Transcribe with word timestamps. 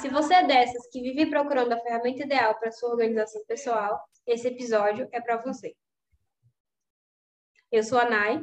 Se 0.00 0.08
você 0.08 0.32
é 0.32 0.46
dessas 0.46 0.86
que 0.86 1.02
vive 1.02 1.28
procurando 1.28 1.72
a 1.72 1.80
ferramenta 1.80 2.24
ideal 2.24 2.58
para 2.58 2.72
sua 2.72 2.88
organização 2.88 3.44
pessoal, 3.44 4.00
esse 4.26 4.48
episódio 4.48 5.06
é 5.12 5.20
para 5.20 5.36
você. 5.42 5.76
Eu 7.70 7.82
sou 7.82 7.98
a 7.98 8.08
Nai. 8.08 8.42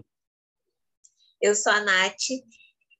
Eu 1.41 1.55
sou 1.55 1.71
a 1.71 1.79
Nath. 1.79 2.29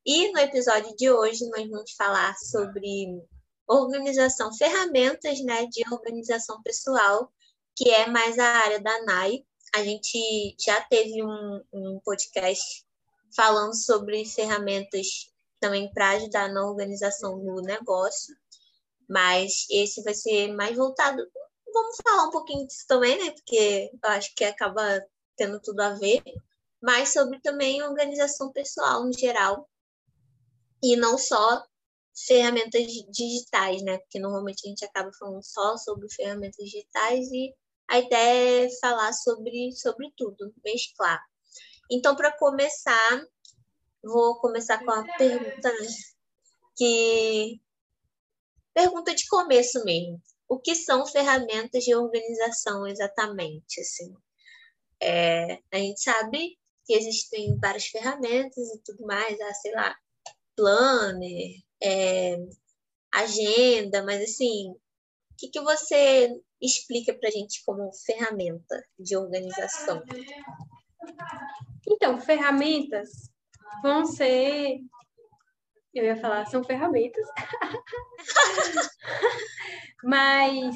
E 0.04 0.31
no 0.31 0.39
episódio 0.39 0.96
de 0.96 1.12
hoje 1.12 1.47
nós 1.49 1.70
vamos 1.70 1.91
falar 1.91 2.35
sobre 2.38 3.21
organização, 3.67 4.51
ferramentas 4.56 5.39
né, 5.42 5.67
de 5.67 5.83
organização 5.94 6.60
pessoal, 6.63 7.31
que 7.76 7.92
é 7.92 8.08
mais 8.08 8.39
a 8.39 8.47
área 8.47 8.79
da 8.79 9.03
NAI. 9.03 9.46
A 9.76 9.83
gente 9.83 10.55
já 10.60 10.81
teve 10.81 11.24
um, 11.24 11.63
um 11.71 11.99
podcast 12.03 12.83
falando 13.35 13.76
sobre 13.76 14.26
ferramentas 14.26 15.31
também 15.60 15.92
para 15.92 16.12
ajudar 16.12 16.49
na 16.49 16.66
organização 16.66 17.39
do 17.39 17.62
negócio, 17.62 18.35
mas 19.08 19.66
esse 19.70 20.03
vai 20.03 20.13
ser 20.13 20.53
mais 20.53 20.75
voltado. 20.75 21.25
Vamos 21.73 21.97
falar 22.03 22.27
um 22.27 22.31
pouquinho 22.31 22.67
disso 22.67 22.85
também, 22.88 23.17
né? 23.23 23.31
Porque 23.31 23.89
eu 23.91 24.09
acho 24.09 24.33
que 24.35 24.43
acaba 24.43 25.02
tendo 25.35 25.59
tudo 25.61 25.80
a 25.81 25.93
ver, 25.93 26.23
mas 26.81 27.13
sobre 27.13 27.39
também 27.41 27.83
organização 27.83 28.52
pessoal 28.52 29.03
no 29.03 29.13
geral, 29.13 29.70
e 30.83 30.95
não 30.95 31.17
só 31.17 31.63
ferramentas 32.25 32.88
digitais, 33.09 33.81
né? 33.83 33.97
Porque 33.99 34.20
normalmente 34.20 34.61
a 34.66 34.70
gente 34.70 34.85
acaba 34.85 35.11
falando 35.17 35.44
só 35.44 35.77
sobre 35.77 36.09
ferramentas 36.09 36.66
digitais 36.66 37.31
e 37.31 37.53
a 37.89 37.99
ideia 37.99 38.66
é 38.66 38.80
falar 38.80 39.13
sobre, 39.13 39.71
sobre 39.73 40.11
tudo, 40.17 40.53
mesclar. 40.63 41.21
Então, 41.89 42.16
para 42.16 42.35
começar, 42.38 43.25
vou 44.03 44.39
começar 44.39 44.83
com 44.83 44.91
a 44.91 45.03
pergunta 45.17 45.71
né? 45.71 45.88
que 46.75 47.61
pergunta 48.77 49.16
de 49.16 49.26
começo 49.26 49.84
mesmo. 49.84 50.22
O 50.48 50.59
que 50.59 50.76
são 50.76 51.04
ferramentas 51.08 51.84
de 51.84 51.95
organização 51.95 52.86
exatamente? 52.86 53.81
Assim, 53.81 54.14
é, 55.02 55.59
a 55.72 55.78
gente 55.80 56.00
sabe 56.00 56.56
que 56.86 56.94
existem 56.94 57.58
várias 57.58 57.88
ferramentas 57.88 58.56
e 58.56 58.80
tudo 58.86 59.03
mais, 59.03 59.42
ah, 59.42 59.53
sei 59.56 59.72
lá, 59.72 59.95
planner, 60.56 61.56
é, 61.81 62.38
agenda, 63.11 64.03
mas 64.03 64.22
assim, 64.22 64.69
o 64.69 65.36
que, 65.39 65.50
que 65.50 65.59
você 65.62 66.30
explica 66.62 67.16
para 67.16 67.30
a 67.30 67.31
gente 67.31 67.64
como 67.66 67.91
ferramenta 68.06 68.80
de 69.00 69.17
organização? 69.17 70.03
Então, 71.89 72.22
ferramentas 72.22 73.09
vão 73.81 74.06
ser. 74.06 74.81
Eu 75.98 76.06
ia 76.06 76.16
falar, 76.16 76.45
são 76.45 76.64
ferramentas. 76.64 77.28
Mas 80.03 80.76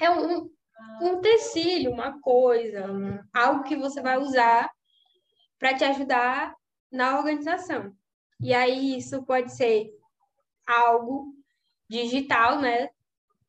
é 0.00 0.10
um, 0.10 0.50
um 1.00 1.12
utensílio, 1.12 1.92
uma 1.92 2.20
coisa, 2.20 2.90
um, 2.90 3.20
algo 3.32 3.62
que 3.62 3.76
você 3.76 4.02
vai 4.02 4.18
usar 4.18 4.68
para 5.60 5.74
te 5.74 5.84
ajudar 5.84 6.56
na 6.90 7.18
organização. 7.18 7.94
E 8.40 8.52
aí 8.52 8.98
isso 8.98 9.24
pode 9.24 9.54
ser 9.54 9.88
algo 10.66 11.32
digital, 11.88 12.60
né? 12.60 12.88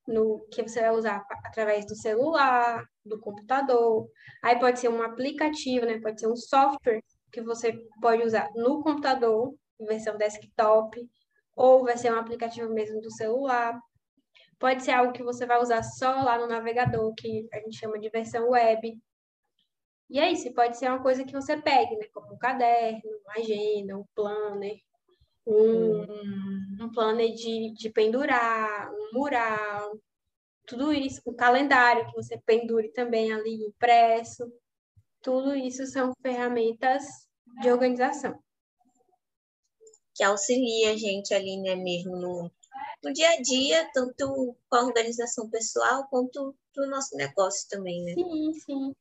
No, 0.07 0.45
que 0.51 0.61
você 0.61 0.81
vai 0.81 0.91
usar 0.91 1.25
através 1.43 1.87
do 1.87 1.95
celular, 1.95 2.85
do 3.03 3.19
computador. 3.19 4.07
Aí 4.43 4.59
pode 4.59 4.79
ser 4.79 4.89
um 4.89 5.01
aplicativo, 5.01 5.87
né? 5.87 5.99
Pode 5.99 6.19
ser 6.19 6.27
um 6.27 6.35
software 6.35 7.01
que 7.31 7.41
você 7.41 7.73
pode 7.99 8.21
usar 8.21 8.47
no 8.53 8.83
computador, 8.83 9.55
versão 9.85 10.17
desktop, 10.17 11.09
ou 11.55 11.83
vai 11.83 11.97
ser 11.97 12.13
um 12.13 12.19
aplicativo 12.19 12.73
mesmo 12.73 13.01
do 13.01 13.11
celular. 13.11 13.79
Pode 14.59 14.83
ser 14.83 14.91
algo 14.91 15.13
que 15.13 15.23
você 15.23 15.45
vai 15.45 15.59
usar 15.59 15.83
só 15.83 16.21
lá 16.21 16.37
no 16.37 16.47
navegador, 16.47 17.13
que 17.15 17.47
a 17.51 17.59
gente 17.59 17.77
chama 17.77 17.99
de 17.99 18.09
versão 18.09 18.49
web. 18.49 18.97
E 20.09 20.19
é 20.19 20.31
isso, 20.31 20.53
pode 20.53 20.77
ser 20.77 20.89
uma 20.89 21.01
coisa 21.01 21.23
que 21.23 21.33
você 21.33 21.57
pegue, 21.57 21.95
né? 21.95 22.05
Como 22.13 22.33
um 22.33 22.37
caderno, 22.37 23.01
uma 23.25 23.33
agenda, 23.35 23.97
um 23.97 24.05
planner, 24.13 24.77
um, 25.45 26.83
um 26.83 26.91
planner 26.91 27.33
de, 27.33 27.73
de 27.73 27.89
pendurar, 27.89 28.91
um 28.93 29.09
mural, 29.13 29.97
tudo 30.67 30.93
isso, 30.93 31.21
o 31.25 31.33
calendário 31.33 32.05
que 32.07 32.15
você 32.15 32.37
pendure 32.45 32.91
também 32.93 33.33
ali 33.33 33.65
impresso. 33.65 34.51
Tudo 35.21 35.55
isso 35.55 35.85
são 35.85 36.13
ferramentas 36.21 37.03
de 37.61 37.71
organização. 37.71 38.37
Que 40.21 40.25
auxilia 40.25 40.91
a 40.91 40.95
gente 40.95 41.33
ali, 41.33 41.57
né, 41.57 41.75
mesmo 41.75 42.15
no, 42.15 42.51
no 43.03 43.11
dia 43.11 43.27
a 43.31 43.41
dia, 43.41 43.89
tanto 43.91 44.55
com 44.69 44.75
a 44.75 44.83
organização 44.83 45.49
pessoal 45.49 46.05
quanto 46.11 46.55
do 46.75 46.85
nosso 46.85 47.17
negócio 47.17 47.67
também, 47.67 48.03
né? 48.03 48.13
Sim, 48.13 48.53
sim. 48.53 48.95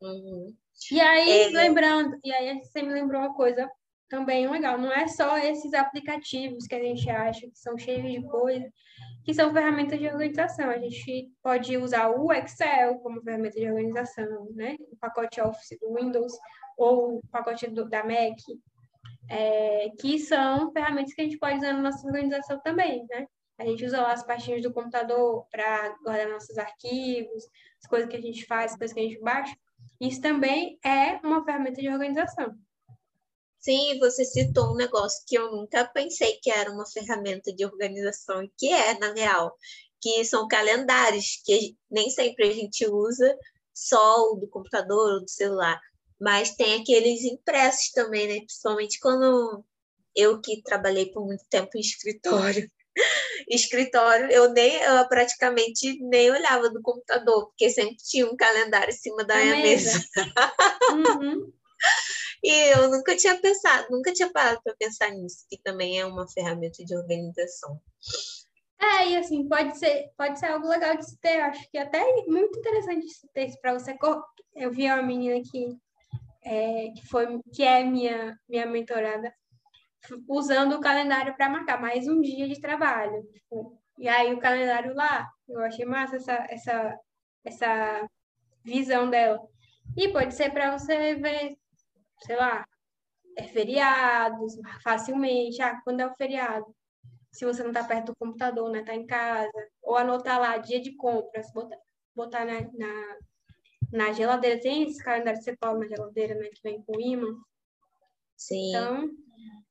Uhum. 0.00 0.54
E 0.92 1.00
aí, 1.00 1.46
é... 1.46 1.48
lembrando, 1.48 2.16
e 2.22 2.32
aí 2.32 2.62
você 2.62 2.80
me 2.80 2.92
lembrou 2.92 3.22
uma 3.22 3.34
coisa 3.34 3.68
também 4.08 4.48
legal, 4.48 4.78
não 4.78 4.92
é 4.92 5.08
só 5.08 5.36
esses 5.36 5.74
aplicativos 5.74 6.68
que 6.68 6.76
a 6.76 6.80
gente 6.80 7.10
acha 7.10 7.40
que 7.40 7.58
são 7.58 7.76
cheios 7.76 8.08
de 8.08 8.22
coisa, 8.28 8.72
que 9.24 9.34
são 9.34 9.52
ferramentas 9.52 9.98
de 9.98 10.06
organização. 10.06 10.70
A 10.70 10.78
gente 10.78 11.28
pode 11.42 11.76
usar 11.76 12.10
o 12.10 12.32
Excel 12.32 13.00
como 13.00 13.20
ferramenta 13.20 13.58
de 13.58 13.68
organização, 13.68 14.48
né? 14.54 14.76
O 14.92 14.96
pacote 14.96 15.40
Office 15.40 15.76
do 15.80 15.92
Windows 15.92 16.34
ou 16.78 17.16
o 17.16 17.22
pacote 17.32 17.66
do, 17.66 17.88
da 17.88 18.04
Mac, 18.04 18.38
é, 19.28 19.90
que 19.98 20.18
são 20.18 20.72
ferramentas 20.72 21.14
que 21.14 21.20
a 21.20 21.24
gente 21.24 21.38
pode 21.38 21.58
usar 21.58 21.72
na 21.72 21.82
nossa 21.82 22.06
organização 22.06 22.60
também, 22.60 23.06
né? 23.08 23.26
A 23.58 23.64
gente 23.64 23.84
usa 23.84 24.00
lá 24.00 24.12
as 24.12 24.24
pastinhas 24.24 24.62
do 24.62 24.72
computador 24.72 25.46
para 25.50 25.96
guardar 26.04 26.28
nossos 26.28 26.58
arquivos, 26.58 27.44
as 27.82 27.88
coisas 27.88 28.08
que 28.08 28.16
a 28.16 28.20
gente 28.20 28.44
faz, 28.44 28.72
as 28.72 28.78
coisas 28.78 28.94
que 28.94 29.00
a 29.00 29.04
gente 29.04 29.20
baixa. 29.20 29.56
Isso 30.00 30.20
também 30.20 30.78
é 30.84 31.18
uma 31.24 31.42
ferramenta 31.44 31.80
de 31.80 31.88
organização. 31.88 32.54
Sim, 33.58 33.98
você 33.98 34.24
citou 34.24 34.72
um 34.72 34.76
negócio 34.76 35.24
que 35.26 35.36
eu 35.36 35.50
nunca 35.50 35.84
pensei 35.86 36.38
que 36.42 36.50
era 36.50 36.70
uma 36.70 36.86
ferramenta 36.86 37.52
de 37.52 37.64
organização 37.64 38.42
e 38.42 38.52
que 38.56 38.72
é, 38.72 38.98
na 38.98 39.12
real, 39.12 39.56
que 40.00 40.24
são 40.24 40.46
calendários, 40.46 41.42
que 41.44 41.76
nem 41.90 42.10
sempre 42.10 42.48
a 42.48 42.52
gente 42.52 42.86
usa 42.86 43.36
só 43.74 44.32
o 44.32 44.36
do 44.36 44.48
computador 44.48 45.14
ou 45.14 45.20
do 45.20 45.28
celular, 45.28 45.80
mas 46.20 46.54
tem 46.54 46.80
aqueles 46.80 47.22
impressos 47.24 47.90
também, 47.90 48.26
né? 48.26 48.36
Principalmente 48.36 48.98
quando 49.00 49.64
eu 50.14 50.40
que 50.40 50.62
trabalhei 50.62 51.10
por 51.10 51.26
muito 51.26 51.44
tempo 51.48 51.70
em 51.76 51.80
escritório. 51.80 52.70
escritório, 53.48 54.30
eu 54.30 54.52
nem 54.52 54.74
eu 54.76 55.06
praticamente 55.08 55.98
nem 56.02 56.30
olhava 56.30 56.70
do 56.70 56.80
computador, 56.80 57.46
porque 57.48 57.68
sempre 57.68 57.96
tinha 57.96 58.26
um 58.26 58.36
calendário 58.36 58.88
em 58.88 58.96
cima 58.96 59.24
da 59.24 59.36
minha 59.36 59.56
mesa. 59.56 59.92
mesa. 59.92 60.08
uhum. 61.20 61.52
E 62.42 62.50
eu 62.74 62.90
nunca 62.90 63.16
tinha 63.16 63.38
pensado, 63.40 63.88
nunca 63.90 64.12
tinha 64.12 64.30
parado 64.30 64.60
para 64.62 64.76
pensar 64.76 65.10
nisso, 65.10 65.44
que 65.50 65.60
também 65.62 66.00
é 66.00 66.06
uma 66.06 66.28
ferramenta 66.28 66.84
de 66.84 66.96
organização. 66.96 67.80
É, 68.78 69.08
e 69.08 69.16
assim, 69.16 69.48
pode 69.48 69.78
ser, 69.78 70.10
pode 70.16 70.38
ser 70.38 70.46
algo 70.46 70.68
legal 70.68 70.96
de 70.96 71.06
se 71.06 71.18
ter, 71.18 71.40
acho 71.40 71.68
que 71.70 71.78
até 71.78 72.04
muito 72.26 72.58
interessante 72.58 73.06
de 73.06 73.12
se 73.12 73.28
ter 73.32 73.50
para 73.60 73.74
você. 73.74 73.96
Eu 74.54 74.70
vi 74.70 74.84
uma 74.84 75.02
menina 75.02 75.42
que, 75.50 75.76
é, 76.46 76.90
que, 76.92 77.06
foi, 77.08 77.40
que 77.52 77.62
é 77.64 77.82
minha, 77.84 78.38
minha 78.48 78.66
mentorada, 78.66 79.34
usando 80.28 80.76
o 80.76 80.80
calendário 80.80 81.36
para 81.36 81.48
marcar 81.48 81.80
mais 81.80 82.06
um 82.06 82.20
dia 82.20 82.48
de 82.48 82.60
trabalho. 82.60 83.22
Tipo, 83.32 83.78
e 83.98 84.08
aí 84.08 84.32
o 84.32 84.38
calendário 84.38 84.94
lá, 84.94 85.28
eu 85.48 85.60
achei 85.62 85.84
massa 85.84 86.16
essa, 86.16 86.46
essa, 86.48 86.98
essa 87.44 88.08
visão 88.64 89.10
dela. 89.10 89.40
E 89.96 90.08
pode 90.08 90.34
ser 90.34 90.50
para 90.52 90.78
você 90.78 91.16
ver 91.16 91.56
sei 92.22 92.36
lá, 92.36 92.66
é 93.36 93.44
feriados, 93.44 94.54
facilmente. 94.82 95.60
Ah, 95.62 95.80
quando 95.84 96.00
é 96.00 96.06
o 96.06 96.14
feriado? 96.14 96.66
Se 97.30 97.44
você 97.44 97.62
não 97.62 97.70
está 97.70 97.84
perto 97.84 98.06
do 98.06 98.16
computador, 98.16 98.70
né? 98.70 98.80
Está 98.80 98.94
em 98.94 99.06
casa. 99.06 99.52
Ou 99.82 99.96
anotar 99.96 100.40
lá, 100.40 100.56
dia 100.58 100.80
de 100.80 100.96
compras, 100.96 101.52
botar, 101.52 101.78
botar 102.14 102.44
na, 102.44 102.60
na, 102.62 103.18
na 103.92 104.12
geladeira. 104.12 104.60
Tem 104.60 104.84
esse 104.84 105.02
calendário 105.02 105.38
que 105.38 105.44
você 105.44 105.56
coloca 105.56 105.80
na 105.80 105.88
geladeira, 105.88 106.34
né? 106.34 106.48
Que 106.48 106.62
vem 106.62 106.82
com 106.82 107.00
imã. 107.00 107.28
Sim. 108.36 108.68
Então, 108.70 109.10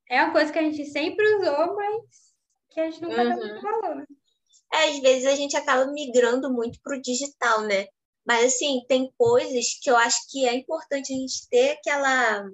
é 0.10 0.24
uma 0.24 0.32
coisa 0.32 0.52
que 0.52 0.60
a 0.60 0.64
gente 0.64 0.86
sempre 0.86 1.26
usou, 1.36 1.76
mas 1.76 2.02
que 2.70 2.80
a 2.80 2.90
gente 2.90 3.02
nunca 3.02 3.24
uhum. 3.24 3.30
deu 3.30 3.38
muito 3.38 3.62
valor, 3.62 3.96
né? 3.96 4.06
É, 4.74 4.90
às 4.90 5.00
vezes 5.00 5.26
a 5.26 5.36
gente 5.36 5.56
acaba 5.56 5.92
migrando 5.92 6.52
muito 6.52 6.80
para 6.82 6.98
o 6.98 7.02
digital, 7.02 7.62
né? 7.62 7.88
Mas, 8.26 8.54
assim, 8.54 8.84
tem 8.88 9.14
coisas 9.18 9.80
que 9.82 9.90
eu 9.90 9.96
acho 9.96 10.20
que 10.30 10.48
é 10.48 10.56
importante 10.56 11.14
a 11.14 11.16
gente 11.16 11.48
ter 11.50 11.72
aquela 11.72 12.50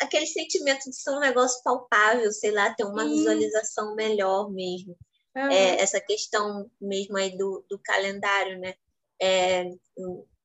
aquele 0.00 0.26
sentimento 0.26 0.90
de 0.90 0.96
ser 0.96 1.10
um 1.10 1.20
negócio 1.20 1.62
palpável, 1.62 2.30
sei 2.32 2.50
lá, 2.50 2.74
ter 2.74 2.84
uma 2.84 3.04
visualização 3.04 3.94
melhor 3.94 4.50
mesmo. 4.50 4.96
Uhum. 5.36 5.50
É, 5.50 5.80
essa 5.80 6.00
questão 6.00 6.68
mesmo 6.80 7.16
aí 7.16 7.36
do, 7.36 7.64
do 7.68 7.78
calendário, 7.78 8.58
né? 8.58 8.74
É, 9.20 9.64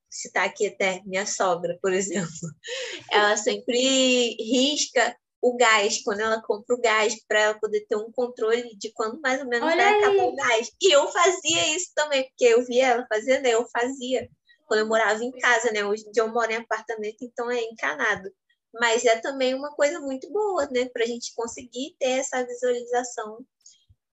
citar 0.10 0.46
aqui 0.46 0.68
até 0.68 1.02
minha 1.06 1.26
sogra, 1.26 1.78
por 1.82 1.94
exemplo. 1.94 2.30
Ela 3.12 3.38
sempre 3.38 4.36
risca 4.40 5.16
o 5.42 5.56
gás, 5.56 6.02
quando 6.04 6.22
ela 6.22 6.42
compra 6.42 6.76
o 6.76 6.82
gás, 6.82 7.16
para 7.28 7.40
ela 7.40 7.60
poder 7.60 7.86
ter 7.88 7.96
um 7.96 8.12
controle 8.12 8.76
de 8.76 8.92
quando 8.92 9.22
mais 9.22 9.40
ou 9.40 9.48
menos 9.48 9.68
Olha 9.68 9.84
vai 9.84 10.00
acabar 10.00 10.24
o 10.24 10.36
gás. 10.36 10.72
E 10.82 10.92
eu 10.92 11.08
fazia 11.12 11.76
isso 11.76 11.92
também, 11.96 12.24
porque 12.24 12.46
eu 12.46 12.66
via 12.66 12.88
ela 12.88 13.06
fazendo, 13.08 13.46
eu 13.46 13.66
fazia 13.70 14.28
quando 14.66 14.82
eu 14.82 14.88
morava 14.88 15.24
em 15.24 15.32
casa, 15.32 15.72
né? 15.72 15.86
Hoje 15.86 16.06
em 16.08 16.12
dia 16.12 16.24
eu 16.24 16.34
moro 16.34 16.52
em 16.52 16.58
apartamento, 16.58 17.18
então 17.22 17.50
é 17.50 17.62
encanado. 17.62 18.30
Mas 18.74 19.06
é 19.06 19.18
também 19.18 19.54
uma 19.54 19.72
coisa 19.72 20.00
muito 20.00 20.30
boa, 20.32 20.68
né? 20.72 20.90
Para 20.92 21.04
a 21.04 21.08
gente 21.08 21.34
conseguir 21.36 21.96
ter 22.00 22.20
essa 22.20 22.44
visualização 22.46 23.46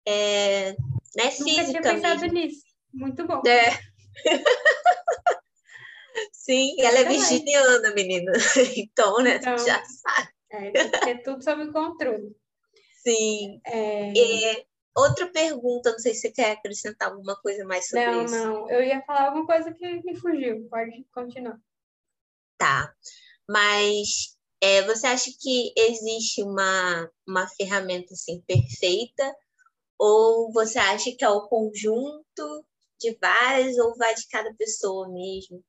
é, 0.07 0.75
né, 1.15 1.31
física. 1.31 1.63
Nunca 1.63 1.65
tinha 1.65 1.81
pensado 1.81 2.21
mesmo. 2.21 2.33
nisso. 2.33 2.61
Muito 2.93 3.25
bom. 3.25 3.41
É. 3.47 3.79
Sim, 6.31 6.75
ela 6.79 6.99
é 6.99 7.03
virginiana, 7.05 7.93
menina. 7.93 8.31
Então, 8.77 9.21
né? 9.23 9.35
Então, 9.37 9.57
já 9.57 9.83
sabe. 9.85 10.29
É, 10.51 11.09
é 11.11 11.17
tudo 11.17 11.43
sob 11.43 11.71
controle. 11.71 12.35
Sim. 13.03 13.59
É... 13.65 14.13
E, 14.15 14.65
outra 14.95 15.27
pergunta, 15.27 15.91
não 15.91 15.99
sei 15.99 16.13
se 16.13 16.21
você 16.21 16.31
quer 16.31 16.51
acrescentar 16.51 17.09
alguma 17.09 17.35
coisa 17.41 17.65
mais 17.65 17.87
sobre 17.87 18.05
não, 18.05 18.25
isso. 18.25 18.35
Não, 18.35 18.53
não. 18.53 18.69
Eu 18.69 18.83
ia 18.83 19.01
falar 19.01 19.27
alguma 19.27 19.45
coisa 19.45 19.73
que 19.73 20.03
me 20.03 20.15
fugiu. 20.15 20.67
Pode 20.69 21.05
continuar. 21.13 21.59
Tá. 22.57 22.93
Mas 23.47 24.37
é, 24.61 24.81
você 24.83 25.07
acha 25.07 25.29
que 25.39 25.73
existe 25.75 26.41
uma, 26.41 27.11
uma 27.27 27.47
ferramenta 27.49 28.13
assim, 28.13 28.41
perfeita? 28.47 29.35
Ou 29.99 30.51
você 30.53 30.79
acha 30.79 31.11
que 31.11 31.23
é 31.23 31.29
o 31.29 31.47
conjunto 31.47 32.65
de 32.99 33.17
várias 33.21 33.77
ou 33.77 33.95
vai 33.97 34.15
de 34.15 34.27
cada 34.27 34.53
pessoa 34.53 35.09
mesmo? 35.09 35.63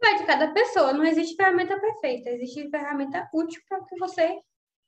Vai 0.00 0.18
de 0.18 0.26
cada 0.26 0.52
pessoa, 0.52 0.92
não 0.92 1.04
existe 1.04 1.36
ferramenta 1.36 1.80
perfeita, 1.80 2.30
existe 2.30 2.68
ferramenta 2.70 3.28
útil 3.32 3.60
para 3.68 3.80
o 3.80 3.84
que 3.86 3.98
você 3.98 4.38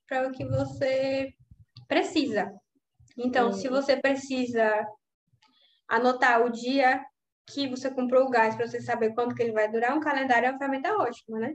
para 0.07 0.27
o 0.27 0.33
que 0.33 0.45
você 0.45 1.33
precisa. 1.87 2.51
Então, 3.17 3.53
se 3.53 3.69
você 3.69 3.97
precisa 3.97 4.87
anotar 5.87 6.45
o 6.45 6.51
dia 6.51 7.05
que 7.47 7.69
você 7.69 7.91
comprou 7.91 8.27
o 8.27 8.31
gás 8.31 8.55
para 8.55 8.67
você 8.67 8.81
saber 8.81 9.15
quanto 9.15 9.35
que 9.35 9.43
ele 9.43 9.53
vai 9.53 9.71
durar, 9.71 9.97
um 9.97 10.01
calendário 10.01 10.47
é 10.47 10.51
uma 10.51 10.59
ferramenta 10.59 10.97
ótima, 10.97 11.39
né? 11.39 11.55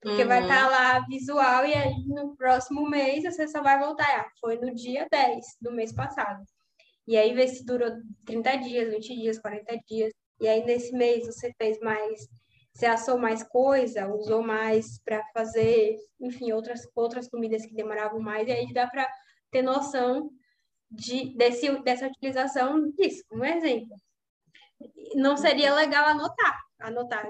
Porque 0.00 0.22
uhum. 0.22 0.28
vai 0.28 0.42
estar 0.42 0.64
tá 0.64 0.68
lá 0.68 0.98
visual 1.06 1.64
e 1.64 1.74
aí 1.74 1.94
no 2.08 2.34
próximo 2.36 2.88
mês 2.88 3.22
você 3.22 3.46
só 3.46 3.62
vai 3.62 3.78
voltar. 3.78 4.20
Ah, 4.20 4.28
foi 4.40 4.58
no 4.58 4.74
dia 4.74 5.06
10 5.10 5.44
do 5.60 5.70
mês 5.70 5.92
passado. 5.92 6.42
E 7.06 7.16
aí 7.16 7.32
vê 7.34 7.46
se 7.46 7.64
durou 7.64 7.90
30 8.26 8.56
dias, 8.56 8.92
20 8.92 9.14
dias, 9.14 9.38
40 9.38 9.78
dias. 9.86 10.12
E 10.40 10.48
aí 10.48 10.64
nesse 10.64 10.92
mês 10.92 11.26
você 11.26 11.52
fez 11.56 11.78
mais 11.80 12.26
você 12.74 12.86
assou 12.86 13.18
mais 13.18 13.42
coisa, 13.42 14.08
usou 14.08 14.42
mais 14.42 14.98
para 15.04 15.22
fazer, 15.34 15.96
enfim, 16.20 16.52
outras, 16.52 16.88
outras 16.94 17.28
comidas 17.28 17.64
que 17.66 17.74
demoravam 17.74 18.20
mais, 18.20 18.48
e 18.48 18.52
aí 18.52 18.72
dá 18.72 18.86
para 18.86 19.06
ter 19.50 19.62
noção 19.62 20.30
de, 20.90 21.36
desse, 21.36 21.70
dessa 21.82 22.06
utilização 22.06 22.90
disso, 22.92 23.22
um 23.30 23.44
exemplo. 23.44 23.94
Não 25.14 25.36
seria 25.36 25.74
legal 25.74 26.06
anotar, 26.06 26.60
anotar, 26.80 27.26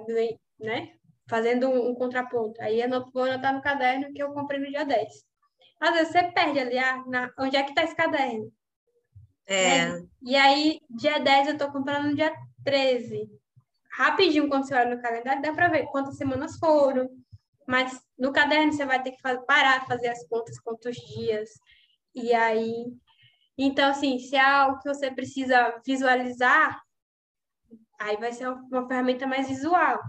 né? 0.58 0.94
Fazendo 1.28 1.68
um, 1.68 1.90
um 1.90 1.94
contraponto. 1.94 2.60
Aí 2.62 2.80
eu 2.80 3.10
vou 3.12 3.24
anotar 3.24 3.52
no 3.52 3.62
caderno 3.62 4.12
que 4.12 4.22
eu 4.22 4.32
comprei 4.32 4.60
no 4.60 4.70
dia 4.70 4.84
10. 4.84 5.08
Às 5.80 5.94
vezes 5.94 6.12
você 6.12 6.22
perde 6.30 6.60
ali, 6.60 6.78
ah, 6.78 7.02
na, 7.06 7.32
onde 7.38 7.56
é 7.56 7.62
que 7.62 7.70
está 7.70 7.82
esse 7.82 7.96
caderno? 7.96 8.52
É. 9.46 9.88
Né? 9.88 10.06
E 10.22 10.36
aí, 10.36 10.80
dia 10.88 11.18
10 11.18 11.48
eu 11.48 11.52
estou 11.54 11.72
comprando 11.72 12.08
no 12.08 12.14
dia 12.14 12.32
13 12.64 13.28
rapidinho, 13.92 14.48
quando 14.48 14.66
você 14.66 14.74
olha 14.74 14.94
no 14.94 15.02
calendário, 15.02 15.42
dá 15.42 15.52
para 15.52 15.68
ver 15.68 15.86
quantas 15.86 16.16
semanas 16.16 16.56
foram. 16.58 17.08
Mas 17.66 18.00
no 18.18 18.32
caderno 18.32 18.72
você 18.72 18.84
vai 18.84 19.02
ter 19.02 19.12
que 19.12 19.22
parar, 19.46 19.86
fazer 19.86 20.08
as 20.08 20.26
contas, 20.26 20.58
quantos 20.58 20.96
dias. 20.96 21.50
E 22.14 22.32
aí. 22.34 22.92
Então, 23.56 23.90
assim, 23.90 24.18
se 24.18 24.34
é 24.34 24.40
algo 24.40 24.78
que 24.80 24.88
você 24.88 25.10
precisa 25.10 25.80
visualizar, 25.86 26.80
aí 28.00 28.16
vai 28.16 28.32
ser 28.32 28.48
uma 28.48 28.88
ferramenta 28.88 29.26
mais 29.26 29.48
visual. 29.48 30.00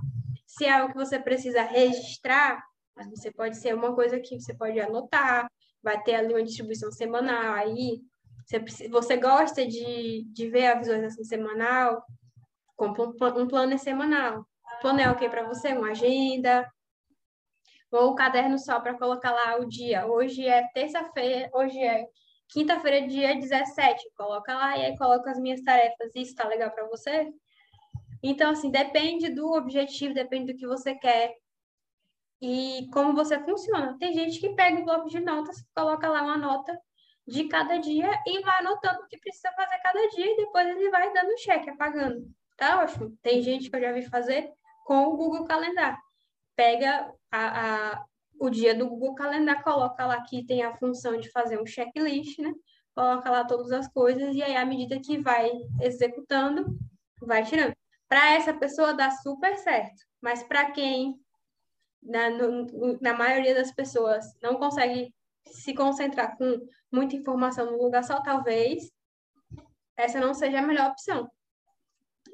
Se 0.47 0.65
é 0.65 0.71
algo 0.71 0.94
que 0.94 1.00
você 1.00 1.19
precisa 1.19 1.62
registrar, 1.62 2.63
você 3.09 3.31
pode 3.31 3.57
ser 3.57 3.75
uma 3.75 3.94
coisa 3.94 4.19
que 4.19 4.39
você 4.39 4.53
pode 4.53 4.80
anotar, 4.80 5.51
vai 5.81 6.01
ter 6.01 6.15
ali 6.15 6.33
uma 6.33 6.44
distribuição 6.44 6.91
semanal. 6.91 7.53
Aí, 7.53 8.01
você, 8.45 8.88
você 8.88 9.18
gosta 9.18 9.65
de, 9.65 10.24
de 10.31 10.50
ver 10.50 10.68
a 10.68 10.80
visualização 10.80 11.24
semanal, 11.24 12.03
Compra 12.75 13.04
um, 13.04 13.48
planner 13.48 13.80
semanal. 13.80 14.46
Planner 14.81 15.08
é 15.08 15.12
o 15.12 15.16
que 15.16 15.30
para 15.30 15.48
você? 15.48 15.74
Uma 15.74 15.92
agenda, 15.92 16.70
ou 17.92 18.12
o 18.12 18.16
caderno 18.16 18.58
só 18.58 18.80
para 18.80 18.98
colocar 18.98 19.31
lá 19.31 19.58
o 19.58 19.68
dia. 19.68 20.08
Hoje 20.08 20.48
é 20.48 20.68
terça-feira, 20.74 21.50
hoje 21.54 21.80
é 21.80 22.08
quinta-feira, 22.50 23.08
dia 23.08 23.36
17. 23.36 24.10
Coloca 24.16 24.54
lá 24.54 24.78
e 24.78 24.86
aí 24.86 24.98
coloca 24.98 25.30
as 25.30 25.40
minhas 25.40 25.62
tarefas. 25.62 26.12
Isso 26.16 26.36
tá 26.36 26.48
legal 26.48 26.72
para 26.72 26.88
você? 26.88 27.31
Então, 28.22 28.52
assim, 28.52 28.72
depende 28.72 29.30
do 29.30 29.52
objetivo, 29.54 30.14
depende 30.14 30.54
do 30.54 30.58
que 30.58 30.66
você 30.66 30.96
quer 30.96 31.36
e 32.42 32.90
como 32.92 33.14
você 33.14 33.40
funciona. 33.40 33.98
Tem 34.00 34.14
gente 34.14 34.40
que 34.40 34.56
pega 34.56 34.81
o 34.81 34.86
bloco 34.86 35.10
de 35.10 35.19
notas, 35.19 35.64
coloca 35.76 36.10
lá 36.10 36.24
uma 36.24 36.38
nota 36.38 36.78
de 37.28 37.48
cada 37.48 37.78
dia 37.78 38.10
e 38.28 38.42
vai 38.42 38.60
anotando 38.60 39.02
o 39.02 39.08
que 39.08 39.18
precisa 39.18 39.52
fazer 39.54 39.78
cada 39.81 40.08
dia 40.10 40.26
e 40.26 40.38
depois 40.38 40.68
ele 40.68 40.90
vai 40.90 41.14
dando 41.14 41.38
cheque, 41.38 41.69
apagando. 41.69 42.28
Tá 42.58 42.82
ótimo. 42.82 43.18
Tem 43.22 43.42
gente 43.42 43.70
que 43.70 43.76
eu 43.76 43.82
já 43.82 43.92
vi 43.92 44.04
fazer 44.04 44.52
com 44.86 45.06
o 45.06 45.18
Google 45.18 45.46
Calendar. 45.46 46.00
Pega 46.56 47.12
a, 47.32 47.92
a, 47.92 48.06
o 48.40 48.50
dia 48.50 48.76
do 48.76 48.88
Google 48.88 49.16
Calendar, 49.16 49.64
coloca 49.64 50.06
lá 50.06 50.22
que 50.22 50.46
tem 50.46 50.64
a 50.64 50.76
função 50.78 51.18
de 51.18 51.32
fazer 51.32 51.60
um 51.60 51.66
checklist, 51.66 52.40
né? 52.40 52.54
Coloca 52.96 53.30
lá 53.30 53.44
todas 53.44 53.72
as 53.72 53.88
coisas 53.88 54.36
e 54.36 54.44
aí, 54.44 54.56
à 54.56 54.66
medida 54.66 55.00
que 55.00 55.18
vai 55.18 55.52
executando, 55.82 56.78
vai 57.20 57.44
tirando. 57.44 57.74
Para 58.08 58.34
essa 58.34 58.54
pessoa 58.54 58.94
dá 58.94 59.10
super 59.10 59.58
certo, 59.58 60.04
mas 60.22 60.44
para 60.44 60.72
quem, 60.72 61.20
na, 62.04 62.30
no, 62.30 63.00
na 63.02 63.14
maioria 63.14 63.56
das 63.56 63.72
pessoas, 63.72 64.24
não 64.42 64.56
consegue 64.58 65.12
se 65.48 65.74
concentrar 65.74 66.38
com 66.38 66.68
muita 66.92 67.16
informação 67.16 67.66
no 67.66 67.82
lugar 67.82 68.04
só, 68.04 68.22
talvez 68.22 68.92
essa 69.98 70.20
não 70.20 70.34
seja 70.34 70.60
a 70.60 70.62
melhor 70.62 70.92
opção. 70.92 71.30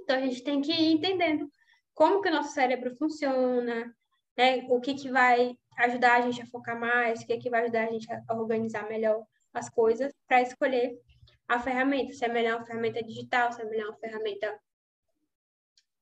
Então, 0.09 0.17
a 0.17 0.25
gente 0.25 0.43
tem 0.43 0.59
que 0.59 0.71
ir 0.71 0.91
entendendo 0.91 1.47
como 1.93 2.19
que 2.19 2.29
o 2.29 2.31
nosso 2.31 2.51
cérebro 2.55 2.95
funciona, 2.95 3.95
né? 4.35 4.65
O 4.67 4.81
que, 4.81 4.95
que 4.95 5.11
vai 5.11 5.55
ajudar 5.77 6.15
a 6.15 6.21
gente 6.21 6.41
a 6.41 6.47
focar 6.47 6.79
mais, 6.79 7.21
o 7.21 7.27
que, 7.27 7.37
que 7.37 7.47
vai 7.47 7.61
ajudar 7.61 7.87
a 7.87 7.91
gente 7.91 8.07
a 8.11 8.33
organizar 8.33 8.89
melhor 8.89 9.23
as 9.53 9.69
coisas 9.69 10.11
para 10.27 10.41
escolher 10.41 10.99
a 11.47 11.59
ferramenta. 11.59 12.11
Se 12.13 12.25
é 12.25 12.27
melhor 12.27 12.57
uma 12.57 12.65
ferramenta 12.65 13.03
digital, 13.03 13.53
se 13.53 13.61
é 13.61 13.65
melhor 13.65 13.89
uma 13.89 13.99
ferramenta 13.99 14.59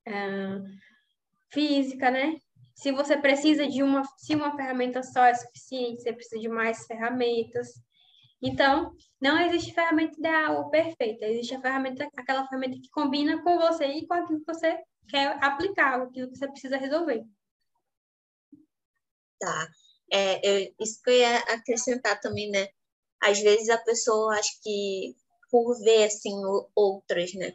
uh, 0.07 0.63
física, 1.51 2.09
né? 2.09 2.37
Se 2.75 2.93
você 2.93 3.17
precisa 3.17 3.67
de 3.67 3.83
uma, 3.83 4.05
se 4.15 4.35
uma 4.35 4.55
ferramenta 4.55 5.03
só 5.03 5.25
é 5.25 5.33
suficiente, 5.33 6.01
você 6.01 6.13
precisa 6.13 6.39
de 6.39 6.47
mais 6.47 6.85
ferramentas. 6.85 7.73
Então, 8.41 8.95
não 9.19 9.39
existe 9.39 9.73
ferramenta 9.73 10.17
ideal 10.19 10.57
ou 10.57 10.69
perfeita. 10.69 11.25
Existe 11.25 11.55
a 11.55 11.61
ferramenta, 11.61 12.07
aquela 12.15 12.47
ferramenta 12.47 12.79
que 12.79 12.89
combina 12.89 13.41
com 13.41 13.57
você 13.57 13.85
e 13.85 14.07
com 14.07 14.13
aquilo 14.13 14.39
que 14.39 14.53
você 14.53 14.79
quer 15.09 15.43
aplicar, 15.43 16.01
aquilo 16.01 16.31
que 16.31 16.37
você 16.37 16.47
precisa 16.47 16.77
resolver. 16.77 17.25
Tá. 19.39 19.67
É, 20.11 20.39
eu, 20.47 20.73
isso 20.79 21.01
que 21.03 21.09
eu 21.09 21.15
ia 21.15 21.37
acrescentar 21.39 22.19
também, 22.19 22.49
né? 22.49 22.67
Às 23.21 23.39
vezes 23.39 23.69
a 23.69 23.77
pessoa 23.77 24.35
acha 24.35 24.51
que 24.61 25.15
por 25.49 25.79
ver 25.79 26.05
assim 26.05 26.33
outras, 26.75 27.33
né? 27.33 27.53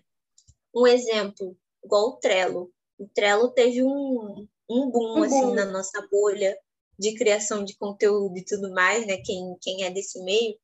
Um 0.75 0.87
exemplo, 0.87 1.57
igual 1.85 2.09
o 2.09 2.17
Trello. 2.17 2.73
O 2.99 3.07
Trello 3.09 3.51
teve 3.51 3.83
um, 3.83 4.49
um 4.69 4.91
boom, 4.91 5.23
assim, 5.23 5.55
na 5.55 5.67
nossa 5.67 6.07
bolha 6.11 6.57
de 6.99 7.15
criação 7.15 7.65
de 7.65 7.77
conteúdo 7.77 8.37
e 8.37 8.45
tudo 8.45 8.71
mais, 8.73 9.07
né? 9.07 9.19
Quem, 9.19 9.57
quem 9.61 9.85
é 9.85 9.91
desse 9.91 10.23
meio 10.25 10.57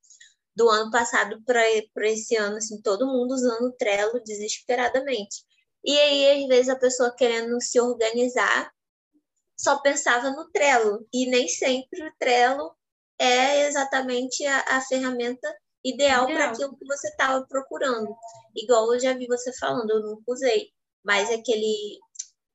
do 0.59 0.69
ano 0.69 0.91
passado 0.91 1.41
para 1.45 2.11
esse 2.11 2.35
ano, 2.35 2.57
assim, 2.57 2.83
todo 2.83 3.07
mundo 3.07 3.33
usando 3.33 3.69
o 3.69 3.73
Trello 3.73 4.21
desesperadamente. 4.25 5.45
E 5.85 5.97
aí, 5.97 6.43
às 6.43 6.49
vezes, 6.49 6.69
a 6.69 6.79
pessoa 6.79 7.15
querendo 7.17 7.63
se 7.63 7.81
organizar 7.81 8.69
só 9.57 9.81
pensava 9.81 10.31
no 10.31 10.51
Trello, 10.51 11.07
e 11.15 11.31
nem 11.31 11.47
sempre 11.47 12.09
o 12.09 12.13
Trello 12.19 12.75
é 13.21 13.69
exatamente 13.69 14.45
a, 14.47 14.77
a 14.77 14.81
ferramenta 14.81 15.49
ideal 15.85 16.27
para 16.27 16.51
aquilo 16.51 16.77
que 16.77 16.85
você 16.85 17.09
estava 17.09 17.47
procurando. 17.47 18.13
Igual 18.57 18.93
eu 18.93 19.01
já 19.01 19.15
vi 19.15 19.27
você 19.27 19.57
falando, 19.57 19.91
eu 19.91 20.01
nunca 20.01 20.25
usei, 20.27 20.71
mas 21.05 21.31
aquele. 21.31 21.99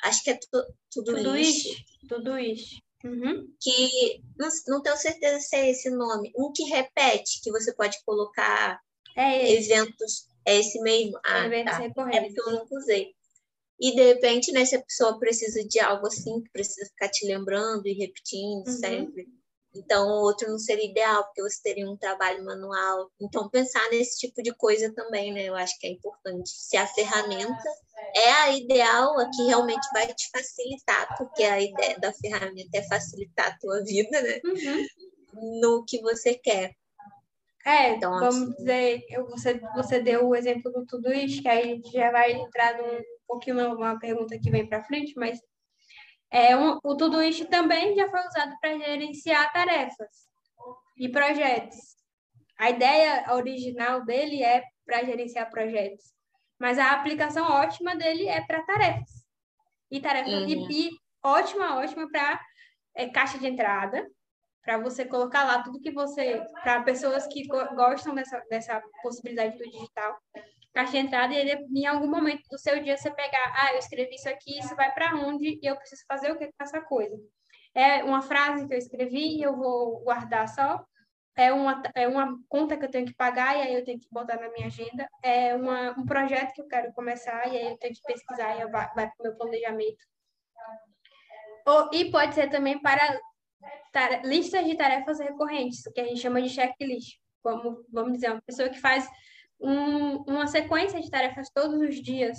Acho 0.03 0.23
que 0.23 0.29
é 0.29 0.33
tu, 0.33 0.47
tudo, 0.91 1.15
tudo 1.15 1.37
isso. 1.37 1.69
Tudo 2.09 2.37
isso. 2.37 2.82
Uhum. 3.03 3.53
Que 3.59 4.21
não, 4.37 4.47
não 4.67 4.81
tenho 4.81 4.97
certeza 4.97 5.39
se 5.39 5.55
é 5.55 5.69
esse 5.69 5.89
nome. 5.89 6.31
Um 6.37 6.51
que 6.53 6.63
repete, 6.63 7.41
que 7.41 7.51
você 7.51 7.73
pode 7.73 7.97
colocar 8.05 8.79
é 9.15 9.53
eventos. 9.53 10.27
É 10.45 10.57
esse 10.57 10.79
mesmo? 10.81 11.17
Ah, 11.25 11.49
tá. 11.65 11.83
É 11.83 12.21
porque 12.21 12.41
eu 12.41 12.51
nunca 12.51 12.75
usei. 12.75 13.13
E 13.79 13.95
de 13.95 14.03
repente, 14.03 14.51
né, 14.51 14.65
se 14.65 14.75
a 14.75 14.81
pessoa 14.81 15.19
precisa 15.19 15.63
de 15.67 15.79
algo 15.79 16.07
assim, 16.07 16.41
que 16.41 16.49
precisa 16.51 16.85
ficar 16.87 17.09
te 17.09 17.25
lembrando 17.25 17.85
e 17.87 17.93
repetindo 17.93 18.67
uhum. 18.67 18.77
sempre, 18.77 19.27
Então, 19.75 20.07
o 20.07 20.21
outro 20.21 20.49
não 20.49 20.59
seria 20.59 20.89
ideal, 20.89 21.23
porque 21.25 21.41
você 21.41 21.61
teria 21.63 21.89
um 21.89 21.97
trabalho 21.97 22.45
manual. 22.45 23.09
Então, 23.19 23.49
pensar 23.49 23.89
nesse 23.89 24.19
tipo 24.19 24.43
de 24.43 24.53
coisa 24.53 24.93
também, 24.93 25.33
né? 25.33 25.45
Eu 25.45 25.55
acho 25.55 25.77
que 25.79 25.87
é 25.87 25.89
importante. 25.89 26.49
Se 26.49 26.77
a 26.77 26.85
ferramenta 26.85 27.63
é 28.15 28.31
a 28.31 28.51
ideal, 28.51 29.19
a 29.19 29.29
que 29.29 29.43
realmente 29.43 29.87
vai 29.91 30.13
te 30.13 30.29
facilitar, 30.29 31.17
porque 31.17 31.43
a 31.43 31.59
ideia 31.59 31.99
da 31.99 32.13
ferramenta 32.13 32.77
é 32.77 32.87
facilitar 32.87 33.47
a 33.47 33.57
tua 33.57 33.83
vida, 33.83 34.21
né? 34.21 34.39
Uhum. 34.45 35.61
No 35.61 35.83
que 35.85 36.01
você 36.01 36.35
quer. 36.35 36.75
É, 37.65 37.91
então, 37.95 38.11
vamos 38.19 38.35
assim... 38.35 38.55
dizer, 38.57 39.05
eu, 39.09 39.25
você, 39.25 39.59
você 39.73 39.99
deu 39.99 40.27
o 40.27 40.35
exemplo 40.35 40.71
do 40.71 40.85
tudo 40.85 41.11
isso, 41.13 41.41
que 41.41 41.47
aí 41.47 41.63
a 41.63 41.75
gente 41.75 41.91
já 41.91 42.11
vai 42.11 42.33
entrar 42.33 42.77
num 42.77 43.01
pouquinho 43.25 43.55
numa 43.55 43.97
pergunta 43.97 44.37
que 44.37 44.51
vem 44.51 44.67
para 44.67 44.83
frente, 44.83 45.13
mas 45.15 45.39
é 46.33 46.57
um, 46.57 46.79
o 46.83 46.97
Todoist 46.97 47.45
também 47.45 47.95
já 47.95 48.09
foi 48.09 48.19
usado 48.21 48.55
para 48.59 48.75
gerenciar 48.75 49.53
tarefas 49.53 50.27
e 50.97 51.07
projetos. 51.07 51.77
A 52.57 52.71
ideia 52.71 53.31
original 53.33 54.03
dele 54.03 54.43
é 54.43 54.63
para 54.83 55.03
gerenciar 55.03 55.51
projetos, 55.51 56.11
mas 56.59 56.79
a 56.79 56.91
aplicação 56.91 57.45
ótima 57.45 57.95
dele 57.95 58.27
é 58.27 58.41
para 58.41 58.63
tarefas. 58.63 59.23
E 59.91 60.01
tarefas 60.01 60.33
uhum. 60.33 60.47
e, 60.47 60.87
e 60.87 60.91
ótima, 61.23 61.77
ótima 61.77 62.09
para 62.09 62.41
é, 62.95 63.07
caixa 63.09 63.37
de 63.37 63.45
entrada, 63.45 64.03
para 64.63 64.79
você 64.79 65.05
colocar 65.05 65.43
lá 65.43 65.61
tudo 65.61 65.81
que 65.81 65.91
você, 65.91 66.43
para 66.63 66.81
pessoas 66.81 67.27
que 67.27 67.45
gostam 67.75 68.15
dessa, 68.15 68.39
dessa 68.49 68.81
possibilidade 69.03 69.55
do 69.55 69.69
digital, 69.69 70.17
caixa 70.73 70.93
de 70.93 70.97
entrada 70.97 71.33
e 71.33 71.37
ele, 71.37 71.65
em 71.75 71.85
algum 71.85 72.07
momento 72.07 72.43
do 72.49 72.57
seu 72.57 72.81
dia 72.81 72.97
você 72.97 73.11
pegar, 73.11 73.53
ah, 73.55 73.73
eu 73.73 73.79
escrevi 73.79 74.15
isso 74.15 74.27
aqui, 74.27 74.57
isso 74.57 74.75
vai 74.75 74.91
para 74.93 75.15
onde 75.15 75.59
e 75.61 75.65
eu 75.65 75.75
preciso 75.75 76.03
fazer 76.07 76.31
o 76.31 76.37
que 76.37 76.47
com 76.47 76.63
essa 76.63 76.81
coisa. 76.81 77.15
É 77.75 78.03
uma 78.03 78.21
frase 78.21 78.67
que 78.67 78.73
eu 78.73 78.77
escrevi 78.77 79.37
e 79.37 79.43
eu 79.43 79.55
vou 79.55 80.01
guardar 80.01 80.47
só. 80.47 80.83
É 81.35 81.51
uma, 81.51 81.81
é 81.95 82.07
uma 82.07 82.37
conta 82.47 82.77
que 82.77 82.85
eu 82.85 82.91
tenho 82.91 83.07
que 83.07 83.15
pagar 83.15 83.57
e 83.57 83.61
aí 83.61 83.73
eu 83.73 83.83
tenho 83.83 83.99
que 83.99 84.07
botar 84.11 84.39
na 84.39 84.49
minha 84.51 84.67
agenda. 84.67 85.07
É 85.23 85.55
uma, 85.55 85.91
um 85.99 86.05
projeto 86.05 86.53
que 86.53 86.61
eu 86.61 86.67
quero 86.67 86.93
começar 86.93 87.47
e 87.47 87.57
aí 87.57 87.71
eu 87.71 87.77
tenho 87.77 87.93
que 87.93 88.03
pesquisar 88.03 88.59
e 88.59 88.67
vai, 88.69 88.93
vai 88.93 89.07
para 89.07 89.15
o 89.19 89.23
meu 89.23 89.35
planejamento. 89.35 90.05
Ou, 91.65 91.89
e 91.93 92.11
pode 92.11 92.35
ser 92.35 92.49
também 92.49 92.79
para 92.79 93.19
listas 94.23 94.65
de 94.65 94.75
tarefas 94.75 95.19
recorrentes, 95.19 95.81
que 95.93 96.01
a 96.01 96.05
gente 96.05 96.19
chama 96.19 96.41
de 96.41 96.49
checklist. 96.49 97.17
Como, 97.41 97.83
vamos 97.91 98.13
dizer, 98.13 98.31
uma 98.31 98.41
pessoa 98.41 98.69
que 98.69 98.79
faz 98.79 99.09
um, 99.59 100.17
uma 100.23 100.47
sequência 100.47 100.99
de 101.01 101.09
tarefas 101.09 101.49
todos 101.53 101.79
os 101.79 101.95
dias. 102.01 102.37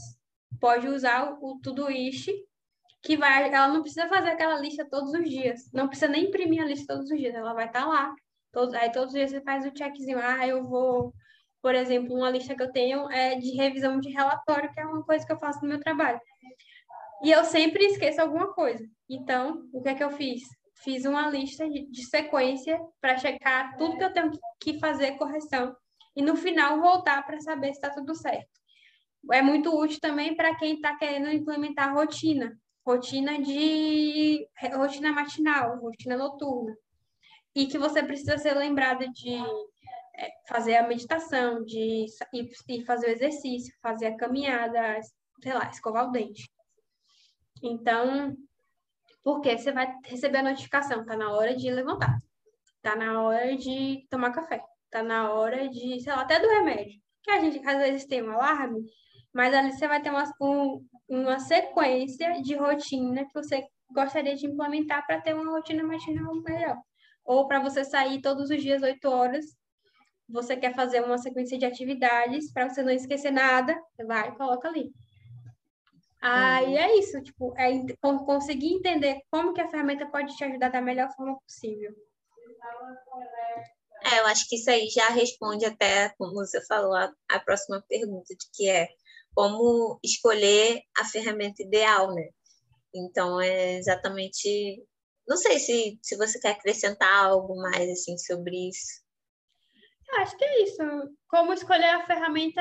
Pode 0.61 0.89
usar 0.89 1.37
o, 1.41 1.59
Todoist, 1.61 2.31
que 3.03 3.17
vai, 3.17 3.53
ela 3.53 3.69
não 3.69 3.83
precisa 3.83 4.07
fazer 4.09 4.31
aquela 4.31 4.59
lista 4.59 4.87
todos 4.89 5.13
os 5.13 5.29
dias, 5.29 5.71
não 5.73 5.89
precisa 5.89 6.11
nem 6.11 6.25
imprimir 6.25 6.63
a 6.63 6.67
lista 6.67 6.95
todos 6.95 7.11
os 7.11 7.19
dias, 7.19 7.35
ela 7.35 7.53
vai 7.53 7.67
estar 7.67 7.83
tá 7.83 7.87
lá. 7.87 8.15
Aí 8.81 8.91
todos 8.93 9.09
os 9.09 9.15
dias 9.15 9.31
você 9.31 9.41
faz 9.41 9.67
o 9.67 9.77
checkzinho, 9.77 10.19
ah, 10.19 10.47
eu 10.47 10.63
vou, 10.65 11.13
por 11.61 11.75
exemplo, 11.75 12.15
uma 12.15 12.31
lista 12.31 12.55
que 12.55 12.63
eu 12.63 12.73
tenho 12.73 13.11
é 13.11 13.35
de 13.35 13.51
revisão 13.57 13.99
de 13.99 14.11
relatório, 14.11 14.73
que 14.73 14.81
é 14.81 14.87
uma 14.87 15.03
coisa 15.03 15.27
que 15.27 15.33
eu 15.33 15.39
faço 15.39 15.61
no 15.63 15.69
meu 15.69 15.81
trabalho. 15.81 16.21
E 17.23 17.31
eu 17.31 17.45
sempre 17.45 17.85
esqueço 17.87 18.21
alguma 18.21 18.53
coisa. 18.53 18.85
Então, 19.09 19.69
o 19.73 19.83
que 19.83 19.89
é 19.89 19.95
que 19.95 20.05
eu 20.05 20.11
fiz? 20.11 20.43
Fiz 20.83 21.05
uma 21.05 21.29
lista 21.29 21.69
de, 21.69 21.91
de 21.91 22.05
sequência 22.07 22.79
para 23.01 23.19
checar 23.19 23.77
tudo 23.77 23.97
que 23.97 24.05
eu 24.05 24.13
tenho 24.13 24.31
que 24.61 24.79
fazer 24.79 25.13
correção 25.13 25.75
e 26.17 26.23
no 26.23 26.37
final 26.37 26.81
voltar 26.81 27.25
para 27.27 27.41
saber 27.41 27.69
se 27.69 27.81
está 27.81 27.91
tudo 27.91 28.15
certo. 28.15 28.61
É 29.33 29.41
muito 29.41 29.75
útil 29.75 30.01
também 30.01 30.37
para 30.37 30.55
quem 30.57 30.75
está 30.75 30.97
querendo 30.97 31.31
implementar 31.31 31.95
rotina, 31.95 32.59
rotina 32.87 33.41
de 33.41 34.47
rotina 34.75 35.13
matinal, 35.13 35.79
rotina 35.79 36.17
noturna, 36.17 36.77
e 37.55 37.67
que 37.67 37.79
você 37.79 38.03
precisa 38.03 38.37
ser 38.37 38.55
lembrada 38.55 39.09
de 39.09 39.35
é, 40.17 40.31
fazer 40.47 40.77
a 40.77 40.87
meditação, 40.87 41.65
de 41.65 42.07
ir 42.69 42.85
fazer 42.85 43.07
o 43.07 43.11
exercício, 43.11 43.75
fazer 43.81 44.07
a 44.07 44.17
caminhada, 44.17 45.01
sei 45.43 45.55
lá, 45.55 45.71
escovar 45.71 46.09
o 46.09 46.13
dente. 46.13 46.51
Então, 47.63 48.37
porque 49.23 49.57
você 49.57 49.73
vai 49.73 49.91
receber 50.05 50.39
a 50.39 50.43
notificação, 50.43 51.05
tá 51.05 51.17
na 51.17 51.33
hora 51.33 51.57
de 51.57 51.71
levantar, 51.71 52.19
tá 52.83 52.95
na 52.95 53.23
hora 53.23 53.57
de 53.57 54.07
tomar 54.11 54.33
café, 54.33 54.63
tá 54.95 55.03
na 55.03 55.33
hora 55.33 55.69
de, 55.69 56.01
sei 56.01 56.13
lá, 56.13 56.23
até 56.23 56.39
do 56.39 56.49
remédio. 56.49 57.01
Que 57.23 57.31
a 57.33 57.41
gente 57.41 57.67
às 57.67 57.79
vezes 57.79 58.07
tem 58.07 58.23
um 58.23 58.31
alarme, 58.31 58.85
mas 59.33 59.53
ali 59.53 59.73
você 59.73 59.89
vai 59.89 60.01
ter 60.01 60.11
uma, 60.11 60.25
um, 60.41 60.87
uma 61.09 61.41
sequência 61.41 62.41
de 62.41 62.55
rotina 62.55 63.25
que 63.25 63.35
você 63.35 63.67
gostaria 63.91 64.37
de 64.37 64.47
implementar 64.47 65.05
para 65.05 65.21
ter 65.21 65.35
uma 65.35 65.51
rotina 65.51 65.83
matinal 65.83 66.35
melhor. 66.43 66.77
Ou 67.25 67.49
para 67.49 67.61
você 67.61 67.85
sair 67.85 68.21
todos 68.21 68.51
os 68.51 68.63
dias 68.63 68.83
8 68.83 69.05
horas, 69.09 69.45
você 70.29 70.57
quer 70.57 70.75
fazer 70.75 71.03
uma 71.03 71.19
sequência 71.19 71.59
de 71.59 71.67
atividades 71.67 72.53
para 72.53 72.69
você 72.69 72.83
não 72.83 72.93
esquecer 72.93 73.33
nada, 73.33 73.75
você 73.91 74.05
vai 74.05 74.29
e 74.29 74.37
coloca 74.37 74.69
ali. 74.69 74.93
Aí 76.23 76.67
uhum. 76.67 76.79
é 76.79 76.97
isso, 76.97 77.21
tipo, 77.21 77.53
é 77.59 77.71
conseguir 78.25 78.75
entender 78.75 79.21
como 79.31 79.53
que 79.53 79.61
a 79.61 79.69
ferramenta 79.69 80.07
pode 80.07 80.35
te 80.37 80.45
ajudar 80.45 80.71
da 80.71 80.81
melhor 80.81 81.11
forma 81.15 81.39
possível. 81.41 81.93
É, 84.05 84.21
eu 84.21 84.27
acho 84.27 84.47
que 84.49 84.57
isso 84.57 84.71
aí 84.71 84.89
já 84.89 85.09
responde 85.09 85.65
até, 85.65 86.11
como 86.19 86.35
você 86.35 86.65
falou, 86.67 86.95
a, 86.95 87.11
a 87.31 87.41
próxima 87.41 87.83
pergunta, 87.89 88.35
de 88.35 88.47
que 88.53 88.69
é 88.69 88.89
como 89.35 89.99
escolher 90.05 90.83
a 90.99 91.05
ferramenta 91.05 91.63
ideal, 91.63 92.15
né? 92.15 92.29
Então, 92.95 93.41
é 93.41 93.77
exatamente... 93.77 94.85
Não 95.27 95.37
sei 95.37 95.59
se, 95.59 95.99
se 96.03 96.17
você 96.17 96.39
quer 96.39 96.51
acrescentar 96.51 97.25
algo 97.25 97.57
mais, 97.57 97.91
assim, 97.91 98.17
sobre 98.19 98.69
isso. 98.69 99.03
Eu 100.13 100.19
acho 100.19 100.37
que 100.37 100.45
é 100.45 100.63
isso. 100.63 100.83
Como 101.27 101.53
escolher 101.55 101.89
a 101.89 102.07
ferramenta, 102.07 102.61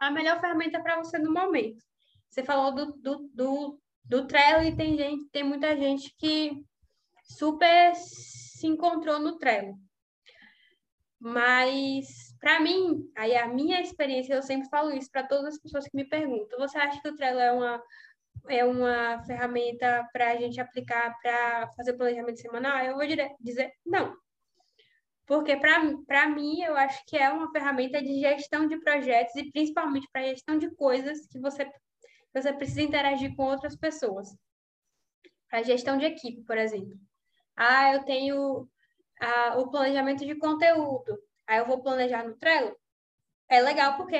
a 0.00 0.10
melhor 0.10 0.40
ferramenta 0.40 0.80
para 0.80 0.96
você 0.98 1.18
no 1.18 1.32
momento. 1.32 1.84
Você 2.30 2.44
falou 2.44 2.72
do, 2.72 2.92
do, 2.92 3.30
do, 3.34 3.80
do 4.04 4.26
Trello 4.26 4.62
e 4.62 4.76
tem 4.76 4.96
gente, 4.96 5.28
tem 5.30 5.42
muita 5.42 5.76
gente 5.76 6.14
que 6.16 6.64
super 7.24 7.94
se 7.96 8.66
encontrou 8.66 9.18
no 9.18 9.36
Trello. 9.36 9.74
Mas, 11.18 12.34
para 12.40 12.60
mim, 12.60 13.10
aí 13.16 13.36
a 13.36 13.48
minha 13.48 13.80
experiência, 13.80 14.34
eu 14.34 14.42
sempre 14.42 14.68
falo 14.68 14.92
isso 14.92 15.10
para 15.10 15.26
todas 15.26 15.54
as 15.54 15.60
pessoas 15.60 15.86
que 15.88 15.96
me 15.96 16.04
perguntam: 16.04 16.58
você 16.58 16.78
acha 16.78 17.00
que 17.00 17.08
o 17.08 17.16
Trello 17.16 17.40
é 17.40 17.52
uma, 17.52 17.82
é 18.48 18.64
uma 18.64 19.22
ferramenta 19.24 20.06
para 20.12 20.32
a 20.32 20.36
gente 20.36 20.60
aplicar 20.60 21.16
para 21.20 21.68
fazer 21.76 21.94
planejamento 21.94 22.40
semanal? 22.40 22.84
Eu 22.84 22.96
vou 22.96 23.06
dizer 23.40 23.72
não. 23.84 24.14
Porque, 25.26 25.56
para 25.56 26.28
mim, 26.28 26.62
eu 26.62 26.76
acho 26.76 27.04
que 27.06 27.16
é 27.16 27.28
uma 27.30 27.50
ferramenta 27.50 28.00
de 28.00 28.20
gestão 28.20 28.68
de 28.68 28.78
projetos 28.78 29.34
e 29.34 29.50
principalmente 29.50 30.08
para 30.12 30.22
gestão 30.22 30.56
de 30.56 30.70
coisas 30.76 31.26
que 31.26 31.40
você, 31.40 31.68
você 32.32 32.52
precisa 32.52 32.82
interagir 32.82 33.34
com 33.34 33.44
outras 33.44 33.74
pessoas. 33.76 34.28
Para 35.50 35.64
gestão 35.64 35.98
de 35.98 36.04
equipe, 36.04 36.42
por 36.44 36.56
exemplo. 36.56 36.96
Ah, 37.56 37.94
eu 37.94 38.04
tenho 38.04 38.68
a, 39.20 39.58
o 39.58 39.70
planejamento 39.70 40.24
de 40.24 40.34
conteúdo. 40.36 41.18
Aí 41.46 41.58
eu 41.58 41.66
vou 41.66 41.82
planejar 41.82 42.24
no 42.24 42.36
Trello. 42.36 42.76
É 43.48 43.60
legal 43.60 43.96
porque 43.96 44.16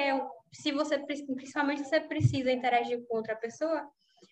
se 0.53 0.73
você, 0.73 0.99
principalmente 0.99 1.85
você 1.85 2.01
precisa 2.01 2.53
interagir 2.53 3.05
com 3.07 3.17
outra 3.17 3.37
pessoa, 3.37 3.89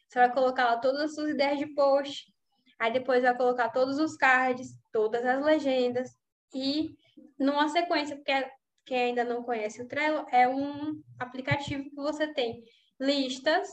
você 0.09 0.19
vai 0.19 0.33
colocar 0.33 0.67
lá 0.67 0.79
todas 0.79 1.01
as 1.01 1.15
suas 1.15 1.31
ideias 1.31 1.59
de 1.59 1.67
post, 1.75 2.33
aí 2.79 2.93
depois 2.93 3.23
vai 3.23 3.37
colocar 3.37 3.71
todos 3.71 3.99
os 3.99 4.17
cards, 4.17 4.69
todas 4.93 5.25
as 5.25 5.45
legendas 5.45 6.11
e 6.55 6.97
numa 7.39 7.69
sequência, 7.69 8.17
porque 8.17 8.49
quem 8.85 8.99
ainda 8.99 9.25
não 9.25 9.43
conhece 9.43 9.83
o 9.83 9.89
Trello, 9.89 10.27
é 10.31 10.49
um 10.49 11.03
aplicativo 11.19 11.89
que 11.91 11.97
você 11.97 12.33
tem 12.33 12.63
listas, 13.01 13.69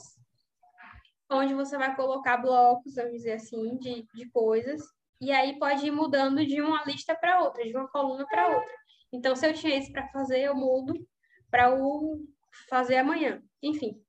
onde 1.30 1.54
você 1.54 1.78
vai 1.78 1.96
colocar 1.96 2.38
blocos, 2.38 2.96
vamos 2.96 3.14
dizer 3.14 3.34
assim, 3.34 3.78
de, 3.78 4.06
de 4.14 4.30
coisas, 4.32 4.82
e 5.22 5.32
aí 5.32 5.60
pode 5.60 5.86
ir 5.86 5.92
mudando 5.92 6.44
de 6.44 6.60
uma 6.62 6.84
lista 6.84 7.16
para 7.16 7.44
outra, 7.44 7.64
de 7.64 7.78
uma 7.78 7.88
coluna 7.88 8.26
para 8.26 8.48
outra. 8.48 8.76
Então, 9.14 9.36
se 9.36 9.48
eu 9.48 9.54
tinha 9.54 9.78
esse 9.78 9.92
para 9.92 10.08
fazer, 10.08 10.40
eu 10.40 10.56
mudo 10.56 10.96
para 11.52 11.72
o 11.72 12.26
fazer 12.68 12.98
amanhã. 12.98 13.40
Enfim. 13.62 14.02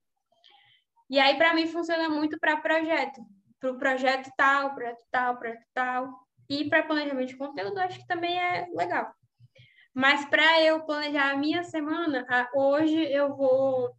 E 1.10 1.18
aí, 1.18 1.36
para 1.36 1.52
mim, 1.52 1.66
funciona 1.66 2.08
muito 2.08 2.38
para 2.40 2.56
projeto. 2.56 3.20
Para 3.60 3.72
o 3.72 3.78
projeto 3.78 4.30
tal, 4.36 4.74
projeto 4.74 5.04
tal, 5.10 5.38
projeto 5.38 5.66
tal. 5.74 6.26
E 6.48 6.68
para 6.68 6.82
planejamento 6.82 7.28
de 7.28 7.36
conteúdo, 7.36 7.78
acho 7.78 7.98
que 7.98 8.06
também 8.06 8.38
é 8.38 8.66
legal. 8.74 9.12
Mas 9.94 10.24
para 10.24 10.62
eu 10.62 10.84
planejar 10.86 11.30
a 11.30 11.36
minha 11.36 11.62
semana, 11.62 12.26
hoje 12.54 12.96
eu 13.12 13.36
vou 13.36 13.90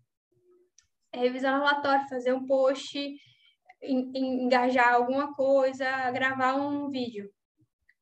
revisar 1.13 1.53
o 1.53 1.63
relatório, 1.63 2.09
fazer 2.09 2.33
um 2.33 2.47
post 2.47 2.97
engajar 3.83 4.93
alguma 4.93 5.33
coisa, 5.35 6.11
gravar 6.11 6.55
um 6.55 6.89
vídeo. 6.89 7.31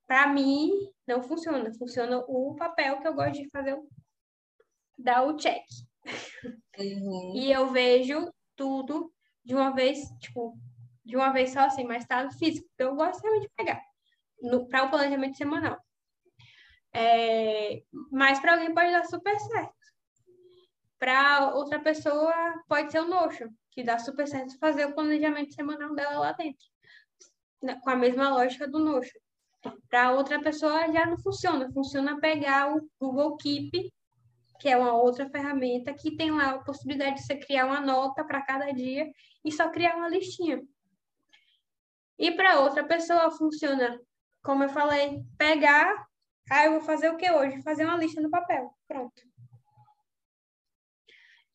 Para 0.08 0.28
mim, 0.28 0.72
não 1.08 1.22
funciona. 1.22 1.74
Funciona 1.74 2.18
o 2.28 2.56
papel 2.56 3.00
que 3.00 3.08
eu 3.08 3.14
gosto 3.14 3.42
de 3.42 3.50
fazer, 3.50 3.78
dar 4.98 5.24
o 5.24 5.36
check. 5.38 5.64
Uhum. 6.80 7.34
e 7.36 7.52
eu 7.52 7.70
vejo 7.70 8.34
tudo 8.56 9.14
de 9.44 9.54
uma 9.54 9.72
vez, 9.72 10.00
tipo, 10.20 10.58
de 11.06 11.16
uma 11.16 11.32
vez 11.32 11.52
só 11.52 11.62
assim, 11.62 11.84
mas 11.84 12.06
tá 12.06 12.24
no 12.24 12.32
físico. 12.32 12.68
Eu 12.78 12.96
gosto 12.96 13.22
realmente 13.22 13.48
de 13.48 13.54
pegar. 13.56 13.82
para 14.70 14.86
o 14.86 14.90
planejamento 14.90 15.38
semanal. 15.38 15.78
É, 16.94 17.84
mas 18.12 18.40
para 18.40 18.54
alguém 18.54 18.74
pode 18.74 18.92
dar 18.92 19.06
super 19.06 19.40
certo. 19.40 19.74
Para 21.00 21.54
outra 21.56 21.80
pessoa 21.80 22.34
pode 22.68 22.92
ser 22.92 23.00
o 23.00 23.08
Notion, 23.08 23.50
que 23.72 23.84
dá 23.84 23.98
super 23.98 24.28
certo 24.28 24.58
fazer 24.60 24.86
o 24.86 24.94
planejamento 24.94 25.54
semanal 25.54 25.96
dela 25.96 26.20
lá 26.20 26.32
dentro, 26.34 26.66
com 27.82 27.90
a 27.90 27.96
mesma 27.96 28.30
lógica 28.30 28.68
do 28.68 28.80
Notion. 28.80 29.20
Para 29.90 30.12
outra 30.12 30.42
pessoa 30.42 30.92
já 30.92 31.06
não 31.06 31.18
funciona, 31.18 31.72
funciona 31.72 32.20
pegar 32.20 32.76
o 32.76 32.90
Google 33.00 33.38
Keep, 33.38 33.92
que 34.60 34.70
é 34.70 34.78
uma 34.78 34.94
outra 34.94 35.30
ferramenta 35.30 35.94
que 35.94 36.16
tem 36.16 36.32
lá 36.32 36.52
a 36.52 36.64
possibilidade 36.64 37.16
de 37.16 37.24
você 37.24 37.36
criar 37.36 37.66
uma 37.66 37.80
nota 37.80 38.24
para 38.24 38.42
cada 38.44 38.72
dia 38.72 39.12
e 39.44 39.52
só 39.52 39.70
criar 39.70 39.96
uma 39.96 40.10
listinha. 40.10 40.62
E 42.18 42.32
para 42.32 42.60
outra 42.60 42.84
pessoa 42.84 43.32
funciona, 43.32 44.00
como 44.44 44.64
eu 44.64 44.70
falei, 44.70 45.24
pegar, 45.38 46.06
ah, 46.52 46.66
eu 46.66 46.74
vou 46.74 46.82
fazer 46.82 47.10
o 47.10 47.18
que 47.18 47.32
hoje? 47.32 47.62
Fazer 47.64 47.86
uma 47.86 47.98
lista 47.98 48.22
no 48.22 48.30
papel. 48.30 48.72
Pronto. 48.88 49.31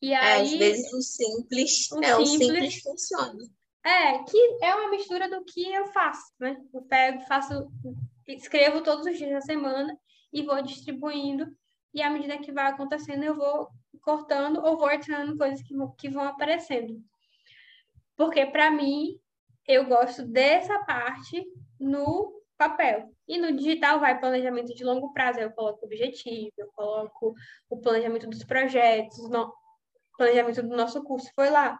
E 0.01 0.13
aí, 0.13 0.39
é, 0.39 0.41
às 0.41 0.51
vezes 0.51 0.93
o 0.93 1.01
simples, 1.01 1.91
o 1.91 2.03
é, 2.03 2.15
simples, 2.15 2.29
o 2.29 2.37
simples 2.37 2.81
funciona. 2.81 3.43
É, 3.83 4.23
que 4.23 4.57
é 4.61 4.75
uma 4.75 4.89
mistura 4.89 5.29
do 5.29 5.43
que 5.43 5.71
eu 5.71 5.87
faço, 5.87 6.33
né? 6.39 6.57
Eu 6.73 6.81
pego, 6.83 7.21
faço, 7.21 7.71
escrevo 8.27 8.81
todos 8.81 9.05
os 9.05 9.17
dias 9.17 9.31
da 9.31 9.41
semana 9.41 9.97
e 10.31 10.43
vou 10.43 10.61
distribuindo. 10.61 11.47
E 11.93 12.01
à 12.01 12.09
medida 12.09 12.37
que 12.37 12.51
vai 12.51 12.67
acontecendo, 12.67 13.23
eu 13.23 13.35
vou 13.35 13.69
cortando 14.01 14.63
ou 14.63 14.77
vou 14.77 14.87
adicionando 14.87 15.37
coisas 15.37 15.61
que, 15.61 15.73
que 15.97 16.09
vão 16.09 16.23
aparecendo. 16.23 17.01
Porque, 18.15 18.45
para 18.45 18.69
mim, 18.69 19.19
eu 19.67 19.85
gosto 19.85 20.25
dessa 20.25 20.79
parte 20.79 21.45
no 21.79 22.41
papel. 22.57 23.13
E 23.27 23.37
no 23.37 23.55
digital 23.55 23.99
vai 23.99 24.19
planejamento 24.19 24.73
de 24.73 24.83
longo 24.83 25.13
prazo, 25.13 25.39
eu 25.39 25.51
coloco 25.51 25.85
objetivo, 25.85 26.51
eu 26.57 26.67
coloco 26.73 27.33
o 27.69 27.79
planejamento 27.79 28.27
dos 28.27 28.43
projetos, 28.43 29.29
planejamento 30.17 30.63
do 30.63 30.75
nosso 30.75 31.03
curso 31.03 31.29
foi 31.35 31.49
lá. 31.49 31.79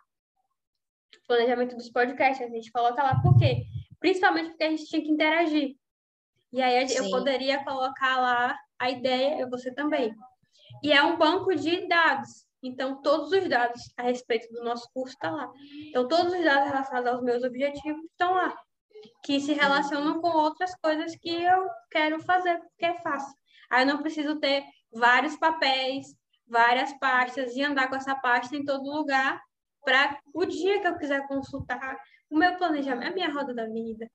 Planejamento 1.28 1.76
dos 1.76 1.90
podcasts, 1.90 2.46
a 2.46 2.50
gente 2.50 2.72
coloca 2.72 3.02
lá. 3.04 3.20
Por 3.22 3.38
quê? 3.38 3.66
Principalmente 4.00 4.50
porque 4.50 4.64
a 4.64 4.70
gente 4.70 4.86
tinha 4.86 5.02
que 5.02 5.12
interagir. 5.12 5.76
E 6.54 6.62
aí 6.62 6.88
Sim. 6.88 7.06
eu 7.06 7.10
poderia 7.10 7.64
colocar 7.64 8.20
lá 8.20 8.58
a 8.80 8.90
ideia, 8.90 9.40
eu 9.40 9.50
você 9.50 9.74
também. 9.74 10.16
E 10.84 10.92
é 10.94 11.04
um 11.04 11.18
banco 11.18 11.54
de 11.56 11.88
dados. 11.88 12.48
Então, 12.62 13.02
todos 13.02 13.32
os 13.32 13.48
dados 13.48 13.82
a 13.98 14.04
respeito 14.04 14.52
do 14.52 14.64
nosso 14.64 14.88
curso 14.94 15.14
estão 15.14 15.32
tá 15.32 15.46
lá. 15.46 15.52
Então, 15.90 16.08
todos 16.08 16.34
os 16.34 16.44
dados 16.44 16.70
relacionados 16.70 17.12
aos 17.12 17.24
meus 17.24 17.44
objetivos 17.44 18.04
estão 18.06 18.34
lá. 18.34 18.58
Que 19.24 19.40
se 19.40 19.54
relacionam 19.54 20.20
com 20.22 20.30
outras 20.30 20.74
coisas 20.82 21.16
que 21.18 21.30
eu 21.30 21.68
quero 21.92 22.20
fazer, 22.22 22.60
porque 22.60 22.86
é 22.86 23.00
fácil. 23.02 23.36
Aí 23.70 23.84
eu 23.84 23.88
não 23.88 24.02
preciso 24.02 24.40
ter 24.40 24.64
vários 24.92 25.38
papéis, 25.38 26.16
várias 26.48 26.94
pastas 27.00 27.56
e 27.56 27.64
andar 27.64 27.90
com 27.90 27.96
essa 27.96 28.16
pasta 28.16 28.56
em 28.56 28.64
todo 28.64 28.90
lugar 28.90 29.42
para 29.84 30.20
o 30.34 30.46
dia 30.46 30.82
que 30.82 30.88
eu 30.88 30.98
quiser 30.98 31.28
consultar 31.28 31.98
o 32.30 32.38
meu 32.38 32.58
planejamento, 32.58 33.12
a 33.12 33.14
minha 33.14 33.32
roda 33.32 33.54
da 33.54 33.66
vida. 33.66 34.10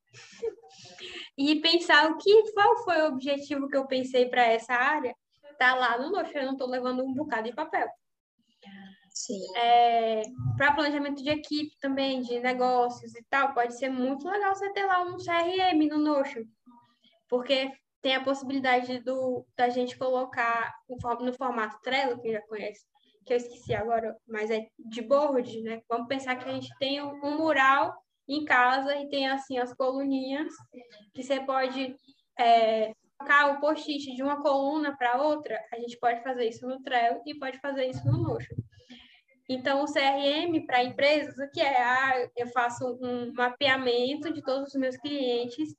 e 1.36 1.60
pensar 1.60 2.10
o 2.10 2.18
que 2.18 2.52
qual 2.52 2.84
foi 2.84 3.02
o 3.02 3.08
objetivo 3.08 3.68
que 3.68 3.76
eu 3.76 3.86
pensei 3.86 4.28
para 4.28 4.44
essa 4.44 4.74
área, 4.74 5.14
tá 5.58 5.74
lá 5.74 5.98
no 5.98 6.10
Notion, 6.10 6.38
eu 6.38 6.46
não 6.46 6.52
estou 6.52 6.68
levando 6.68 7.04
um 7.04 7.14
bocado 7.14 7.48
de 7.48 7.54
papel. 7.54 7.88
Sim. 9.10 9.40
É, 9.56 10.22
para 10.56 10.72
planejamento 10.72 11.22
de 11.22 11.30
equipe 11.30 11.76
também, 11.78 12.22
de 12.22 12.40
negócios 12.40 13.14
e 13.14 13.22
tal, 13.28 13.52
pode 13.52 13.78
ser 13.78 13.88
muito 13.88 14.28
legal 14.28 14.54
você 14.54 14.72
ter 14.72 14.84
lá 14.84 15.02
um 15.02 15.16
CRM 15.16 15.88
no 15.88 15.98
Notion. 15.98 16.42
Porque 17.28 17.70
tem 18.02 18.16
a 18.16 18.24
possibilidade 18.24 18.98
do, 18.98 19.46
da 19.56 19.68
gente 19.68 19.96
colocar 19.96 20.74
no 20.88 21.32
formato 21.32 21.80
Trello, 21.82 22.20
que 22.20 22.32
já 22.32 22.42
conhece, 22.42 22.84
que 23.24 23.32
eu 23.32 23.36
esqueci 23.36 23.72
agora, 23.72 24.14
mas 24.26 24.50
é 24.50 24.66
de 24.78 25.00
board, 25.00 25.62
né? 25.62 25.80
Vamos 25.88 26.08
pensar 26.08 26.36
que 26.36 26.48
a 26.48 26.52
gente 26.52 26.68
tem 26.78 27.00
um 27.00 27.38
mural 27.38 27.94
em 28.28 28.44
casa 28.44 28.96
e 28.96 29.08
tem 29.08 29.28
assim 29.28 29.56
as 29.58 29.72
coluninhas 29.72 30.52
que 31.14 31.22
você 31.22 31.40
pode 31.40 31.94
é, 32.38 32.92
colocar 33.16 33.52
o 33.52 33.60
post-it 33.60 34.16
de 34.16 34.22
uma 34.22 34.42
coluna 34.42 34.96
para 34.96 35.22
outra, 35.22 35.64
a 35.72 35.78
gente 35.78 35.96
pode 35.98 36.22
fazer 36.22 36.48
isso 36.48 36.66
no 36.66 36.82
Trello 36.82 37.22
e 37.24 37.38
pode 37.38 37.58
fazer 37.58 37.86
isso 37.86 38.04
no 38.04 38.18
Notion. 38.18 38.56
Então, 39.48 39.82
o 39.82 39.92
CRM 39.92 40.64
para 40.66 40.82
empresas, 40.82 41.36
o 41.36 41.50
que 41.52 41.60
é? 41.60 41.82
Ah, 41.82 42.28
eu 42.36 42.46
faço 42.48 42.98
um 43.00 43.32
mapeamento 43.34 44.32
de 44.32 44.42
todos 44.42 44.68
os 44.68 44.80
meus 44.80 44.96
clientes 44.96 45.74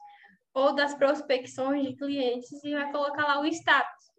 ou 0.53 0.73
das 0.73 0.93
prospecções 0.93 1.87
de 1.87 1.95
clientes 1.95 2.63
e 2.63 2.73
vai 2.73 2.91
colocar 2.91 3.23
lá 3.23 3.41
o 3.41 3.45
status. 3.45 4.11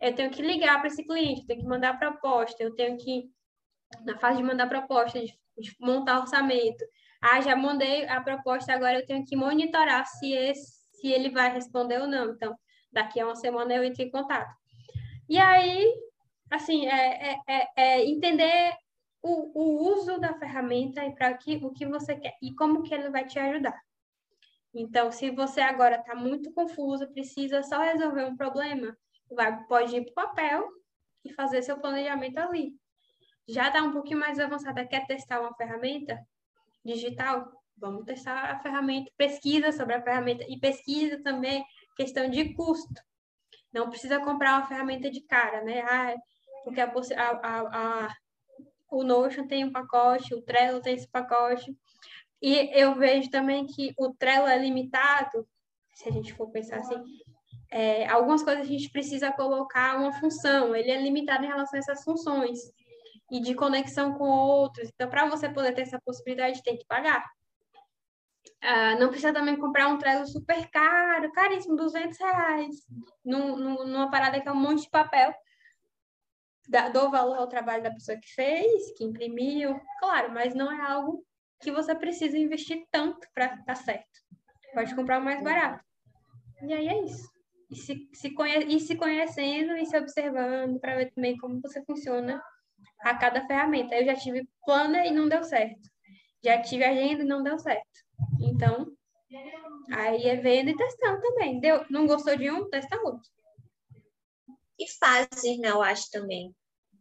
Eu 0.00 0.14
tenho 0.14 0.30
que 0.30 0.42
ligar 0.42 0.78
para 0.78 0.88
esse 0.88 1.04
cliente, 1.04 1.42
eu 1.42 1.46
tenho 1.46 1.60
que 1.60 1.66
mandar 1.66 1.98
proposta, 1.98 2.62
eu 2.62 2.74
tenho 2.74 2.96
que, 2.96 3.30
na 4.04 4.18
fase 4.18 4.38
de 4.38 4.42
mandar 4.42 4.68
proposta, 4.68 5.20
de, 5.20 5.32
de 5.58 5.76
montar 5.78 6.20
orçamento. 6.20 6.84
Ah, 7.20 7.40
já 7.40 7.54
mandei 7.54 8.06
a 8.08 8.20
proposta, 8.20 8.72
agora 8.72 8.98
eu 8.98 9.06
tenho 9.06 9.24
que 9.24 9.36
monitorar 9.36 10.04
se, 10.06 10.32
esse, 10.32 10.72
se 10.92 11.08
ele 11.08 11.30
vai 11.30 11.52
responder 11.52 12.00
ou 12.00 12.08
não. 12.08 12.32
Então, 12.32 12.56
daqui 12.90 13.20
a 13.20 13.26
uma 13.26 13.36
semana 13.36 13.74
eu 13.74 13.84
entro 13.84 14.02
em 14.02 14.10
contato. 14.10 14.52
E 15.28 15.38
aí, 15.38 15.94
assim, 16.50 16.86
é, 16.86 17.32
é, 17.32 17.38
é, 17.48 17.68
é 17.76 18.04
entender 18.04 18.74
o, 19.22 19.60
o 19.60 19.92
uso 19.94 20.18
da 20.18 20.34
ferramenta 20.34 21.04
e 21.04 21.14
para 21.14 21.32
que, 21.34 21.56
o 21.62 21.70
que 21.70 21.86
você 21.86 22.16
quer 22.16 22.34
e 22.42 22.52
como 22.54 22.82
que 22.82 22.92
ele 22.92 23.08
vai 23.08 23.24
te 23.24 23.38
ajudar. 23.38 23.80
Então, 24.74 25.12
se 25.12 25.30
você 25.30 25.60
agora 25.60 25.96
está 25.96 26.14
muito 26.14 26.52
confusa, 26.52 27.06
precisa 27.06 27.62
só 27.62 27.78
resolver 27.78 28.24
um 28.24 28.36
problema, 28.36 28.96
vai, 29.30 29.64
pode 29.64 29.94
ir 29.96 30.04
para 30.04 30.10
o 30.10 30.26
papel 30.26 30.68
e 31.24 31.32
fazer 31.32 31.62
seu 31.62 31.78
planejamento 31.78 32.38
ali. 32.38 32.74
Já 33.46 33.68
está 33.68 33.82
um 33.82 33.92
pouquinho 33.92 34.20
mais 34.20 34.38
avançada, 34.38 34.86
quer 34.86 35.06
testar 35.06 35.40
uma 35.40 35.54
ferramenta 35.54 36.18
digital? 36.84 37.50
Vamos 37.76 38.04
testar 38.04 38.50
a 38.50 38.60
ferramenta, 38.60 39.10
pesquisa 39.16 39.72
sobre 39.72 39.94
a 39.94 40.02
ferramenta 40.02 40.44
e 40.48 40.58
pesquisa 40.58 41.22
também 41.22 41.64
questão 41.96 42.30
de 42.30 42.54
custo. 42.54 42.94
Não 43.72 43.88
precisa 43.88 44.20
comprar 44.20 44.58
uma 44.58 44.66
ferramenta 44.66 45.10
de 45.10 45.20
cara, 45.22 45.62
né? 45.62 45.80
Ah, 45.82 46.14
porque 46.64 46.80
a, 46.80 46.86
a, 46.86 48.04
a, 48.04 48.14
o 48.90 49.02
Notion 49.02 49.46
tem 49.46 49.64
um 49.64 49.72
pacote, 49.72 50.34
o 50.34 50.42
Trello 50.42 50.80
tem 50.80 50.94
esse 50.94 51.08
pacote. 51.08 51.76
E 52.42 52.70
eu 52.76 52.96
vejo 52.96 53.30
também 53.30 53.64
que 53.64 53.94
o 53.96 54.12
Trello 54.12 54.48
é 54.48 54.58
limitado, 54.58 55.46
se 55.94 56.08
a 56.08 56.12
gente 56.12 56.34
for 56.34 56.50
pensar 56.50 56.78
assim, 56.78 57.00
é, 57.70 58.06
algumas 58.08 58.42
coisas 58.42 58.66
a 58.66 58.68
gente 58.68 58.90
precisa 58.90 59.30
colocar 59.30 59.96
uma 59.96 60.12
função, 60.12 60.74
ele 60.74 60.90
é 60.90 61.00
limitado 61.00 61.44
em 61.44 61.48
relação 61.48 61.76
a 61.76 61.78
essas 61.78 62.02
funções 62.02 62.58
e 63.30 63.40
de 63.40 63.54
conexão 63.54 64.14
com 64.14 64.24
outros. 64.24 64.90
Então, 64.92 65.08
para 65.08 65.28
você 65.28 65.48
poder 65.48 65.72
ter 65.72 65.82
essa 65.82 66.00
possibilidade, 66.00 66.62
tem 66.64 66.76
que 66.76 66.84
pagar. 66.84 67.24
Ah, 68.60 68.96
não 68.96 69.08
precisa 69.08 69.32
também 69.32 69.56
comprar 69.56 69.88
um 69.88 69.96
Trello 69.96 70.26
super 70.26 70.68
caro, 70.68 71.32
caríssimo, 71.32 71.76
200 71.76 72.18
reais, 72.18 72.76
num, 73.24 73.56
numa 73.86 74.10
parada 74.10 74.40
que 74.40 74.48
é 74.48 74.52
um 74.52 74.56
monte 74.56 74.82
de 74.82 74.90
papel. 74.90 75.32
dou 76.92 77.10
valor 77.10 77.38
ao 77.38 77.48
trabalho 77.48 77.82
da 77.82 77.90
pessoa 77.90 78.18
que 78.18 78.34
fez, 78.34 78.92
que 78.96 79.04
imprimiu, 79.04 79.80
claro, 80.00 80.32
mas 80.32 80.54
não 80.54 80.70
é 80.70 80.80
algo 80.90 81.24
que 81.62 81.70
você 81.70 81.94
precisa 81.94 82.36
investir 82.36 82.84
tanto 82.90 83.26
para 83.32 83.54
estar 83.54 83.76
certo. 83.76 84.20
Pode 84.74 84.94
comprar 84.94 85.20
o 85.20 85.24
mais 85.24 85.42
barato. 85.42 85.84
E 86.62 86.72
aí 86.72 86.88
é 86.88 87.04
isso. 87.04 87.30
E 87.70 87.76
se, 87.76 88.08
se, 88.12 88.30
conhe 88.34 88.64
e 88.64 88.80
se 88.80 88.96
conhecendo 88.96 89.76
e 89.76 89.86
se 89.86 89.96
observando 89.96 90.78
para 90.78 90.96
ver 90.96 91.12
também 91.12 91.36
como 91.36 91.60
você 91.60 91.82
funciona 91.84 92.42
a 93.00 93.16
cada 93.16 93.46
ferramenta. 93.46 93.94
Eu 93.94 94.04
já 94.04 94.14
tive 94.14 94.46
planner 94.64 95.06
e 95.06 95.10
não 95.10 95.28
deu 95.28 95.42
certo. 95.44 95.80
Já 96.44 96.60
tive 96.60 96.84
agenda 96.84 97.22
e 97.22 97.26
não 97.26 97.42
deu 97.42 97.58
certo. 97.58 97.86
Então, 98.40 98.92
aí 99.92 100.24
é 100.24 100.36
vendo 100.36 100.70
e 100.70 100.76
testando 100.76 101.20
também. 101.20 101.60
Deu, 101.60 101.86
não 101.88 102.06
gostou 102.06 102.36
de 102.36 102.50
um, 102.50 102.68
testa 102.68 103.00
outro. 103.02 103.30
E 104.78 104.90
fases, 104.98 105.58
né? 105.60 105.70
Eu 105.70 105.82
acho 105.82 106.10
também 106.10 106.52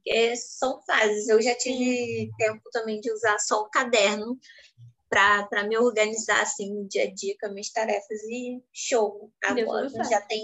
porque 0.04 0.36
são 0.36 0.82
fases. 0.84 1.28
Eu 1.28 1.42
já 1.42 1.56
tive 1.56 2.30
tempo 2.38 2.62
também 2.72 3.00
de 3.00 3.12
usar 3.12 3.38
só 3.40 3.62
o 3.62 3.70
caderno 3.70 4.38
para 5.10 5.68
me 5.68 5.78
organizar 5.78 6.42
assim 6.42 6.74
no 6.74 6.88
dia 6.88 7.04
a 7.04 7.14
dia 7.14 7.36
com 7.40 7.48
as 7.48 7.54
minhas 7.54 7.70
tarefas 7.70 8.24
e 8.24 8.62
show. 8.74 9.32
Agora 9.44 9.88
já 10.10 10.22
tem 10.22 10.44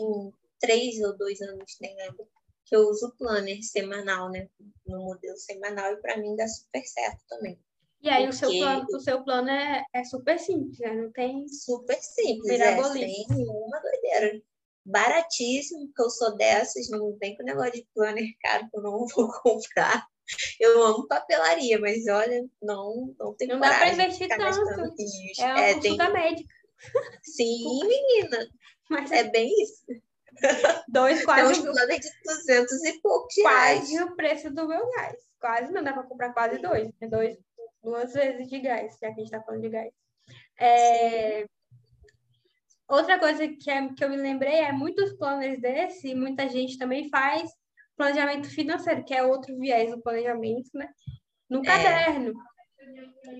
três 0.59 0.99
ou 1.01 1.17
dois 1.17 1.41
anos, 1.41 1.77
nem 1.81 1.95
lembro, 1.95 2.27
que 2.65 2.75
eu 2.75 2.81
uso 2.81 3.07
o 3.07 3.17
planner 3.17 3.63
semanal, 3.63 4.29
né? 4.29 4.47
No 4.85 5.05
modelo 5.05 5.37
semanal, 5.37 5.93
e 5.93 5.97
para 5.97 6.17
mim 6.17 6.35
dá 6.35 6.47
super 6.47 6.85
certo 6.85 7.23
também. 7.29 7.59
E 8.01 8.09
aí 8.09 8.27
Porque... 8.27 8.45
o 8.45 8.49
seu 8.49 8.59
plano, 8.59 8.85
o 8.93 8.99
seu 8.99 9.23
plano 9.23 9.49
é, 9.49 9.83
é 9.93 10.03
super 10.03 10.37
simples, 10.37 10.77
né? 10.79 10.93
Não 10.93 11.11
tem. 11.11 11.47
Super 11.47 11.97
simples, 11.99 12.59
é, 12.59 12.83
sem 12.83 13.25
nenhuma 13.29 13.79
doideira 13.81 14.41
baratíssimo, 14.87 15.87
porque 15.87 16.01
eu 16.01 16.09
sou 16.09 16.35
dessas, 16.37 16.89
não 16.89 17.15
vem 17.19 17.35
com 17.35 17.43
negócio 17.43 17.73
de 17.73 17.87
planner 17.93 18.29
caro 18.41 18.67
que 18.69 18.77
eu 18.77 18.81
não 18.81 19.05
vou 19.15 19.31
comprar. 19.41 20.05
Eu 20.59 20.83
amo 20.83 21.07
papelaria, 21.07 21.79
mas 21.79 22.05
olha, 22.07 22.45
não, 22.61 23.15
não 23.17 23.33
tem 23.35 23.47
Não 23.47 23.59
dá 23.59 23.69
para 23.69 23.93
investir 23.93 24.27
tanto. 24.27 24.41
É 24.43 24.51
uma 24.51 25.59
é, 25.59 25.73
consulta 25.73 26.05
tem... 26.05 26.13
médica. 26.13 26.53
Sim, 27.23 27.79
menina. 27.87 28.47
Mas 28.89 29.11
é 29.11 29.23
bem 29.23 29.49
isso. 29.63 29.85
Dois 30.87 31.23
quase. 31.23 31.59
Então, 31.59 31.71
os 31.71 31.99
de 31.99 32.11
200 32.25 32.83
e 32.83 33.01
poucos 33.01 33.35
Quase 33.35 33.93
reais. 33.93 34.09
o 34.09 34.15
preço 34.15 34.51
do 34.51 34.67
meu 34.67 34.89
gás. 34.91 35.17
Quase 35.39 35.71
não 35.71 35.83
dá 35.83 35.93
para 35.93 36.03
comprar 36.03 36.33
quase 36.33 36.59
dois. 36.59 36.89
É 37.01 37.07
dois, 37.07 37.37
duas 37.83 38.13
vezes 38.13 38.47
de 38.49 38.59
gás, 38.59 38.93
já 38.93 38.99
que 38.99 39.05
a 39.05 39.09
gente 39.15 39.23
está 39.23 39.41
falando 39.41 39.61
de 39.61 39.69
gás. 39.69 39.93
É... 40.59 41.45
Outra 42.87 43.19
coisa 43.19 43.47
que, 43.47 43.69
é, 43.69 43.89
que 43.93 44.03
eu 44.03 44.09
me 44.09 44.17
lembrei 44.17 44.55
é 44.55 44.71
muitos 44.71 45.13
planos 45.13 45.59
desse, 45.59 46.15
muita 46.15 46.47
gente 46.47 46.77
também 46.77 47.09
faz 47.09 47.51
planejamento 47.97 48.49
financeiro, 48.49 49.03
que 49.03 49.13
é 49.13 49.23
outro 49.23 49.57
viés 49.57 49.91
do 49.91 50.01
planejamento, 50.01 50.69
né? 50.73 50.87
No 51.49 51.59
é. 51.59 51.65
caderno. 51.65 52.33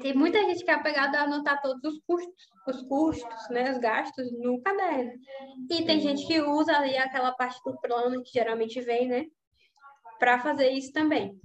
Tem 0.01 0.13
muita 0.13 0.39
gente 0.39 0.63
que 0.65 0.69
é 0.69 0.73
apegada 0.73 1.19
a 1.19 1.23
anotar 1.23 1.62
todos 1.62 1.81
os 1.83 2.01
custos, 2.05 2.49
os 2.67 2.81
custos, 2.83 3.49
né, 3.49 3.71
os 3.71 3.77
gastos 3.77 4.29
no 4.33 4.62
caderno. 4.62 5.13
E 5.69 5.86
tem 5.86 6.01
gente 6.01 6.27
que 6.27 6.41
usa 6.41 6.75
ali 6.75 6.97
aquela 6.97 7.31
parte 7.31 7.57
do 7.63 7.79
plano 7.79 8.21
que 8.23 8.31
geralmente 8.31 8.81
vem, 8.81 9.07
né, 9.07 9.25
para 10.19 10.39
fazer 10.39 10.69
isso 10.71 10.91
também. 10.91 11.39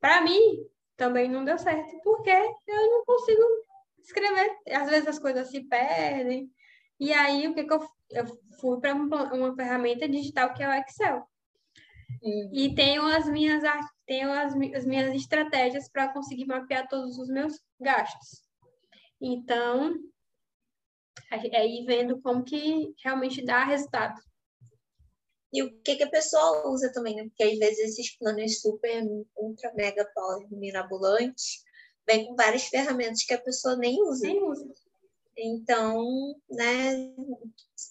Para 0.00 0.20
mim, 0.22 0.66
também 0.96 1.30
não 1.30 1.44
deu 1.44 1.58
certo, 1.58 1.96
porque 2.02 2.30
eu 2.30 2.90
não 2.90 3.04
consigo 3.04 3.42
escrever. 4.00 4.56
Às 4.72 4.90
vezes 4.90 5.08
as 5.08 5.18
coisas 5.18 5.48
se 5.48 5.60
perdem. 5.60 6.50
E 6.98 7.12
aí, 7.12 7.46
o 7.46 7.54
que, 7.54 7.64
que 7.64 7.72
eu, 7.72 7.80
eu 8.10 8.26
fui 8.60 8.80
para 8.80 8.94
uma, 8.94 9.32
uma 9.32 9.54
ferramenta 9.54 10.08
digital 10.08 10.52
que 10.52 10.62
é 10.62 10.68
o 10.68 10.72
Excel. 10.72 11.28
Uhum. 12.22 12.50
E 12.52 12.74
tenho 12.74 13.02
as 13.02 13.28
minhas, 13.28 13.62
tenho 14.06 14.32
as, 14.32 14.54
as 14.74 14.84
minhas 14.84 15.14
estratégias 15.14 15.88
para 15.88 16.12
conseguir 16.12 16.46
mapear 16.46 16.88
todos 16.88 17.18
os 17.18 17.28
meus 17.28 17.60
gastos. 17.80 18.42
Então, 19.20 19.94
ir 21.30 21.84
vendo 21.86 22.20
como 22.20 22.44
que 22.44 22.94
realmente 23.02 23.44
dá 23.44 23.64
resultado. 23.64 24.20
E 25.52 25.62
o 25.62 25.80
que, 25.80 25.96
que 25.96 26.02
a 26.02 26.10
pessoa 26.10 26.68
usa 26.68 26.92
também, 26.92 27.16
né? 27.16 27.24
Porque 27.24 27.42
às 27.42 27.58
vezes 27.58 27.78
esses 27.78 28.16
planos 28.18 28.60
super, 28.60 29.02
ultra, 29.36 29.72
mega, 29.74 30.04
power, 30.14 30.46
mirabolantes, 30.50 31.64
vem 32.06 32.26
com 32.26 32.36
várias 32.36 32.64
ferramentas 32.64 33.24
que 33.24 33.32
a 33.32 33.40
pessoa 33.40 33.76
nem 33.76 34.02
usa. 34.02 34.26
Nem 34.26 34.42
usa. 34.42 34.66
Então, 35.40 36.34
né, 36.50 37.14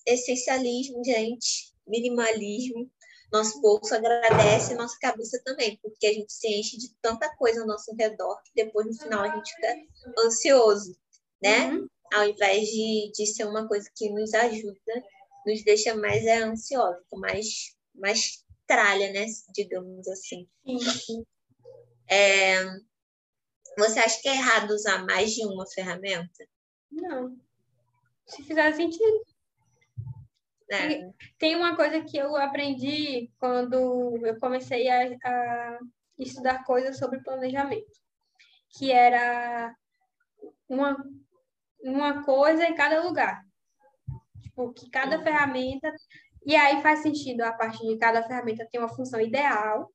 essencialismo, 0.05 1.03
gente, 1.03 1.73
minimalismo, 1.87 2.91
nosso 3.31 3.59
bolso 3.61 3.93
agradece 3.93 4.75
nossa 4.75 4.97
cabeça 4.99 5.41
também, 5.43 5.77
porque 5.81 6.07
a 6.07 6.13
gente 6.13 6.31
se 6.31 6.47
enche 6.47 6.77
de 6.77 6.93
tanta 7.01 7.33
coisa 7.35 7.61
ao 7.61 7.67
nosso 7.67 7.93
redor 7.95 8.41
que 8.43 8.51
depois 8.53 8.85
no 8.85 8.93
final 8.93 9.23
a 9.23 9.35
gente 9.35 9.53
fica 9.53 9.75
ansioso, 10.19 10.97
né? 11.41 11.71
Uhum. 11.71 11.87
Ao 12.13 12.27
invés 12.27 12.67
de, 12.67 13.11
de 13.13 13.25
ser 13.25 13.45
uma 13.45 13.67
coisa 13.67 13.89
que 13.95 14.09
nos 14.09 14.33
ajuda, 14.33 15.03
nos 15.45 15.63
deixa 15.63 15.93
mais 15.95 16.25
é, 16.25 16.37
ansiosa, 16.37 17.01
mais, 17.13 17.75
mais 17.93 18.45
tralha, 18.65 19.11
né? 19.11 19.25
Digamos 19.53 20.07
assim. 20.07 20.47
Sim. 20.65 21.25
É, 22.09 22.63
você 23.77 23.99
acha 23.99 24.21
que 24.21 24.29
é 24.29 24.33
errado 24.35 24.71
usar 24.71 25.05
mais 25.05 25.33
de 25.33 25.45
uma 25.45 25.67
ferramenta? 25.67 26.47
Não. 26.91 27.37
Se 28.25 28.43
fizer 28.43 28.73
sentido. 28.73 29.21
É. 30.69 31.11
Tem 31.37 31.55
uma 31.55 31.75
coisa 31.75 32.01
que 32.01 32.17
eu 32.17 32.35
aprendi 32.35 33.31
quando 33.39 34.17
eu 34.25 34.37
comecei 34.39 34.89
a, 34.89 35.17
a 35.23 35.79
estudar 36.19 36.63
coisas 36.65 36.97
sobre 36.97 37.23
planejamento, 37.23 37.99
que 38.77 38.91
era 38.91 39.73
uma, 40.67 40.97
uma 41.79 42.23
coisa 42.23 42.65
em 42.67 42.75
cada 42.75 43.01
lugar. 43.01 43.41
Tipo, 44.41 44.73
que 44.73 44.89
cada 44.89 45.23
ferramenta. 45.23 45.93
E 46.45 46.55
aí 46.55 46.81
faz 46.81 46.99
sentido 46.99 47.41
a 47.41 47.53
partir 47.53 47.87
de 47.87 47.97
cada 47.97 48.23
ferramenta 48.23 48.67
ter 48.69 48.79
uma 48.79 48.89
função 48.89 49.21
ideal, 49.21 49.91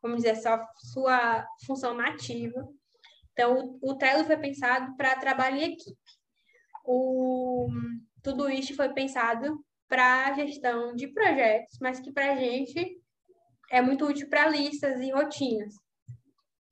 vamos 0.00 0.18
dizer, 0.18 0.36
só 0.36 0.64
sua 0.76 1.46
função 1.66 1.94
nativa. 1.94 2.68
Então, 3.32 3.78
o, 3.80 3.90
o 3.90 3.94
Trello 3.96 4.24
foi 4.24 4.36
pensado 4.36 4.96
para 4.96 5.18
trabalho 5.18 5.56
em 5.56 5.72
equipe. 5.72 5.98
O 6.84 7.68
tudo 8.22 8.48
isso 8.48 8.74
foi 8.76 8.88
pensado 8.90 9.64
para 9.88 10.26
a 10.26 10.32
gestão 10.34 10.94
de 10.94 11.08
projetos, 11.08 11.76
mas 11.80 12.00
que 12.00 12.12
para 12.12 12.32
a 12.32 12.36
gente 12.36 12.98
é 13.70 13.82
muito 13.82 14.06
útil 14.06 14.28
para 14.28 14.48
listas 14.48 15.00
e 15.00 15.10
rotinas. 15.10 15.74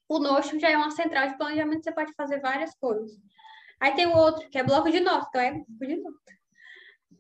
O 0.09 0.19
Notion 0.19 0.59
já 0.59 0.71
é 0.71 0.77
uma 0.77 0.91
central 0.91 1.29
de 1.29 1.37
planejamento, 1.37 1.85
você 1.85 1.93
pode 1.93 2.13
fazer 2.15 2.41
várias 2.41 2.75
coisas. 2.77 3.11
Aí 3.81 3.95
tem 3.95 4.07
o 4.07 4.17
outro, 4.17 4.49
que 4.49 4.59
é 4.59 4.63
bloco 4.63 4.91
de 4.91 5.01
notas, 5.01 5.29
então 5.29 5.41
é 5.41 5.53
bloco 5.53 5.87
de 5.87 5.97
notas. 5.97 6.35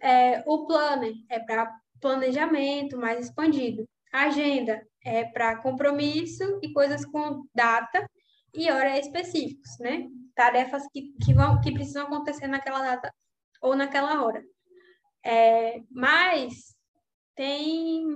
É, 0.00 0.42
o 0.46 0.66
Planner 0.66 1.14
é 1.28 1.38
para 1.38 1.72
planejamento 2.00 2.96
mais 2.96 3.26
expandido. 3.26 3.88
A 4.12 4.24
agenda 4.24 4.86
é 5.04 5.24
para 5.24 5.56
compromisso 5.56 6.58
e 6.62 6.72
coisas 6.72 7.04
com 7.04 7.44
data 7.54 8.08
e 8.54 8.70
hora 8.70 8.98
específicos, 8.98 9.78
né? 9.78 10.08
Tarefas 10.40 10.86
que, 10.90 11.12
que, 11.22 11.34
vão, 11.34 11.60
que 11.60 11.70
precisam 11.70 12.04
acontecer 12.06 12.46
naquela 12.46 12.80
data 12.80 13.14
ou 13.60 13.76
naquela 13.76 14.24
hora. 14.24 14.42
É, 15.22 15.82
mas 15.90 16.74
tem. 17.36 18.06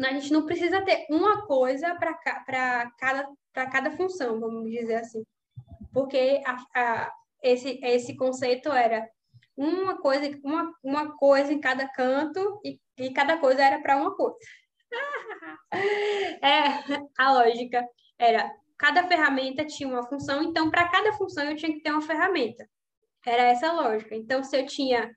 A 0.00 0.12
gente 0.14 0.32
não 0.32 0.44
precisa 0.44 0.84
ter 0.84 1.06
uma 1.08 1.46
coisa 1.46 1.94
para 1.94 2.90
cada, 2.98 3.28
cada 3.54 3.92
função, 3.92 4.40
vamos 4.40 4.68
dizer 4.68 4.96
assim. 4.96 5.24
Porque 5.92 6.42
a, 6.44 6.56
a, 6.74 7.12
esse, 7.44 7.78
esse 7.84 8.16
conceito 8.16 8.68
era 8.72 9.08
uma 9.56 9.98
coisa, 9.98 10.36
uma, 10.42 10.74
uma 10.82 11.16
coisa 11.16 11.52
em 11.52 11.60
cada 11.60 11.86
canto 11.86 12.60
e, 12.64 12.80
e 12.98 13.12
cada 13.12 13.38
coisa 13.38 13.62
era 13.62 13.80
para 13.80 13.98
uma 13.98 14.16
coisa. 14.16 14.36
é, 16.42 16.66
a 17.16 17.32
lógica 17.34 17.86
era 18.18 18.52
cada 18.82 19.06
ferramenta 19.06 19.64
tinha 19.64 19.88
uma 19.88 20.02
função, 20.02 20.42
então 20.42 20.68
para 20.68 20.88
cada 20.88 21.12
função 21.12 21.44
eu 21.44 21.54
tinha 21.54 21.72
que 21.72 21.80
ter 21.80 21.92
uma 21.92 22.02
ferramenta. 22.02 22.68
Era 23.24 23.44
essa 23.44 23.68
a 23.68 23.72
lógica. 23.72 24.16
Então, 24.16 24.42
se 24.42 24.58
eu 24.58 24.66
tinha 24.66 25.16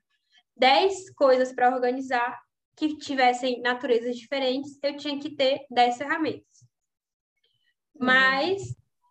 10 0.56 1.10
coisas 1.16 1.52
para 1.52 1.74
organizar 1.74 2.40
que 2.76 2.96
tivessem 2.96 3.60
naturezas 3.62 4.14
diferentes, 4.16 4.78
eu 4.80 4.96
tinha 4.96 5.18
que 5.18 5.34
ter 5.34 5.66
10 5.68 5.96
ferramentas. 5.96 6.60
Uhum. 7.96 8.06
Mas 8.06 8.62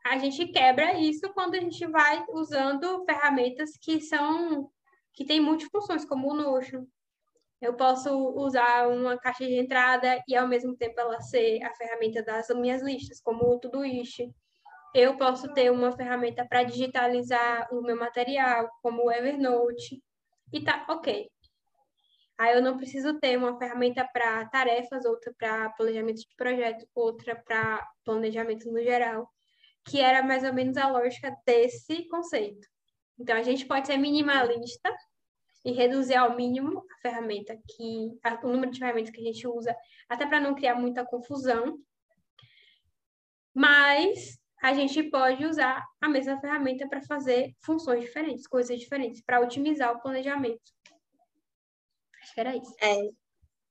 a 0.06 0.18
gente 0.20 0.48
quebra 0.48 0.98
isso 1.02 1.34
quando 1.34 1.56
a 1.56 1.60
gente 1.60 1.86
vai 1.88 2.24
usando 2.30 3.04
ferramentas 3.04 3.72
que 3.76 4.00
são 4.00 4.72
que 5.12 5.26
têm 5.26 5.42
multifunções, 5.42 6.06
como 6.06 6.32
o 6.32 6.34
Notion. 6.34 6.86
Eu 7.62 7.74
posso 7.74 8.10
usar 8.38 8.88
uma 8.88 9.18
caixa 9.18 9.46
de 9.46 9.58
entrada 9.58 10.24
e 10.28 10.36
ao 10.36 10.48
mesmo 10.48 10.78
tempo 10.78 11.00
ela 11.00 11.20
ser 11.20 11.62
a 11.62 11.74
ferramenta 11.76 12.24
das 12.24 12.48
minhas 12.50 12.82
listas, 12.82 13.20
como 13.20 13.44
o 13.46 13.60
Todoist. 13.60 14.30
Eu 14.98 15.18
posso 15.18 15.54
ter 15.54 15.70
uma 15.70 15.92
ferramenta 15.92 16.48
para 16.48 16.64
digitalizar 16.64 17.68
o 17.70 17.82
meu 17.82 17.98
material, 17.98 18.70
como 18.82 19.04
o 19.04 19.12
Evernote. 19.12 20.02
E 20.54 20.64
tá, 20.64 20.86
ok. 20.88 21.30
Aí 22.38 22.56
eu 22.56 22.62
não 22.62 22.78
preciso 22.78 23.20
ter 23.20 23.38
uma 23.38 23.58
ferramenta 23.60 24.08
para 24.14 24.46
tarefas, 24.46 25.04
outra 25.04 25.34
para 25.38 25.70
planejamento 25.72 26.22
de 26.22 26.36
projeto, 26.38 26.88
outra 26.96 27.36
para 27.36 27.86
planejamento 28.06 28.72
no 28.72 28.82
geral, 28.82 29.30
que 29.86 30.00
era 30.00 30.24
mais 30.24 30.46
ou 30.46 30.54
menos 30.54 30.78
a 30.78 30.88
lógica 30.88 31.36
desse 31.46 32.08
conceito. 32.08 32.66
Então 33.20 33.36
a 33.36 33.44
gente 33.44 33.66
pode 33.66 33.88
ser 33.88 33.98
minimalista 33.98 34.96
e 35.66 35.74
reduzir 35.74 36.16
ao 36.16 36.38
mínimo 36.38 36.86
a 36.90 37.02
ferramenta 37.02 37.54
que 37.68 38.18
o 38.44 38.48
número 38.48 38.72
de 38.72 38.80
ferramentas 38.80 39.12
que 39.12 39.20
a 39.20 39.26
gente 39.26 39.46
usa, 39.46 39.76
até 40.08 40.26
para 40.26 40.40
não 40.40 40.56
criar 40.56 40.76
muita 40.76 41.06
confusão. 41.06 41.78
Mas 43.54 44.40
a 44.66 44.74
gente 44.74 45.04
pode 45.04 45.46
usar 45.46 45.86
a 46.02 46.10
mesma 46.10 46.42
ferramenta 46.42 46.88
para 46.88 47.00
fazer 47.04 47.56
funções 47.64 48.02
diferentes, 48.04 48.48
coisas 48.48 48.80
diferentes, 48.80 49.22
para 49.22 49.40
otimizar 49.40 49.96
o 49.96 50.02
planejamento. 50.02 50.60
Acho 52.20 52.34
que 52.34 52.40
era 52.40 52.56
isso. 52.56 52.76
É, 52.82 53.02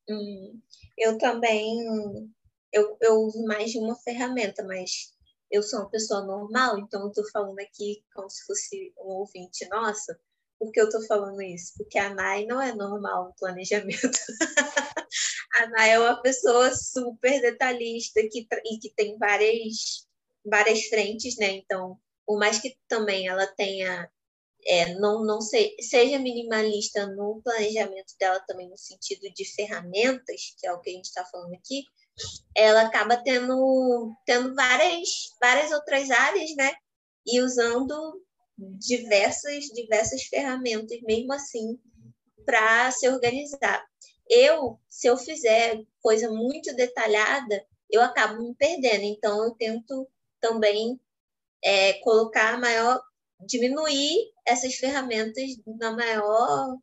hum, 0.08 0.60
eu 0.96 1.18
também 1.18 2.32
eu, 2.72 2.96
eu 3.00 3.14
uso 3.22 3.44
mais 3.44 3.72
de 3.72 3.78
uma 3.78 3.96
ferramenta, 3.96 4.62
mas 4.62 5.12
eu 5.50 5.64
sou 5.64 5.80
uma 5.80 5.90
pessoa 5.90 6.24
normal, 6.24 6.78
então 6.78 7.02
eu 7.02 7.08
estou 7.08 7.28
falando 7.32 7.58
aqui 7.58 8.04
como 8.14 8.30
se 8.30 8.44
fosse 8.44 8.94
um 8.96 9.14
ouvinte 9.14 9.68
nossa. 9.68 10.16
Por 10.60 10.70
que 10.70 10.80
eu 10.80 10.84
estou 10.84 11.04
falando 11.06 11.42
isso? 11.42 11.72
Porque 11.76 11.98
a 11.98 12.14
Nai 12.14 12.46
não 12.46 12.62
é 12.62 12.72
normal 12.72 13.26
no 13.26 13.34
planejamento. 13.34 14.08
a 15.60 15.66
Nai 15.70 15.90
é 15.90 15.98
uma 15.98 16.22
pessoa 16.22 16.72
super 16.72 17.40
detalhista 17.40 18.20
que, 18.30 18.46
e 18.64 18.78
que 18.78 18.94
tem 18.94 19.18
várias, 19.18 20.06
várias 20.44 20.84
frentes, 20.86 21.36
né? 21.36 21.52
Então, 21.52 21.98
por 22.26 22.38
mais 22.38 22.58
que 22.58 22.76
também 22.88 23.28
ela 23.28 23.46
tenha 23.46 24.10
é, 24.66 24.94
não, 24.94 25.24
não 25.24 25.40
sei, 25.40 25.76
seja 25.80 26.18
minimalista 26.18 27.06
no 27.06 27.40
planejamento 27.42 28.14
dela 28.18 28.40
também 28.46 28.68
no 28.68 28.78
sentido 28.78 29.30
de 29.34 29.44
ferramentas, 29.54 30.54
que 30.58 30.66
é 30.66 30.72
o 30.72 30.80
que 30.80 30.90
a 30.90 30.92
gente 30.94 31.04
está 31.04 31.24
falando 31.26 31.54
aqui, 31.54 31.84
ela 32.56 32.82
acaba 32.82 33.16
tendo, 33.16 34.14
tendo 34.24 34.54
várias, 34.54 35.08
várias 35.40 35.70
outras 35.72 36.10
áreas, 36.10 36.54
né? 36.56 36.72
E 37.26 37.40
usando 37.40 38.22
diversas, 38.56 39.64
diversas 39.66 40.22
ferramentas, 40.24 40.98
mesmo 41.02 41.32
assim, 41.32 41.78
para 42.46 42.90
se 42.90 43.08
organizar. 43.08 43.84
Eu, 44.28 44.78
se 44.88 45.08
eu 45.08 45.16
fizer 45.16 45.82
coisa 46.00 46.30
muito 46.30 46.74
detalhada, 46.74 47.66
eu 47.90 48.00
acabo 48.00 48.42
me 48.42 48.54
perdendo. 48.54 49.02
Então, 49.02 49.44
eu 49.44 49.50
tento 49.52 50.08
também 50.44 51.00
é, 51.62 51.94
colocar 51.94 52.60
maior, 52.60 53.02
diminuir 53.40 54.30
essas 54.46 54.74
ferramentas 54.74 55.50
na 55.66 55.90
maior, 55.92 56.76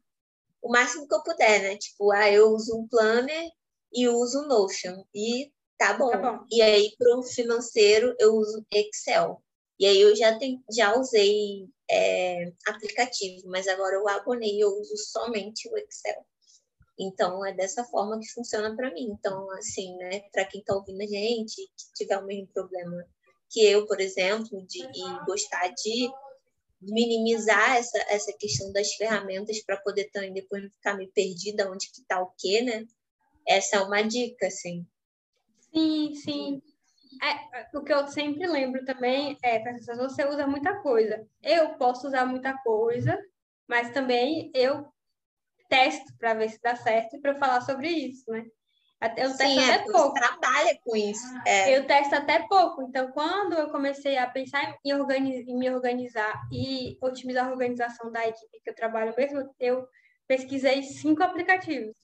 o 0.59 0.71
máximo 0.71 1.07
que 1.07 1.13
eu 1.13 1.21
puder, 1.21 1.61
né? 1.61 1.77
Tipo, 1.77 2.11
ah, 2.11 2.31
eu 2.31 2.49
uso 2.49 2.75
um 2.75 2.87
planner 2.87 3.51
e 3.93 4.07
uso 4.07 4.39
o 4.39 4.47
Notion 4.47 5.03
e 5.13 5.51
tá 5.77 5.93
bom. 5.93 6.09
Tá 6.09 6.17
bom. 6.17 6.45
E 6.51 6.59
aí 6.59 6.91
para 6.97 7.19
o 7.19 7.23
financeiro 7.23 8.15
eu 8.19 8.33
uso 8.33 8.65
Excel. 8.73 9.43
E 9.79 9.85
aí 9.85 10.01
eu 10.01 10.15
já 10.15 10.37
tem, 10.37 10.63
já 10.71 10.97
usei 10.97 11.67
é, 11.89 12.51
aplicativo, 12.67 13.47
mas 13.47 13.67
agora 13.67 13.95
eu 13.95 14.07
abonei, 14.07 14.61
eu 14.61 14.69
uso 14.69 14.97
somente 14.97 15.69
o 15.69 15.77
Excel. 15.77 16.25
Então, 16.99 17.43
é 17.43 17.53
dessa 17.53 17.83
forma 17.85 18.19
que 18.19 18.31
funciona 18.31 18.75
para 18.75 18.93
mim. 18.93 19.07
Então, 19.11 19.49
assim, 19.51 19.95
né, 19.97 20.21
para 20.31 20.45
quem 20.45 20.61
está 20.61 20.75
ouvindo 20.75 21.01
a 21.01 21.07
gente, 21.07 21.55
que 21.55 21.93
tiver 21.95 22.17
o 22.17 22.25
mesmo 22.25 22.47
problema 22.53 23.03
que 23.51 23.63
eu, 23.63 23.85
por 23.85 23.99
exemplo, 23.99 24.65
de 24.65 24.79
e 24.81 25.25
gostar 25.25 25.67
de 25.69 26.09
minimizar 26.81 27.75
essa, 27.75 27.99
essa 28.09 28.33
questão 28.39 28.71
das 28.71 28.93
ferramentas 28.93 29.61
para 29.63 29.77
poder 29.77 30.09
também 30.11 30.33
depois 30.33 30.63
não 30.63 30.69
ficar 30.71 30.95
me 30.97 31.07
perdida 31.07 31.69
onde 31.69 31.91
que 31.91 32.01
está 32.01 32.19
o 32.21 32.31
quê, 32.37 32.61
né? 32.61 32.85
Essa 33.47 33.77
é 33.77 33.79
uma 33.81 34.01
dica, 34.01 34.47
assim. 34.47 34.85
Sim, 35.71 36.15
sim. 36.15 36.61
É, 37.21 37.77
o 37.77 37.83
que 37.83 37.93
eu 37.93 38.07
sempre 38.07 38.47
lembro 38.47 38.83
também 38.85 39.37
é, 39.43 39.59
que 39.59 39.85
você 39.95 40.25
usa 40.25 40.47
muita 40.47 40.81
coisa. 40.81 41.27
Eu 41.43 41.75
posso 41.75 42.07
usar 42.07 42.25
muita 42.25 42.57
coisa, 42.63 43.17
mas 43.67 43.93
também 43.93 44.49
eu 44.55 44.91
testo 45.69 46.17
para 46.17 46.33
ver 46.33 46.49
se 46.49 46.59
dá 46.61 46.75
certo 46.75 47.15
e 47.15 47.21
para 47.21 47.37
falar 47.37 47.61
sobre 47.61 47.89
isso, 47.89 48.29
né? 48.31 48.45
Eu 49.01 49.15
testo 49.15 49.37
Sim, 49.37 49.59
até 49.59 49.73
é, 49.73 49.91
pouco. 49.91 50.13
trabalha 50.13 50.79
com 50.83 50.95
isso. 50.95 51.25
É. 51.45 51.75
Eu 51.75 51.87
testo 51.87 52.13
até 52.13 52.47
pouco. 52.47 52.83
Então, 52.83 53.11
quando 53.11 53.53
eu 53.53 53.69
comecei 53.71 54.15
a 54.17 54.29
pensar 54.29 54.77
em, 54.85 54.93
organiz... 54.93 55.47
em 55.47 55.57
me 55.57 55.69
organizar 55.71 56.39
e 56.51 56.97
otimizar 57.01 57.47
a 57.47 57.51
organização 57.51 58.11
da 58.11 58.27
equipe 58.27 58.61
que 58.63 58.69
eu 58.69 58.75
trabalho 58.75 59.13
mesmo, 59.17 59.53
eu 59.59 59.87
pesquisei 60.27 60.83
cinco 60.83 61.23
aplicativos 61.23 61.97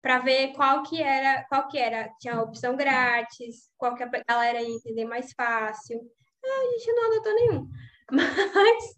para 0.00 0.18
ver 0.20 0.52
qual 0.54 0.82
que 0.82 1.02
era, 1.02 1.44
qual 1.44 1.68
que 1.68 1.78
era, 1.78 2.08
tinha 2.20 2.36
a 2.36 2.42
opção 2.42 2.76
grátis, 2.76 3.70
qual 3.76 3.94
que 3.94 4.02
a 4.02 4.10
galera 4.26 4.62
ia 4.62 4.74
entender 4.74 5.04
mais 5.04 5.32
fácil. 5.32 6.00
A 6.44 6.70
gente 6.72 6.92
não 6.92 7.04
anotou 7.04 7.34
nenhum. 7.34 7.68
Mas 8.10 8.96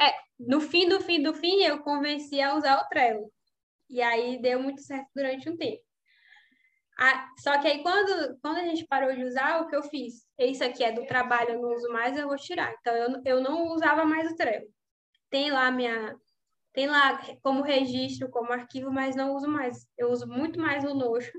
é, 0.00 0.14
no 0.40 0.60
fim 0.60 0.88
do 0.88 1.00
fim 1.00 1.22
do 1.22 1.34
fim, 1.34 1.62
eu 1.62 1.80
convenci 1.80 2.40
a 2.40 2.54
usar 2.54 2.78
o 2.78 2.88
Trello. 2.88 3.30
E 3.88 4.02
aí 4.02 4.40
deu 4.40 4.60
muito 4.60 4.82
certo 4.82 5.08
durante 5.14 5.48
um 5.48 5.56
tempo. 5.56 5.82
Só 7.38 7.60
que 7.60 7.68
aí, 7.68 7.82
quando, 7.82 8.38
quando 8.40 8.56
a 8.56 8.64
gente 8.64 8.86
parou 8.86 9.14
de 9.14 9.22
usar, 9.22 9.60
o 9.60 9.68
que 9.68 9.76
eu 9.76 9.82
fiz? 9.82 10.26
Isso 10.38 10.64
aqui 10.64 10.82
é 10.82 10.92
do 10.92 11.06
trabalho, 11.06 11.50
eu 11.50 11.62
não 11.62 11.74
uso 11.74 11.88
mais, 11.90 12.16
eu 12.16 12.26
vou 12.26 12.36
tirar. 12.36 12.74
Então, 12.80 12.94
eu, 12.94 13.22
eu 13.24 13.40
não 13.42 13.68
usava 13.68 14.04
mais 14.04 14.30
o 14.30 14.36
Trello. 14.36 14.66
Tem 15.30 15.50
lá 15.50 15.70
minha... 15.70 16.16
Tem 16.72 16.86
lá 16.86 17.20
como 17.42 17.62
registro, 17.62 18.30
como 18.30 18.52
arquivo, 18.52 18.90
mas 18.90 19.16
não 19.16 19.34
uso 19.34 19.48
mais. 19.48 19.86
Eu 19.96 20.10
uso 20.10 20.26
muito 20.26 20.58
mais 20.58 20.84
o 20.84 20.94
Notion. 20.94 21.38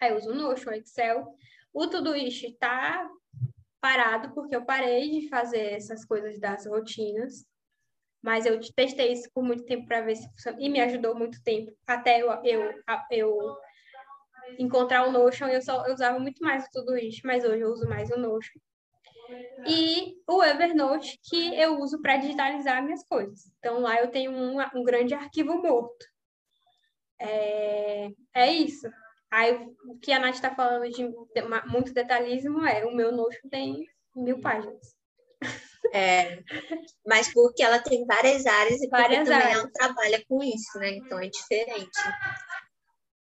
Aí 0.00 0.10
eu 0.10 0.16
uso 0.16 0.30
o 0.30 0.34
Notion, 0.34 0.70
o 0.70 0.74
Excel. 0.74 1.26
O 1.72 1.86
Todoist 1.86 2.44
está 2.44 3.08
parado, 3.80 4.34
porque 4.34 4.54
eu 4.54 4.64
parei 4.64 5.10
de 5.10 5.28
fazer 5.28 5.74
essas 5.74 6.04
coisas 6.04 6.38
das 6.38 6.66
rotinas. 6.66 7.46
Mas 8.22 8.46
eu 8.46 8.58
testei 8.74 9.12
isso 9.12 9.30
por 9.32 9.44
muito 9.44 9.64
tempo 9.64 9.86
para 9.86 10.00
ver 10.00 10.16
se 10.16 10.28
funciona. 10.30 10.58
E 10.60 10.68
me 10.68 10.80
ajudou 10.80 11.14
muito 11.14 11.42
tempo. 11.42 11.72
Até 11.86 12.22
eu, 12.22 12.30
eu, 12.44 12.72
eu 13.10 13.56
encontrar 14.58 15.06
o 15.06 15.12
Notion, 15.12 15.46
eu 15.46 15.62
só 15.62 15.86
eu 15.86 15.94
usava 15.94 16.18
muito 16.18 16.42
mais 16.42 16.68
tudo 16.72 16.96
isso, 16.96 17.20
mas 17.24 17.44
hoje 17.44 17.60
eu 17.60 17.70
uso 17.70 17.88
mais 17.88 18.10
o 18.10 18.16
Notion. 18.16 18.58
E 19.66 20.16
o 20.26 20.42
Evernote, 20.42 21.18
que 21.24 21.58
eu 21.58 21.80
uso 21.80 22.00
para 22.00 22.16
digitalizar 22.16 22.82
minhas 22.82 23.02
coisas. 23.04 23.50
Então, 23.58 23.80
lá 23.80 24.00
eu 24.00 24.08
tenho 24.08 24.30
um, 24.30 24.60
um 24.74 24.84
grande 24.84 25.14
arquivo 25.14 25.60
morto. 25.60 26.06
É, 27.18 28.10
é 28.34 28.52
isso. 28.52 28.88
Aí, 29.30 29.54
o 29.88 29.98
que 29.98 30.12
a 30.12 30.20
Nath 30.20 30.36
está 30.36 30.54
falando 30.54 30.88
de 30.90 31.04
muito 31.66 31.92
detalhismo 31.92 32.64
é: 32.64 32.84
o 32.84 32.94
meu 32.94 33.10
Notion 33.10 33.48
tem 33.50 33.86
mil 34.14 34.40
páginas. 34.40 34.94
É, 35.96 36.42
mas 37.06 37.32
porque 37.32 37.62
ela 37.62 37.78
tem 37.78 38.04
várias 38.04 38.44
áreas 38.44 38.82
e 38.82 38.88
várias 38.88 39.26
também 39.26 39.34
áreas. 39.34 39.58
ela 39.60 39.70
trabalha 39.70 40.22
com 40.28 40.42
isso, 40.42 40.78
né? 40.78 40.90
Então 40.90 41.18
é 41.18 41.28
diferente. 41.28 41.98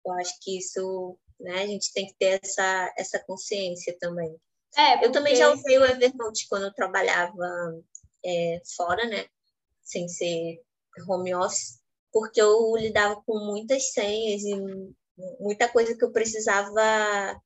Eu 0.04 0.12
acho 0.12 0.34
que 0.42 0.58
isso, 0.58 1.18
né? 1.40 1.62
A 1.62 1.66
gente 1.66 1.90
tem 1.94 2.06
que 2.06 2.14
ter 2.18 2.38
essa, 2.42 2.92
essa 2.98 3.18
consciência 3.20 3.96
também. 3.98 4.36
É, 4.76 4.92
porque... 4.92 5.06
Eu 5.06 5.12
também 5.12 5.34
já 5.34 5.50
usei 5.50 5.78
o 5.78 5.84
Evernote 5.84 6.46
quando 6.46 6.64
eu 6.64 6.74
trabalhava 6.74 7.82
é, 8.22 8.60
fora, 8.76 9.06
né? 9.06 9.24
Sem 9.82 10.06
ser 10.06 10.60
home 11.08 11.34
office, 11.34 11.80
porque 12.12 12.42
eu 12.42 12.76
lidava 12.76 13.22
com 13.24 13.38
muitas 13.46 13.92
senhas 13.92 14.42
e 14.42 14.54
muita 15.40 15.68
coisa 15.70 15.96
que 15.96 16.04
eu 16.04 16.12
precisava 16.12 17.40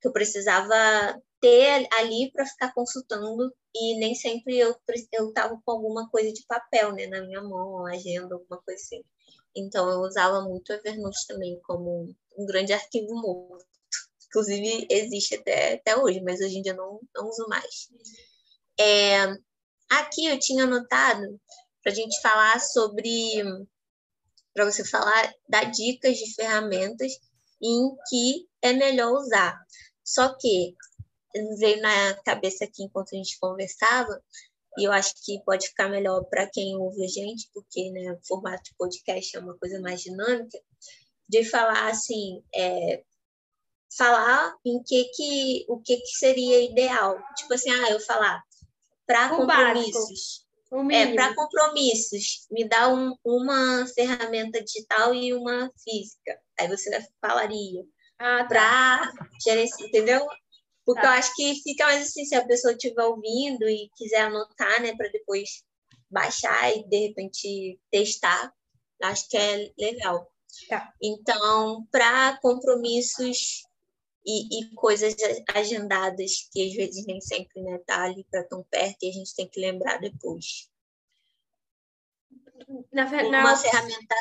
que 0.00 0.06
eu 0.06 0.12
precisava 0.12 1.20
ter 1.40 1.86
ali 1.92 2.30
para 2.32 2.46
ficar 2.46 2.72
consultando 2.72 3.52
e 3.74 3.98
nem 3.98 4.14
sempre 4.14 4.58
eu 4.58 4.74
eu 5.12 5.28
estava 5.28 5.60
com 5.64 5.72
alguma 5.72 6.08
coisa 6.10 6.32
de 6.32 6.44
papel 6.46 6.92
né 6.92 7.06
na 7.06 7.22
minha 7.22 7.42
mão 7.42 7.86
agenda 7.86 8.34
alguma 8.34 8.60
coisa 8.62 8.80
assim. 8.80 9.02
Então 9.56 9.88
eu 9.90 10.00
usava 10.00 10.42
muito 10.42 10.70
o 10.70 10.72
Evernote 10.74 11.26
também 11.26 11.60
como 11.62 12.14
um 12.38 12.46
grande 12.46 12.72
arquivo 12.72 13.14
morto. 13.14 13.66
Inclusive 14.28 14.86
existe 14.90 15.36
até, 15.36 15.74
até 15.74 15.96
hoje 15.96 16.20
mas 16.22 16.40
hoje 16.40 16.58
em 16.58 16.62
dia 16.62 16.74
não, 16.74 17.00
não 17.14 17.28
uso 17.28 17.46
mais. 17.48 17.88
É, 18.78 19.24
aqui 19.90 20.26
eu 20.26 20.38
tinha 20.38 20.64
anotado 20.64 21.40
para 21.82 21.92
a 21.92 21.94
gente 21.94 22.20
falar 22.20 22.60
sobre 22.60 23.42
para 24.52 24.64
você 24.64 24.84
falar 24.84 25.32
dar 25.48 25.70
dicas 25.70 26.16
de 26.16 26.34
ferramentas 26.34 27.12
em 27.62 27.94
que 28.08 28.48
é 28.62 28.72
melhor 28.72 29.12
usar. 29.12 29.56
Só 30.02 30.34
que 30.34 30.74
veio 31.58 31.80
na 31.80 32.14
cabeça 32.24 32.64
aqui 32.64 32.84
enquanto 32.84 33.14
a 33.14 33.16
gente 33.16 33.38
conversava, 33.38 34.22
e 34.78 34.84
eu 34.84 34.92
acho 34.92 35.14
que 35.24 35.42
pode 35.44 35.68
ficar 35.68 35.88
melhor 35.88 36.24
para 36.24 36.48
quem 36.48 36.76
ouve 36.76 37.04
a 37.04 37.08
gente, 37.08 37.48
porque 37.52 37.90
né, 37.90 38.12
o 38.12 38.26
formato 38.26 38.64
de 38.64 38.74
podcast 38.76 39.36
é 39.36 39.40
uma 39.40 39.56
coisa 39.56 39.80
mais 39.80 40.02
dinâmica, 40.02 40.58
de 41.28 41.44
falar 41.44 41.88
assim, 41.88 42.42
é, 42.54 43.02
falar 43.96 44.54
em 44.64 44.82
que 44.82 45.04
que 45.14 45.64
o 45.68 45.80
que, 45.80 45.96
que 45.96 46.18
seria 46.18 46.62
ideal. 46.62 47.18
Tipo 47.36 47.54
assim, 47.54 47.70
ah, 47.70 47.90
eu 47.90 48.00
falar 48.00 48.42
para 49.06 49.30
compromissos. 49.30 50.44
É, 50.90 51.14
para 51.14 51.34
compromissos, 51.34 52.46
me 52.50 52.68
dá 52.68 52.92
um, 52.92 53.16
uma 53.24 53.86
ferramenta 53.94 54.62
digital 54.62 55.14
e 55.14 55.32
uma 55.32 55.70
física. 55.82 56.38
Aí 56.58 56.68
você 56.68 56.90
falaria. 57.20 57.84
Ah, 58.18 58.44
tá. 58.44 58.48
Para 58.48 59.12
gerenciar, 59.42 59.88
entendeu? 59.88 60.26
Porque 60.86 61.02
tá. 61.02 61.08
eu 61.08 61.12
acho 61.18 61.34
que 61.34 61.60
fica 61.62 61.84
mais 61.84 62.06
assim, 62.06 62.24
se 62.24 62.36
a 62.36 62.46
pessoa 62.46 62.72
estiver 62.72 63.02
ouvindo 63.02 63.68
e 63.68 63.90
quiser 63.96 64.20
anotar, 64.20 64.80
né, 64.80 64.94
para 64.94 65.08
depois 65.08 65.64
baixar 66.08 66.74
e 66.76 66.88
de 66.88 67.08
repente 67.08 67.80
testar, 67.90 68.54
acho 69.02 69.28
que 69.28 69.36
é 69.36 69.72
legal. 69.76 70.32
Tá. 70.68 70.94
Então, 71.02 71.84
para 71.90 72.38
compromissos 72.40 73.64
e, 74.24 74.60
e, 74.60 74.74
coisas 74.74 75.14
agendadas 75.52 76.48
que 76.52 76.68
às 76.68 76.74
vezes 76.74 77.04
nem 77.04 77.20
sempre 77.20 77.60
né, 77.62 77.78
tá 77.84 78.04
ali 78.04 78.24
para 78.30 78.44
tão 78.44 78.62
perto 78.62 79.02
e 79.02 79.10
a 79.10 79.12
gente 79.12 79.34
tem 79.34 79.48
que 79.48 79.60
lembrar 79.60 79.98
depois. 79.98 80.70
Na, 82.92 83.04
na, 83.10 83.40
uma 83.40 83.56
ferramenta 83.56 84.14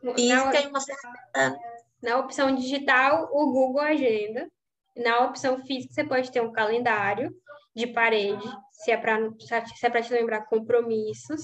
física 0.00 0.52
na, 0.52 0.60
e 0.60 0.66
uma 0.66 0.80
ferramenta. 0.80 1.60
Na 2.02 2.18
opção 2.18 2.54
digital, 2.54 3.28
o 3.32 3.52
Google 3.52 3.80
Agenda 3.80 4.50
na 4.96 5.24
opção 5.24 5.58
física, 5.64 5.94
você 5.94 6.04
pode 6.04 6.30
ter 6.32 6.40
um 6.40 6.52
calendário 6.52 7.34
de 7.74 7.86
parede, 7.86 8.46
se 8.70 8.90
é 8.90 8.96
para 8.96 9.18
se 9.38 9.86
é 9.86 9.90
para 9.90 10.02
te 10.02 10.12
lembrar 10.12 10.46
compromissos, 10.46 11.42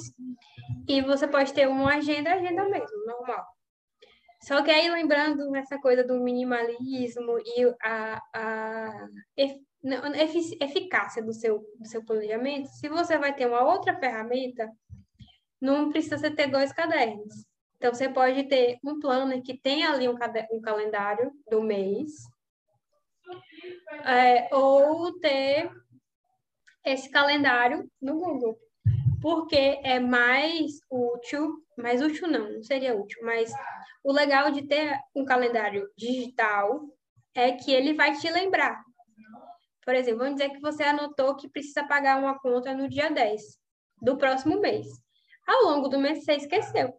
e 0.89 1.03
você 1.03 1.29
pode 1.29 1.53
ter 1.53 1.69
uma 1.69 1.97
agenda, 1.97 2.33
agenda 2.33 2.65
mesmo, 2.69 3.07
normal. 3.07 3.45
Só 4.43 4.61
que 4.63 4.71
aí, 4.71 4.91
lembrando 4.91 5.55
essa 5.55 5.79
coisa 5.79 6.03
do 6.03 6.19
minimalismo 6.19 7.39
e 7.39 7.75
a, 7.81 8.21
a 8.35 9.09
eficácia 10.61 11.23
do 11.23 11.33
seu, 11.33 11.61
do 11.79 11.87
seu 11.87 12.05
planejamento, 12.05 12.67
se 12.69 12.89
você 12.89 13.17
vai 13.19 13.35
ter 13.35 13.47
uma 13.47 13.63
outra 13.63 13.97
ferramenta, 13.99 14.69
não 15.61 15.91
precisa 15.91 16.29
ter 16.29 16.49
dois 16.49 16.73
cadernos. 16.73 17.47
Então, 17.77 17.95
você 17.95 18.09
pode 18.09 18.45
ter 18.45 18.79
um 18.85 18.99
planner 18.99 19.43
que 19.43 19.57
tem 19.59 19.85
ali 19.85 20.09
um, 20.09 20.17
um 20.53 20.61
calendário 20.61 21.33
do 21.49 21.63
mês, 21.63 22.13
é, 24.05 24.49
ou 24.55 25.19
ter 25.21 25.71
esse 26.85 27.11
calendário 27.11 27.89
no 28.01 28.19
Google. 28.19 28.59
porque 29.21 29.81
é 29.85 30.01
mais 30.01 30.81
útil, 30.91 31.65
mais 31.79 32.03
útil 32.03 32.27
não, 32.27 32.55
não 32.55 32.63
seria 32.63 32.97
útil, 32.97 33.21
mas 33.25 33.53
o 34.03 34.13
legal 34.13 34.51
de 34.51 34.67
ter 34.67 34.99
um 35.15 35.25
calendário 35.25 35.89
digital 35.97 36.81
é 37.33 37.53
que 37.53 37.73
ele 37.73 37.95
vai 37.95 38.17
te 38.17 38.29
lembrar. 38.29 38.83
Por 39.85 39.95
exemplo, 39.95 40.21
vamos 40.21 40.35
dizer 40.35 40.51
que 40.51 40.61
você 40.61 40.83
anotou 40.83 41.37
que 41.37 41.49
precisa 41.49 41.85
pagar 41.85 42.19
uma 42.19 42.39
conta 42.39 42.75
no 42.75 42.89
dia 42.89 43.11
10 43.11 43.43
do 44.01 44.17
próximo 44.17 44.61
mês. 44.61 44.87
Ao 45.47 45.63
longo 45.65 45.89
do 45.89 45.99
mês 45.99 46.25
você 46.25 46.35
esqueceu. 46.35 46.93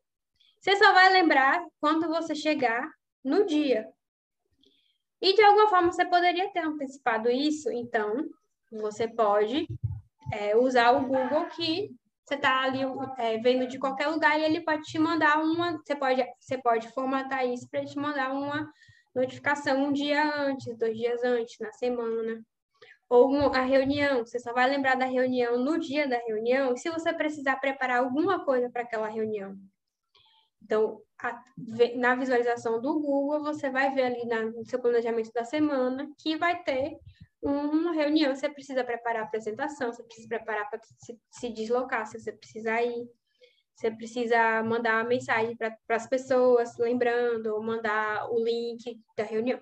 Você 0.60 0.76
só 0.78 0.93
vai 0.93 1.12
lembrar 1.12 1.62
quando 1.80 2.08
você 2.08 2.34
chegar 2.34 2.89
no 3.23 3.45
dia. 3.45 3.86
E 5.23 5.33
de 5.33 5.41
alguma 5.41 5.69
forma 5.69 5.89
você 5.89 6.03
poderia 6.03 6.49
ter 6.49 6.59
antecipado 6.59 7.31
isso, 7.31 7.71
então 7.71 8.29
você 8.69 9.07
pode 9.07 9.65
é, 10.33 10.53
usar 10.57 10.91
o 10.91 11.07
Google 11.07 11.45
que 11.45 11.95
você 12.25 12.36
está 12.36 12.63
ali 12.63 12.81
é, 13.17 13.38
vendo 13.38 13.65
de 13.65 13.79
qualquer 13.79 14.07
lugar 14.07 14.38
e 14.38 14.43
ele 14.43 14.59
pode 14.59 14.83
te 14.83 14.99
mandar 14.99 15.41
uma. 15.41 15.77
Você 15.77 15.95
pode, 15.95 16.21
você 16.38 16.57
pode 16.57 16.89
formatar 16.89 17.47
isso 17.47 17.69
para 17.69 17.86
te 17.86 17.97
mandar 17.97 18.33
uma 18.33 18.69
notificação 19.15 19.86
um 19.86 19.93
dia 19.93 20.29
antes, 20.41 20.77
dois 20.77 20.97
dias 20.97 21.23
antes, 21.23 21.57
na 21.57 21.71
semana. 21.71 22.45
Ou 23.09 23.53
a 23.53 23.62
reunião, 23.62 24.25
você 24.25 24.38
só 24.39 24.51
vai 24.51 24.69
lembrar 24.69 24.95
da 24.95 25.05
reunião 25.05 25.57
no 25.57 25.79
dia 25.79 26.05
da 26.05 26.17
reunião, 26.17 26.75
se 26.75 26.89
você 26.89 27.13
precisar 27.13 27.55
preparar 27.62 27.99
alguma 27.99 28.43
coisa 28.43 28.69
para 28.69 28.81
aquela 28.81 29.07
reunião. 29.07 29.55
Então, 30.63 31.02
a, 31.19 31.43
na 31.95 32.15
visualização 32.15 32.82
do 32.82 32.99
Google, 32.99 33.43
você 33.43 33.69
vai 33.69 33.93
ver 33.93 34.04
ali 34.04 34.26
na, 34.26 34.43
no 34.43 34.65
seu 34.65 34.80
planejamento 34.80 35.32
da 35.34 35.43
semana 35.43 36.10
que 36.17 36.38
vai 36.38 36.63
ter 36.63 36.97
uma 37.41 37.91
reunião, 37.91 38.34
você 38.34 38.49
precisa 38.49 38.84
preparar 38.84 39.23
a 39.23 39.26
apresentação, 39.26 39.91
você 39.91 40.02
precisa 40.04 40.30
preparar 40.30 40.69
para 40.69 40.80
se, 40.82 41.19
se, 41.30 41.49
deslocar, 41.49 42.08
se 42.08 42.17
você 42.17 42.32
precisar 42.32 42.82
ir, 42.82 43.06
você 43.76 43.91
precisa 43.91 44.63
mandar 44.63 44.95
uma 44.95 45.10
mensagem 45.10 45.58
para 45.58 45.76
as 45.89 46.08
pessoas, 46.08 46.78
lembrando, 46.78 47.47
ou 47.47 47.62
mandar 47.62 48.32
o 48.32 48.41
link 48.41 49.02
da 49.17 49.23
reunião. 49.23 49.60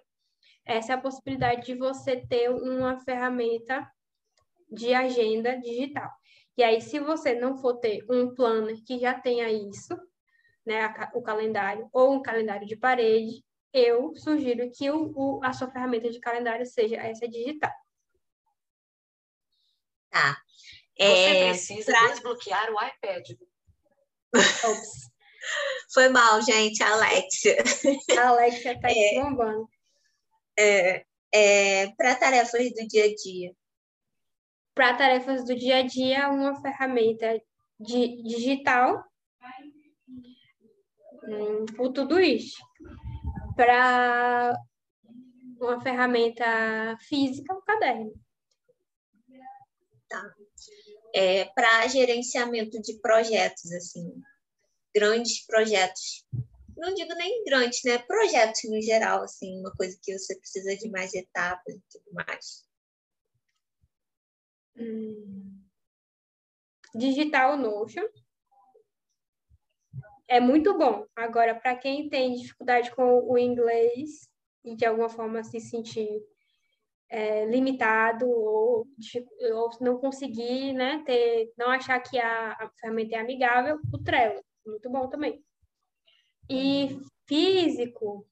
Essa 0.63 0.93
é 0.93 0.95
a 0.95 1.01
possibilidade 1.01 1.65
de 1.65 1.75
você 1.75 2.17
ter 2.27 2.51
uma 2.51 2.99
ferramenta 2.99 3.89
de 4.69 4.93
agenda 4.93 5.57
digital. 5.57 6.09
E 6.55 6.63
aí, 6.63 6.79
se 6.81 6.99
você 6.99 7.33
não 7.33 7.57
for 7.57 7.77
ter 7.77 8.05
um 8.09 8.35
planner 8.35 8.77
que 8.85 8.99
já 8.99 9.13
tenha 9.13 9.49
isso, 9.49 9.97
né, 10.65 10.93
o 11.13 11.21
calendário, 11.21 11.89
ou 11.91 12.13
um 12.13 12.21
calendário 12.21 12.67
de 12.67 12.75
parede, 12.75 13.43
eu 13.73 14.13
sugiro 14.15 14.69
que 14.71 14.89
o, 14.91 15.11
o, 15.15 15.43
a 15.43 15.53
sua 15.53 15.71
ferramenta 15.71 16.09
de 16.09 16.19
calendário 16.19 16.65
seja 16.65 16.97
essa 16.97 17.27
digital. 17.27 17.71
Tá. 20.09 20.37
É, 20.97 21.53
Você 21.53 21.73
precisa 21.73 21.91
pra... 21.91 22.07
desbloquear 22.09 22.69
o 22.69 22.85
iPad. 22.85 23.29
Ops. 24.35 25.11
Foi 25.93 26.07
mal, 26.09 26.41
gente, 26.41 26.83
a 26.83 26.93
Alexia. 26.93 27.57
A 28.17 28.29
Alexia 28.29 28.73
está 28.73 28.89
é, 28.91 29.15
bombando. 29.15 29.67
É, 30.57 31.05
é, 31.33 31.87
para 31.95 32.15
tarefas 32.15 32.71
do 32.73 32.87
dia 32.87 33.05
a 33.05 33.15
dia. 33.15 33.51
Para 34.75 34.95
tarefas 34.95 35.45
do 35.45 35.55
dia 35.55 35.77
a 35.77 35.81
dia, 35.81 36.29
uma 36.29 36.61
ferramenta 36.61 37.41
de, 37.79 38.21
digital, 38.23 39.03
o 41.79 41.91
Todoist 41.91 42.57
para 43.55 44.57
uma 45.59 45.81
ferramenta 45.81 46.97
física, 47.07 47.53
o 47.53 47.61
caderno. 47.61 48.13
Tá. 50.09 50.35
É, 51.13 51.45
para 51.45 51.87
gerenciamento 51.87 52.81
de 52.81 52.99
projetos, 52.99 53.71
assim, 53.71 54.21
grandes 54.93 55.45
projetos. 55.45 56.25
Não 56.75 56.93
digo 56.93 57.13
nem 57.15 57.43
grandes, 57.43 57.83
né? 57.83 57.97
Projetos 57.99 58.61
no 58.69 58.81
geral, 58.81 59.23
assim, 59.23 59.59
uma 59.59 59.71
coisa 59.75 59.97
que 60.01 60.17
você 60.17 60.37
precisa 60.37 60.75
de 60.75 60.89
mais 60.89 61.13
etapas 61.13 61.75
e 61.75 61.81
tudo 61.91 62.13
mais. 62.13 62.65
Hum. 64.77 65.61
Digital 66.95 67.57
Notion 67.57 68.07
é 70.31 70.39
muito 70.39 70.77
bom. 70.77 71.05
Agora, 71.13 71.53
para 71.53 71.75
quem 71.75 72.07
tem 72.07 72.35
dificuldade 72.35 72.89
com 72.95 73.19
o 73.29 73.37
inglês 73.37 74.29
e 74.63 74.77
de 74.77 74.85
alguma 74.85 75.09
forma 75.09 75.43
se 75.43 75.59
sentir 75.59 76.07
é, 77.09 77.45
limitado 77.47 78.25
ou, 78.29 78.87
ou, 79.53 79.69
não 79.81 79.97
conseguir, 79.97 80.71
né, 80.71 81.03
ter, 81.05 81.51
não 81.57 81.69
achar 81.69 81.99
que 81.99 82.17
a, 82.17 82.53
a 82.53 82.69
ferramenta 82.79 83.17
é 83.17 83.19
amigável, 83.19 83.77
o 83.93 83.97
Trello, 83.97 84.41
muito 84.65 84.89
bom 84.89 85.09
também. 85.09 85.43
E 86.49 86.97
físico, 87.27 88.25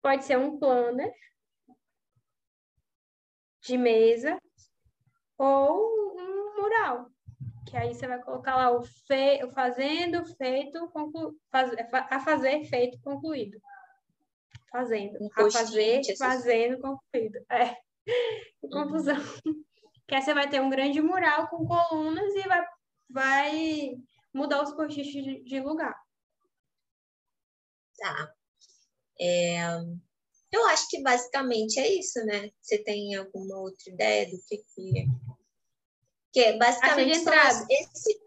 pode 0.00 0.24
ser 0.24 0.38
um 0.38 0.58
planner 0.58 1.12
de 3.60 3.76
mesa 3.76 4.40
ou 5.36 6.16
um 6.18 6.62
mural 6.62 7.11
que 7.66 7.76
aí 7.76 7.94
você 7.94 8.06
vai 8.06 8.20
colocar 8.22 8.56
lá 8.56 8.70
o, 8.70 8.82
fe, 8.82 9.44
o 9.44 9.50
fazendo, 9.50 10.24
feito, 10.36 10.88
conclu, 10.90 11.36
faz, 11.50 11.72
a 11.92 12.20
fazer, 12.20 12.64
feito, 12.64 13.00
concluído. 13.00 13.60
Fazendo. 14.70 15.18
Um 15.20 15.26
a 15.26 15.50
fazer, 15.50 16.02
fazendo, 16.16 16.80
concluído. 16.80 17.38
É. 17.50 17.76
Confusão. 18.70 19.16
Uhum. 19.46 19.64
Que 20.08 20.14
aí 20.14 20.22
você 20.22 20.34
vai 20.34 20.48
ter 20.48 20.60
um 20.60 20.70
grande 20.70 21.00
mural 21.00 21.48
com 21.48 21.66
colunas 21.66 22.34
e 22.34 22.48
vai, 22.48 22.66
vai 23.08 23.90
mudar 24.34 24.62
os 24.62 24.72
post 24.72 25.02
de, 25.02 25.42
de 25.42 25.60
lugar. 25.60 25.94
Tá. 27.98 28.34
É, 29.20 29.58
eu 30.50 30.66
acho 30.66 30.88
que 30.88 31.02
basicamente 31.02 31.78
é 31.78 31.94
isso, 31.94 32.18
né? 32.26 32.50
Você 32.60 32.82
tem 32.82 33.14
alguma 33.14 33.58
outra 33.58 33.90
ideia 33.90 34.26
do 34.26 34.38
que, 34.46 34.58
que 34.58 35.06
que 36.32 36.40
é 36.40 36.58
basicamente 36.58 37.18
entrada. 37.18 37.66
Esse... 37.70 38.20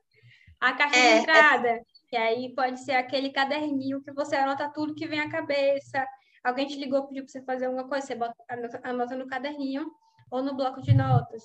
A 0.60 0.74
caixa 0.74 0.96
é, 0.96 1.16
de 1.16 1.22
entrada. 1.22 1.68
É... 1.70 1.82
Que 2.08 2.16
aí 2.16 2.54
pode 2.54 2.80
ser 2.84 2.94
aquele 2.94 3.32
caderninho 3.32 4.02
que 4.02 4.12
você 4.14 4.36
anota 4.36 4.70
tudo 4.70 4.96
que 4.96 5.08
vem 5.08 5.20
à 5.20 5.30
cabeça. 5.30 6.06
Alguém 6.44 6.68
te 6.68 6.78
ligou, 6.78 7.08
pediu 7.08 7.24
para 7.24 7.32
você 7.32 7.42
fazer 7.42 7.66
alguma 7.66 7.88
coisa, 7.88 8.06
você 8.06 8.16
bota, 8.16 8.36
anota, 8.48 8.82
anota 8.84 9.16
no 9.16 9.28
caderninho 9.28 9.92
ou 10.30 10.44
no 10.44 10.56
bloco 10.56 10.82
de 10.82 10.94
notas. 10.94 11.44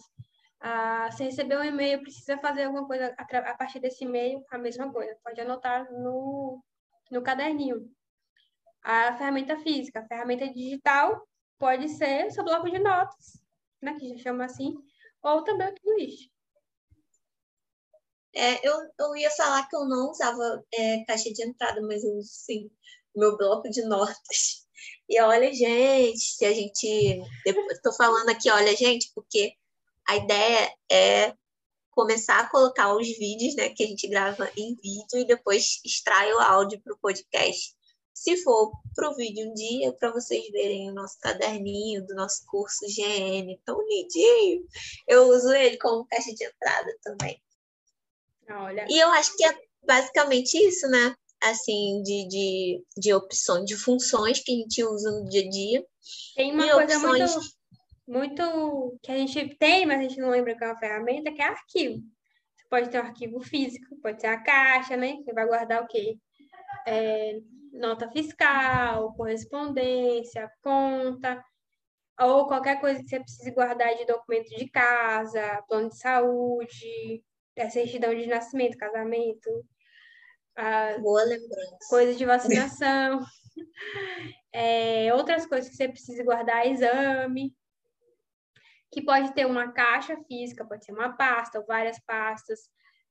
Ah, 0.61 1.09
você 1.11 1.25
recebeu 1.25 1.61
um 1.61 1.65
e-mail, 1.65 2.03
precisa 2.03 2.37
fazer 2.37 2.65
alguma 2.65 2.87
coisa 2.87 3.15
a, 3.17 3.39
a 3.39 3.55
partir 3.55 3.81
desse 3.81 4.05
e-mail, 4.05 4.45
a 4.51 4.59
mesma 4.59 4.93
coisa. 4.93 5.17
Pode 5.25 5.41
anotar 5.41 5.91
no, 5.91 6.63
no 7.11 7.23
caderninho. 7.23 7.91
A 8.83 9.15
ferramenta 9.17 9.59
física, 9.59 10.01
a 10.01 10.07
ferramenta 10.07 10.47
digital 10.53 11.27
pode 11.59 11.89
ser 11.89 12.27
o 12.27 12.31
seu 12.31 12.45
bloco 12.45 12.71
de 12.71 12.79
notas, 12.79 13.43
né, 13.81 13.95
que 13.99 14.09
já 14.11 14.19
chama 14.19 14.45
assim, 14.45 14.75
ou 15.23 15.43
também 15.45 15.69
o 15.69 15.75
Todoist. 15.75 16.31
É, 18.35 18.67
eu, 18.67 18.75
eu 18.99 19.17
ia 19.17 19.31
falar 19.31 19.67
que 19.69 19.77
eu 19.77 19.85
não 19.87 20.11
usava 20.11 20.65
é, 20.73 21.05
caixa 21.05 21.33
de 21.33 21.43
entrada, 21.45 21.81
mas 21.83 22.05
eu 22.05 22.13
uso 22.17 22.29
sim 22.31 22.71
meu 23.15 23.37
bloco 23.37 23.69
de 23.69 23.83
notas. 23.83 24.67
E 25.09 25.21
olha, 25.21 25.53
gente, 25.53 26.21
se 26.21 26.45
a 26.45 26.53
gente. 26.53 27.21
Estou 27.71 27.93
falando 27.93 28.29
aqui, 28.31 28.51
olha, 28.51 28.75
gente, 28.77 29.11
porque 29.15 29.55
a 30.09 30.17
ideia 30.17 30.73
é 30.91 31.35
começar 31.91 32.41
a 32.41 32.49
colocar 32.49 32.95
os 32.95 33.07
vídeos 33.19 33.55
né, 33.57 33.69
que 33.71 33.85
a 33.85 33.87
gente 33.87 34.09
grava 34.09 34.51
em 34.57 34.75
vídeo 34.77 35.19
e 35.19 35.27
depois 35.27 35.81
extrai 35.85 36.33
o 36.33 36.39
áudio 36.39 36.81
para 36.81 36.95
o 36.95 36.99
podcast. 36.99 37.75
Se 38.15 38.37
for 38.39 38.73
para 38.95 39.11
o 39.11 39.17
vídeo 39.17 39.51
um 39.51 39.55
dia, 39.55 39.93
para 39.93 40.13
vocês 40.13 40.49
verem 40.51 40.91
o 40.91 40.95
nosso 40.95 41.19
caderninho 41.21 42.07
do 42.07 42.15
nosso 42.15 42.45
curso 42.47 42.87
GN, 42.87 43.59
tão 43.65 43.81
lindinho, 43.87 44.67
eu 45.09 45.29
uso 45.29 45.53
ele 45.53 45.77
como 45.79 46.07
caixa 46.07 46.33
de 46.33 46.45
entrada 46.45 46.97
também. 47.03 47.41
Olha. 48.51 48.87
E 48.89 48.99
eu 48.99 49.09
acho 49.11 49.37
que 49.37 49.45
é 49.45 49.55
basicamente 49.87 50.55
isso, 50.57 50.89
né? 50.89 51.15
Assim, 51.43 52.03
de, 52.03 52.29
de, 52.29 52.85
de 52.99 53.15
opções, 53.15 53.65
de 53.65 53.77
funções 53.77 54.41
que 54.41 54.53
a 54.53 54.57
gente 54.57 54.85
usa 54.85 55.11
no 55.11 55.25
dia 55.29 55.47
a 55.47 55.49
dia. 55.49 55.87
Tem 56.37 56.53
uma 56.53 56.71
coisa 56.71 56.99
opções... 56.99 57.35
muito, 58.07 58.37
muito 58.37 58.99
que 59.03 59.11
a 59.11 59.17
gente 59.17 59.57
tem, 59.57 59.87
mas 59.87 59.99
a 59.99 60.03
gente 60.03 60.21
não 60.21 60.31
lembra 60.31 60.57
que 60.57 60.63
é 60.63 60.67
uma 60.67 60.79
ferramenta, 60.79 61.33
que 61.33 61.41
é 61.41 61.47
arquivo. 61.47 62.03
Você 62.57 62.65
pode 62.69 62.91
ter 62.91 62.99
um 63.01 63.07
arquivo 63.07 63.41
físico, 63.41 63.97
pode 64.03 64.21
ser 64.21 64.27
a 64.27 64.43
caixa, 64.43 64.97
né? 64.97 65.17
Você 65.17 65.33
vai 65.33 65.47
guardar 65.47 65.83
o 65.83 65.87
quê? 65.87 66.19
É, 66.87 67.41
nota 67.73 68.11
fiscal, 68.11 69.15
correspondência, 69.15 70.51
conta, 70.63 71.43
ou 72.21 72.47
qualquer 72.47 72.81
coisa 72.81 73.01
que 73.03 73.09
você 73.09 73.21
precise 73.21 73.51
guardar 73.51 73.97
de 73.97 74.05
documento 74.05 74.51
de 74.51 74.69
casa, 74.69 75.63
plano 75.67 75.89
de 75.89 75.99
saúde, 75.99 77.23
a 77.59 77.71
certidão 77.71 78.15
de 78.15 78.27
nascimento, 78.27 78.77
casamento, 78.77 79.51
a 80.57 80.99
Boa 80.99 81.25
lembrança. 81.25 81.79
coisas 81.89 82.19
de 82.19 82.25
vacinação, 82.25 83.21
é, 84.53 85.13
outras 85.15 85.47
coisas 85.47 85.71
que 85.71 85.77
você 85.77 85.89
precisa 85.89 86.25
guardar, 86.25 86.67
exame. 86.67 87.55
que 88.93 89.03
pode 89.03 89.33
ter 89.35 89.47
uma 89.47 89.73
caixa 89.73 90.17
física, 90.25 90.65
pode 90.65 90.85
ser 90.85 90.93
uma 90.93 91.17
pasta 91.17 91.59
ou 91.61 91.67
várias 91.67 91.99
pastas. 92.01 92.69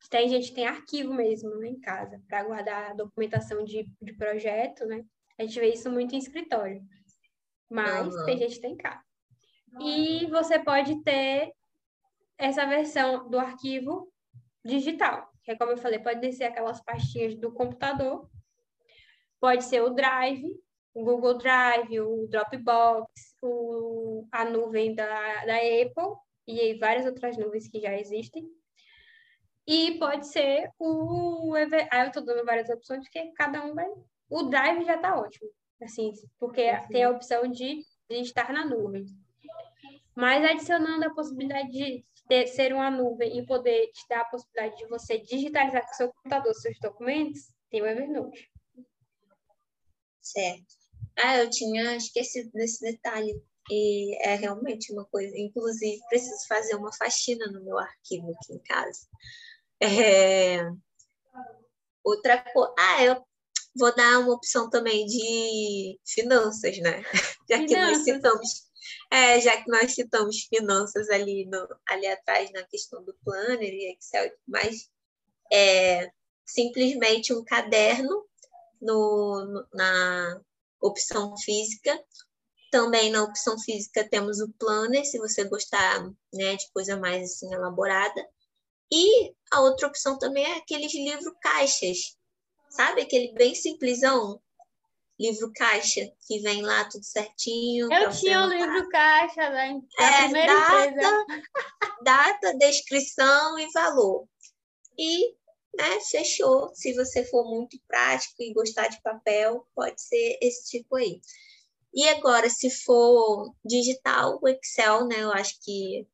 Tem 0.09 0.29
gente 0.29 0.49
que 0.49 0.55
tem 0.55 0.67
arquivo 0.67 1.13
mesmo 1.13 1.55
né, 1.57 1.67
em 1.67 1.79
casa 1.79 2.21
para 2.27 2.43
guardar 2.43 2.91
a 2.91 2.93
documentação 2.93 3.63
de, 3.63 3.89
de 4.01 4.13
projeto, 4.13 4.85
né? 4.85 5.03
A 5.37 5.43
gente 5.43 5.59
vê 5.59 5.73
isso 5.73 5.89
muito 5.89 6.15
em 6.15 6.17
escritório. 6.17 6.81
Mas 7.69 8.13
uhum. 8.13 8.25
tem 8.25 8.37
gente 8.37 8.55
que 8.55 8.61
tem 8.61 8.77
casa. 8.77 9.03
E 9.79 10.25
você 10.27 10.57
pode 10.59 11.01
ter 11.03 11.53
essa 12.37 12.65
versão 12.65 13.29
do 13.29 13.37
arquivo 13.37 14.11
digital, 14.69 15.29
que 15.43 15.51
é 15.51 15.55
como 15.55 15.71
eu 15.71 15.77
falei, 15.77 15.99
pode 15.99 16.31
ser 16.33 16.45
aquelas 16.45 16.81
pastinhas 16.81 17.35
do 17.35 17.51
computador, 17.51 18.29
pode 19.39 19.63
ser 19.63 19.81
o 19.81 19.89
Drive, 19.89 20.45
o 20.93 21.03
Google 21.03 21.37
Drive, 21.37 21.99
o 21.99 22.27
Dropbox, 22.27 23.35
o, 23.41 24.27
a 24.31 24.45
nuvem 24.45 24.93
da, 24.93 25.45
da 25.45 25.55
Apple 25.55 26.15
e 26.47 26.73
várias 26.75 27.05
outras 27.05 27.37
nuvens 27.37 27.67
que 27.67 27.79
já 27.79 27.97
existem. 27.97 28.47
E 29.67 29.99
pode 29.99 30.27
ser 30.27 30.71
o. 30.79 31.53
Ah, 31.91 32.03
eu 32.03 32.07
estou 32.07 32.25
dando 32.25 32.43
várias 32.43 32.69
opções, 32.69 33.03
porque 33.03 33.31
cada 33.33 33.63
um 33.63 33.75
vai. 33.75 33.87
O 34.29 34.43
Drive 34.43 34.83
já 34.83 34.95
está 34.95 35.15
ótimo, 35.15 35.49
assim, 35.81 36.11
porque 36.39 36.63
tem 36.89 37.03
a 37.03 37.11
opção 37.11 37.47
de, 37.47 37.83
de 38.09 38.15
estar 38.15 38.51
na 38.51 38.65
nuvem. 38.65 39.05
Mas 40.15 40.43
adicionando 40.43 41.05
a 41.05 41.13
possibilidade 41.13 41.69
de 41.69 42.03
ter, 42.29 42.47
ser 42.47 42.73
uma 42.73 42.91
nuvem 42.91 43.39
e 43.39 43.45
poder 43.45 43.87
te 43.87 44.07
dar 44.07 44.21
a 44.21 44.25
possibilidade 44.25 44.77
de 44.77 44.87
você 44.87 45.17
digitalizar 45.17 45.85
com 45.85 45.93
seu 45.93 46.13
computador 46.13 46.53
seus 46.53 46.77
documentos, 46.79 47.41
tem 47.71 47.81
o 47.81 47.87
Evernote. 47.87 48.49
Certo. 50.21 50.75
Ah, 51.17 51.39
eu 51.39 51.49
tinha 51.49 51.95
esquecido 51.95 52.51
desse 52.51 52.79
detalhe. 52.81 53.43
E 53.71 54.15
é 54.27 54.35
realmente 54.35 54.93
uma 54.93 55.05
coisa. 55.05 55.35
Inclusive, 55.37 55.99
preciso 56.07 56.47
fazer 56.47 56.75
uma 56.75 56.93
faxina 56.93 57.45
no 57.47 57.63
meu 57.63 57.77
arquivo 57.77 58.31
aqui 58.31 58.53
em 58.53 58.59
casa. 58.59 59.07
É... 59.81 60.69
Outra 62.03 62.43
coisa. 62.51 62.73
Ah, 62.79 63.03
eu 63.03 63.23
vou 63.75 63.95
dar 63.95 64.19
uma 64.19 64.33
opção 64.33 64.69
também 64.69 65.05
de 65.05 65.99
finanças, 66.05 66.77
né? 66.79 67.03
Já 67.49 67.65
que 67.65 67.75
nós 67.75 67.97
citamos 67.99 68.68
é, 69.11 69.41
já 69.41 69.61
que 69.61 69.69
nós 69.69 69.93
citamos 69.93 70.43
finanças 70.43 71.09
ali, 71.09 71.45
no, 71.45 71.67
ali 71.87 72.07
atrás 72.07 72.51
na 72.51 72.63
questão 72.63 73.03
do 73.03 73.13
planner 73.23 73.73
e 73.73 73.93
Excel 73.93 74.31
mais, 74.47 74.89
é 75.51 76.11
simplesmente 76.45 77.33
um 77.33 77.43
caderno 77.43 78.25
no, 78.81 79.45
no, 79.45 79.67
na 79.73 80.41
opção 80.81 81.35
física. 81.37 81.99
Também 82.71 83.11
na 83.11 83.23
opção 83.23 83.57
física 83.59 84.07
temos 84.07 84.39
o 84.39 84.51
planner, 84.53 85.03
se 85.03 85.17
você 85.17 85.43
gostar 85.43 86.07
né, 86.31 86.55
de 86.55 86.69
coisa 86.71 86.95
mais 86.97 87.23
assim 87.23 87.51
elaborada. 87.51 88.27
E 88.91 89.33
a 89.51 89.61
outra 89.61 89.87
opção 89.87 90.17
também 90.19 90.43
é 90.43 90.57
aqueles 90.57 90.93
livros 90.93 91.33
caixas, 91.41 92.15
sabe? 92.69 93.01
Aquele 93.01 93.33
bem 93.33 93.55
simplesão, 93.55 94.39
livro 95.19 95.51
caixa, 95.53 96.01
que 96.25 96.39
vem 96.39 96.61
lá 96.61 96.85
tudo 96.85 97.03
certinho. 97.03 97.91
Eu 97.91 98.09
tinha 98.11 98.41
o 98.41 98.45
um 98.45 98.49
livro 98.49 98.89
caixa 98.89 99.41
da, 99.41 99.49
né? 99.49 99.81
é, 99.99 100.23
primeira 100.23 100.53
data, 100.53 100.85
empresa. 100.85 101.25
Data, 102.03 102.57
descrição 102.57 103.59
e 103.59 103.69
valor. 103.73 104.25
E 104.97 105.33
né, 105.75 105.99
fechou. 106.09 106.73
Se 106.73 106.93
você 106.93 107.25
for 107.25 107.43
muito 107.45 107.77
prático 107.87 108.41
e 108.41 108.53
gostar 108.53 108.87
de 108.87 109.01
papel, 109.01 109.67
pode 109.75 110.01
ser 110.01 110.37
esse 110.41 110.69
tipo 110.69 110.95
aí. 110.95 111.19
E 111.93 112.07
agora, 112.09 112.49
se 112.49 112.69
for 112.69 113.53
digital, 113.65 114.39
o 114.41 114.47
Excel, 114.47 115.07
né? 115.07 115.21
Eu 115.21 115.31
acho 115.33 115.59
que 115.61 116.07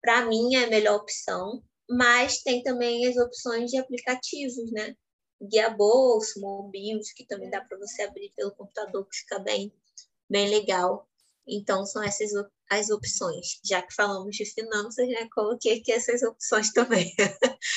para 0.00 0.24
mim 0.26 0.54
é 0.54 0.64
a 0.64 0.70
melhor 0.70 0.96
opção. 0.96 1.62
Mas 1.88 2.40
tem 2.42 2.62
também 2.62 3.06
as 3.06 3.16
opções 3.16 3.70
de 3.70 3.76
aplicativos, 3.76 4.70
né? 4.72 4.94
Guia 5.40 5.70
bolso, 5.70 6.40
mobiles, 6.40 7.12
que 7.12 7.24
também 7.24 7.50
dá 7.50 7.60
para 7.60 7.78
você 7.78 8.02
abrir 8.02 8.32
pelo 8.36 8.52
computador, 8.52 9.06
que 9.06 9.16
fica 9.18 9.38
bem, 9.38 9.72
bem 10.28 10.48
legal. 10.48 11.08
Então, 11.46 11.84
são 11.84 12.02
essas 12.02 12.32
as 12.70 12.88
opções. 12.88 13.58
Já 13.64 13.82
que 13.82 13.92
falamos 13.92 14.36
de 14.36 14.44
finanças, 14.44 15.08
né, 15.08 15.28
coloquei 15.34 15.80
aqui 15.80 15.90
essas 15.90 16.22
opções 16.22 16.72
também. 16.72 17.12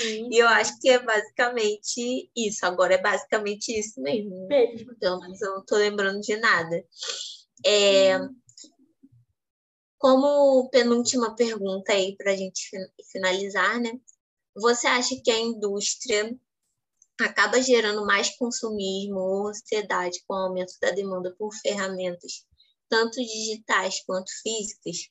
e 0.03 0.37
eu 0.37 0.47
acho 0.47 0.79
que 0.79 0.87
é 0.87 0.99
basicamente 0.99 2.29
isso. 2.35 2.63
Agora 2.63 2.93
é 2.93 3.01
basicamente 3.01 3.69
isso 3.69 3.99
mesmo. 3.99 4.47
mesmo. 4.47 4.95
Pelo 4.99 5.19
menos 5.19 5.41
eu 5.41 5.51
não 5.51 5.61
estou 5.61 5.79
lembrando 5.79 6.21
de 6.21 6.37
nada. 6.37 6.85
É, 7.65 8.19
como 9.97 10.69
penúltima 10.69 11.35
pergunta 11.35 11.93
aí 11.93 12.15
para 12.15 12.31
a 12.31 12.35
gente 12.35 12.69
finalizar, 13.11 13.79
né? 13.79 13.99
Você 14.55 14.85
acha 14.85 15.15
que 15.23 15.31
a 15.31 15.39
indústria 15.39 16.37
acaba 17.23 17.61
gerando 17.61 18.05
mais 18.05 18.35
consumismo 18.37 19.19
ou 19.19 19.47
ansiedade 19.47 20.23
com 20.27 20.33
o 20.33 20.37
aumento 20.37 20.73
da 20.81 20.91
demanda 20.91 21.33
por 21.37 21.53
ferramentas, 21.55 22.45
tanto 22.89 23.21
digitais 23.21 24.03
quanto 24.05 24.31
físicas. 24.41 25.09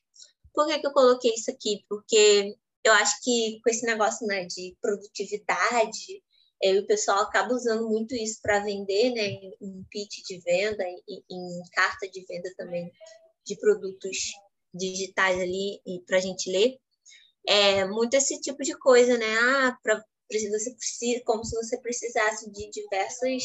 Por 0.53 0.67
que, 0.67 0.79
que 0.79 0.87
eu 0.87 0.93
coloquei 0.93 1.33
isso 1.33 1.51
aqui? 1.51 1.83
Porque 1.89 2.55
eu 2.83 2.93
acho 2.93 3.15
que 3.23 3.59
com 3.63 3.69
esse 3.69 3.85
negócio 3.85 4.25
né, 4.27 4.45
de 4.45 4.75
produtividade, 4.81 6.23
é, 6.61 6.79
o 6.79 6.85
pessoal 6.85 7.21
acaba 7.23 7.53
usando 7.53 7.89
muito 7.89 8.15
isso 8.15 8.39
para 8.41 8.63
vender, 8.63 9.11
né, 9.11 9.27
em 9.61 9.83
pitch 9.89 10.23
de 10.27 10.39
venda, 10.39 10.83
em, 10.83 11.23
em 11.29 11.61
carta 11.71 12.07
de 12.09 12.25
venda 12.25 12.49
também 12.55 12.91
de 13.45 13.57
produtos 13.57 14.17
digitais 14.73 15.39
ali 15.39 15.81
para 16.07 16.17
a 16.17 16.21
gente 16.21 16.49
ler. 16.49 16.77
É 17.47 17.85
muito 17.85 18.13
esse 18.13 18.39
tipo 18.39 18.63
de 18.63 18.77
coisa, 18.77 19.17
né? 19.17 19.35
Ah, 19.37 19.77
para 19.83 20.01
você 20.29 20.73
precisa, 20.73 21.21
como 21.25 21.43
se 21.43 21.55
você 21.55 21.77
precisasse 21.79 22.49
de 22.51 22.69
diversas 22.71 23.43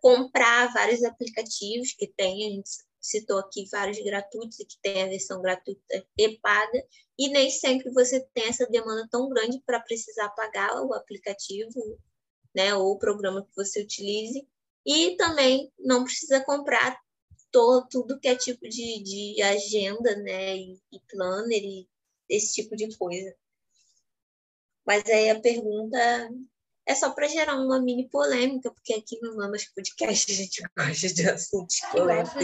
comprar 0.00 0.72
vários 0.72 1.04
aplicativos 1.04 1.92
que 1.92 2.06
tem, 2.06 2.46
a 2.46 2.50
gente 2.50 2.70
citou 3.00 3.38
aqui 3.38 3.66
vários 3.70 3.98
gratuitos 4.02 4.58
e 4.60 4.64
que 4.64 4.78
tem 4.82 5.02
a 5.02 5.08
versão 5.08 5.40
gratuita 5.40 6.06
e 6.18 6.38
paga, 6.38 6.84
e 7.18 7.28
nem 7.28 7.50
sempre 7.50 7.90
você 7.90 8.20
tem 8.34 8.48
essa 8.48 8.66
demanda 8.66 9.08
tão 9.10 9.28
grande 9.28 9.60
para 9.64 9.80
precisar 9.80 10.28
pagar 10.30 10.82
o 10.82 10.94
aplicativo, 10.94 11.98
né, 12.54 12.74
ou 12.74 12.92
o 12.92 12.98
programa 12.98 13.44
que 13.44 13.54
você 13.54 13.82
utilize, 13.82 14.46
e 14.84 15.16
também 15.16 15.72
não 15.78 16.04
precisa 16.04 16.42
comprar 16.44 16.98
todo, 17.50 17.86
tudo 17.88 18.18
que 18.18 18.28
é 18.28 18.36
tipo 18.36 18.68
de, 18.68 19.02
de 19.02 19.42
agenda, 19.42 20.16
né, 20.16 20.56
e, 20.56 20.80
e 20.92 21.00
planner 21.08 21.62
e 21.62 21.88
esse 22.28 22.54
tipo 22.54 22.76
de 22.76 22.96
coisa. 22.96 23.34
Mas 24.90 25.08
aí 25.08 25.30
a 25.30 25.40
pergunta 25.40 25.96
é 26.84 26.96
só 26.96 27.10
para 27.10 27.28
gerar 27.28 27.54
uma 27.54 27.80
mini 27.80 28.08
polêmica, 28.08 28.72
porque 28.72 28.92
aqui 28.92 29.20
no 29.22 29.36
Mamas 29.36 29.64
Podcast 29.66 30.32
a 30.32 30.34
gente 30.34 30.62
gosta 30.76 31.14
de 31.14 31.30
assuntos 31.30 31.78
polêmicos. 31.92 32.34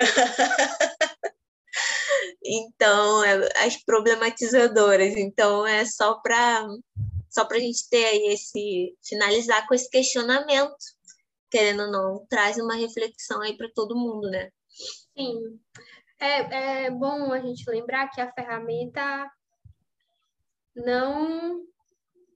então, 2.44 3.22
é, 3.22 3.48
as 3.64 3.76
problematizadoras. 3.76 5.16
Então, 5.16 5.64
é 5.64 5.84
só 5.84 6.14
para 6.14 6.66
só 7.28 7.46
a 7.48 7.58
gente 7.60 7.88
ter 7.88 8.06
aí 8.06 8.32
esse 8.32 8.96
finalizar 9.00 9.68
com 9.68 9.74
esse 9.74 9.88
questionamento, 9.88 10.74
querendo 11.48 11.84
ou 11.84 11.92
não, 11.92 12.26
traz 12.28 12.56
uma 12.56 12.74
reflexão 12.74 13.40
aí 13.40 13.56
para 13.56 13.70
todo 13.72 13.96
mundo, 13.96 14.28
né? 14.28 14.50
Sim. 15.16 15.60
É, 16.18 16.86
é 16.86 16.90
bom 16.90 17.32
a 17.32 17.38
gente 17.38 17.70
lembrar 17.70 18.10
que 18.10 18.20
a 18.20 18.32
ferramenta 18.32 19.30
não 20.84 21.64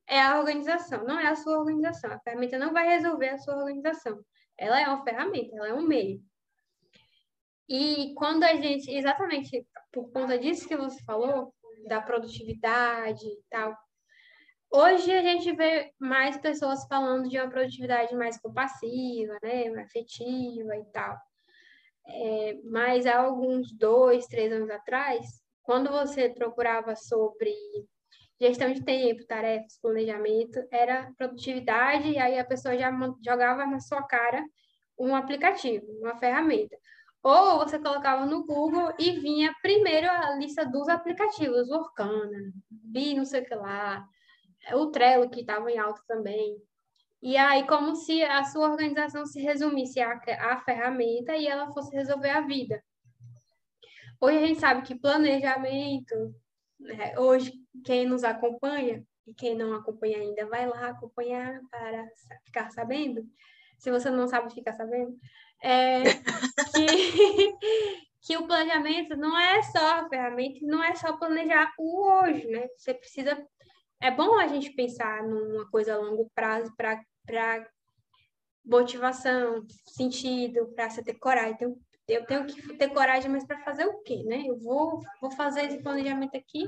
é 0.07 0.21
a 0.21 0.39
organização, 0.39 1.05
não 1.05 1.19
é 1.19 1.29
a 1.29 1.37
sua 1.37 1.59
organização. 1.59 2.13
A 2.13 2.21
ferramenta 2.21 2.59
não 2.59 2.73
vai 2.73 2.87
resolver 2.89 3.29
a 3.31 3.39
sua 3.39 3.57
organização. 3.57 4.23
Ela 4.57 4.81
é 4.81 4.87
uma 4.87 5.03
ferramenta, 5.03 5.57
ela 5.57 5.69
é 5.69 5.75
um 5.75 5.87
meio. 5.87 6.23
E 7.69 8.13
quando 8.15 8.45
a 8.45 8.55
gente, 8.55 8.91
exatamente 8.91 9.67
por 9.93 10.11
conta 10.13 10.39
disso 10.39 10.69
que 10.69 10.77
você 10.77 11.03
falou, 11.05 11.55
da 11.87 12.01
produtividade 12.01 13.27
e 13.27 13.43
tal, 13.51 13.77
hoje 14.71 15.11
a 15.13 15.23
gente 15.23 15.53
vê 15.53 15.93
mais 15.99 16.37
pessoas 16.39 16.87
falando 16.87 17.29
de 17.29 17.39
uma 17.39 17.51
produtividade 17.51 18.15
mais 18.15 18.39
compassiva, 18.39 19.37
né, 19.43 19.69
afetiva 19.83 20.77
e 20.77 20.85
tal. 20.93 21.19
É, 22.07 22.59
mas 22.65 23.07
há 23.07 23.19
alguns 23.19 23.73
dois, 23.73 24.27
três 24.27 24.53
anos 24.53 24.69
atrás, 24.69 25.43
quando 25.63 25.91
você 25.91 26.29
procurava 26.29 26.95
sobre 26.95 27.55
gestão 28.41 28.73
de 28.73 28.85
tempo, 28.85 29.27
tarefas, 29.27 29.79
planejamento, 29.81 30.61
era 30.71 31.13
produtividade, 31.17 32.11
e 32.11 32.19
aí 32.19 32.39
a 32.39 32.45
pessoa 32.45 32.77
já 32.77 32.91
jogava 33.25 33.67
na 33.67 33.81
sua 33.81 34.03
cara 34.03 34.45
um 34.99 35.15
aplicativo, 35.15 35.87
uma 36.01 36.17
ferramenta. 36.17 36.77
Ou 37.23 37.59
você 37.59 37.79
colocava 37.79 38.27
no 38.27 38.45
Google 38.45 38.93
e 38.99 39.13
vinha 39.13 39.55
primeiro 39.63 40.09
a 40.11 40.37
lista 40.37 40.65
dos 40.67 40.89
aplicativos, 40.89 41.71
Orkana, 41.71 42.53
Bi, 42.71 43.15
não 43.15 43.25
sei 43.25 43.41
o 43.41 43.45
que 43.47 43.55
lá, 43.55 44.07
o 44.75 44.87
Trello, 44.89 45.31
que 45.31 45.41
estava 45.41 45.71
em 45.71 45.79
alta 45.79 46.03
também. 46.07 46.57
E 47.23 47.39
aí, 47.39 47.67
como 47.67 47.97
se 47.97 48.23
a 48.23 48.45
sua 48.45 48.69
organização 48.71 49.25
se 49.25 49.41
resumisse 49.41 50.01
à, 50.01 50.21
à 50.41 50.61
ferramenta 50.61 51.35
e 51.35 51.47
ela 51.47 51.73
fosse 51.73 51.97
resolver 51.97 52.29
a 52.29 52.43
vida. 52.43 52.83
hoje 54.21 54.37
a 54.39 54.47
gente 54.47 54.61
sabe 54.61 54.83
que 54.83 54.95
planejamento, 54.95 56.15
né, 56.85 57.19
hoje 57.19 57.53
quem 57.85 58.07
nos 58.07 58.25
acompanha 58.25 59.05
e 59.27 59.35
quem 59.35 59.55
não 59.55 59.75
acompanha 59.75 60.19
ainda, 60.19 60.47
vai 60.47 60.67
lá 60.67 60.89
acompanhar 60.89 61.61
para 61.71 62.07
ficar 62.45 62.71
sabendo. 62.71 63.27
Se 63.79 63.91
você 63.91 64.11
não 64.11 64.29
sabe, 64.29 64.53
ficar 64.53 64.75
sabendo. 64.75 65.19
É, 65.63 66.03
que, 66.75 67.59
que 68.21 68.37
o 68.37 68.47
planejamento 68.47 69.17
não 69.17 69.39
é 69.39 69.63
só 69.63 70.01
a 70.01 70.09
ferramenta, 70.09 70.59
não 70.63 70.83
é 70.83 70.95
só 70.95 71.17
planejar 71.17 71.73
o 71.79 72.07
hoje, 72.07 72.47
né? 72.49 72.69
Você 72.77 72.93
precisa. 72.93 73.47
É 74.01 74.11
bom 74.11 74.39
a 74.39 74.47
gente 74.47 74.71
pensar 74.71 75.23
numa 75.23 75.69
coisa 75.71 75.95
a 75.95 75.99
longo 75.99 76.31
prazo 76.35 76.71
para 76.77 77.67
motivação, 78.65 79.67
sentido, 79.87 80.67
para 80.75 80.91
você 80.91 81.03
ter 81.03 81.15
coragem. 81.15 81.53
Então, 81.53 81.79
eu 82.09 82.25
tenho 82.27 82.45
que 82.47 82.77
ter 82.77 82.89
coragem, 82.89 83.31
mas 83.31 83.47
para 83.47 83.59
fazer 83.61 83.87
o 83.87 84.03
quê, 84.03 84.23
né? 84.25 84.43
Eu 84.47 84.59
vou, 84.59 85.01
vou 85.21 85.31
fazer 85.31 85.63
esse 85.63 85.83
planejamento 85.83 86.37
aqui, 86.37 86.67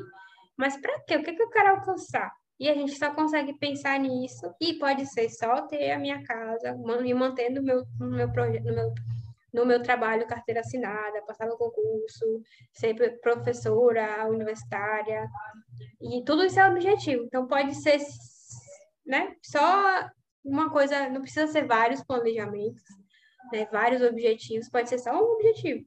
mas 0.57 0.77
para 0.77 1.01
quê? 1.01 1.17
O 1.17 1.23
que, 1.23 1.35
que 1.35 1.43
eu 1.43 1.51
quero 1.51 1.71
alcançar? 1.71 2.33
E 2.59 2.71
a 2.71 2.75
gente 2.75 2.99
só 2.99 3.15
consegue 3.15 3.53
pensar 3.59 3.99
nisso, 4.01 4.51
e 4.61 4.75
pode 4.79 5.05
ser 5.07 5.29
só 5.29 5.67
ter 5.67 5.91
a 5.91 5.99
minha 5.99 6.23
casa, 6.23 6.75
me 6.75 7.13
manter 7.13 7.51
no 7.51 7.63
meu, 7.63 7.85
no 8.01 8.11
meu 8.11 8.33
projeto, 8.33 8.65
no 8.65 8.75
meu, 8.75 8.95
no 9.53 9.67
meu 9.67 9.83
trabalho, 9.83 10.27
carteira 10.27 10.61
assinada, 10.61 11.23
passar 11.27 11.47
no 11.47 11.59
concurso, 11.59 12.43
ser 12.73 12.95
professora 13.21 14.27
universitária, 14.27 15.29
e 16.01 16.25
tudo 16.25 16.47
isso 16.47 16.59
é 16.59 16.71
objetivo. 16.71 17.25
Então, 17.25 17.47
pode 17.47 17.75
ser, 17.75 17.99
né, 19.05 19.35
só 19.43 20.09
uma 20.43 20.71
coisa, 20.71 21.11
não 21.11 21.21
precisa 21.21 21.47
ser 21.49 21.67
vários 21.67 22.03
planejamentos, 22.05 22.83
né, 23.53 23.67
vários 23.71 24.03
objetivos, 24.03 24.69
pode 24.69 24.89
ser 24.89 24.99
só 24.99 25.13
um 25.13 25.33
objetivo. 25.33 25.85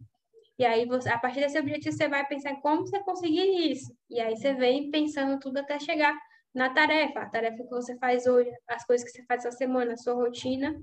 E 0.57 0.65
aí, 0.65 0.85
você, 0.85 1.09
a 1.09 1.17
partir 1.17 1.39
desse 1.39 1.57
objetivo, 1.57 1.95
você 1.95 2.07
vai 2.09 2.27
pensar 2.27 2.55
como 2.61 2.85
você 2.85 2.99
conseguir 3.03 3.71
isso. 3.71 3.95
E 4.09 4.19
aí, 4.19 4.35
você 4.35 4.53
vem 4.53 4.91
pensando 4.91 5.39
tudo 5.39 5.57
até 5.57 5.79
chegar 5.79 6.17
na 6.53 6.69
tarefa. 6.69 7.21
A 7.21 7.29
tarefa 7.29 7.63
que 7.63 7.69
você 7.69 7.97
faz 7.97 8.27
hoje, 8.27 8.51
as 8.67 8.85
coisas 8.85 9.09
que 9.09 9.17
você 9.17 9.25
faz 9.25 9.45
essa 9.45 9.55
semana, 9.55 9.93
a 9.93 9.97
sua 9.97 10.15
rotina, 10.15 10.77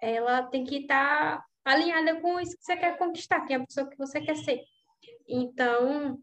ela 0.00 0.42
tem 0.42 0.64
que 0.64 0.78
estar 0.78 1.38
tá 1.38 1.44
alinhada 1.64 2.20
com 2.20 2.40
isso 2.40 2.56
que 2.56 2.64
você 2.64 2.76
quer 2.76 2.98
conquistar, 2.98 3.42
que 3.46 3.52
é 3.52 3.56
a 3.56 3.64
pessoa 3.64 3.88
que 3.88 3.96
você 3.96 4.20
quer 4.20 4.36
ser. 4.36 4.60
Então, 5.28 6.18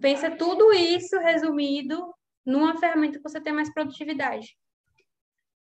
pensa 0.00 0.30
tudo 0.30 0.72
isso 0.72 1.18
resumido 1.18 2.14
numa 2.44 2.78
ferramenta 2.78 3.18
que 3.18 3.22
você 3.22 3.40
tem 3.40 3.52
mais 3.52 3.72
produtividade. 3.72 4.56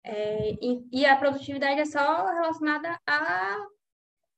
É, 0.04 0.52
e, 0.62 0.88
e, 0.92 1.06
a 1.06 1.16
produtividade 1.16 1.80
é 1.80 1.86
só 1.86 2.26
relacionada 2.28 3.00
a 3.08 3.58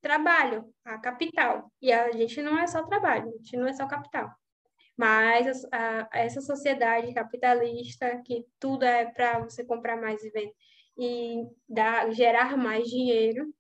trabalho, 0.02 0.72
a 0.86 0.98
capital. 1.00 1.72
E 1.82 1.92
a 1.92 2.12
gente 2.12 2.42
não 2.42 2.58
é 2.58 2.68
só 2.68 2.84
trabalho, 2.84 3.30
a 3.30 3.32
gente 3.38 3.58
não 3.58 3.68
é 3.68 3.74
só 3.74 3.88
capital. 3.88 4.30
Mas 4.98 5.66
a, 5.72 6.08
a, 6.12 6.20
essa 6.20 6.42
sociedade 6.42 7.14
capitalista, 7.14 8.22
que 8.24 8.46
tudo 8.60 8.86
é 8.86 9.06
para 9.06 9.40
você 9.40 9.66
comprar 9.66 9.98
mais 9.98 10.24
e 10.24 10.30
vender, 10.30 10.54
e 10.98 11.48
dar, 11.68 12.12
gerar 12.12 12.56
mais 12.58 12.88
dinheiro, 12.88 13.54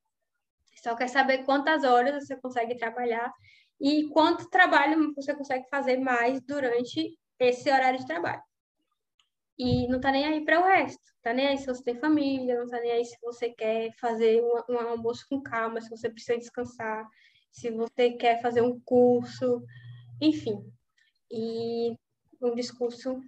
só 0.82 0.96
quer 0.96 1.08
saber 1.10 1.40
quantas 1.46 1.84
horas 1.84 2.26
você 2.26 2.36
consegue 2.38 2.76
trabalhar 2.78 3.34
e 3.80 4.08
quanto 4.10 4.50
trabalho 4.50 5.14
você 5.16 5.36
consegue 5.36 5.68
fazer 5.70 5.98
mais 5.98 6.40
durante 6.42 7.18
esse 7.40 7.70
horário 7.72 8.00
de 8.00 8.08
trabalho. 8.08 8.42
E 9.58 9.88
não 9.88 10.00
tá 10.00 10.12
nem 10.12 10.26
aí 10.26 10.44
para 10.44 10.60
o 10.60 10.64
resto. 10.64 11.02
Tá 11.22 11.34
nem 11.34 11.48
aí 11.48 11.58
se 11.58 11.66
você 11.66 11.84
tem 11.84 11.96
família, 11.96 12.60
não 12.60 12.68
tá 12.68 12.80
nem 12.80 12.92
aí 12.92 13.06
se 13.06 13.18
você 13.22 13.50
quer 13.50 13.92
fazer 14.00 14.42
um, 14.44 14.74
um 14.74 14.80
almoço 14.80 15.26
com 15.30 15.42
calma, 15.42 15.82
se 15.82 15.90
você 15.90 16.10
precisa 16.10 16.38
descansar, 16.38 17.08
se 17.52 17.72
você 17.72 18.12
quer 18.12 18.42
fazer 18.42 18.62
um 18.62 18.80
curso, 18.82 19.64
enfim. 20.22 20.62
E 21.32 21.96
um 22.42 22.54
discurso 22.54 23.22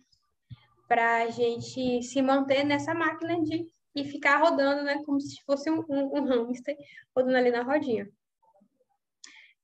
para 0.88 1.23
a 1.23 1.30
gente 1.30 2.03
se 2.03 2.21
manter 2.21 2.63
nessa 2.63 2.93
máquina 2.93 3.41
de 3.41 3.67
e 3.97 4.03
ficar 4.03 4.38
rodando, 4.38 4.84
né, 4.84 5.01
como 5.03 5.19
se 5.19 5.41
fosse 5.43 5.71
um, 5.71 5.84
um, 5.89 6.19
um 6.19 6.23
hamster 6.25 6.78
rodando 7.15 7.38
ali 7.38 7.49
na 7.49 7.63
rodinha. 7.63 8.07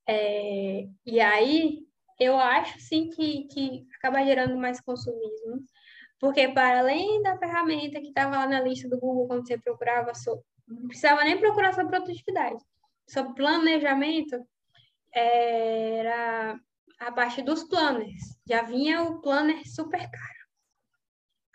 É, 0.07 0.87
e 1.05 1.19
aí, 1.19 1.85
eu 2.19 2.35
acho, 2.37 2.79
sim, 2.79 3.09
que, 3.09 3.43
que 3.45 3.87
acaba 3.97 4.25
gerando 4.25 4.57
mais 4.57 4.81
consumismo, 4.81 5.63
porque, 6.23 6.47
para 6.47 6.79
além 6.79 7.21
da 7.21 7.37
ferramenta 7.37 7.99
que 7.99 8.07
estava 8.07 8.37
lá 8.37 8.47
na 8.47 8.61
lista 8.61 8.87
do 8.87 8.97
Google 8.97 9.27
quando 9.27 9.45
você 9.45 9.57
procurava, 9.57 10.13
não 10.65 10.87
precisava 10.87 11.21
nem 11.25 11.37
procurar 11.37 11.73
sobre 11.73 11.97
produtividade. 11.97 12.63
Sobre 13.09 13.33
planejamento, 13.33 14.41
era 15.13 16.57
a 16.97 17.11
parte 17.11 17.41
dos 17.41 17.65
planners. 17.65 18.39
Já 18.47 18.61
vinha 18.61 19.03
o 19.03 19.19
planner 19.19 19.67
super 19.67 19.99
caro. 19.99 20.47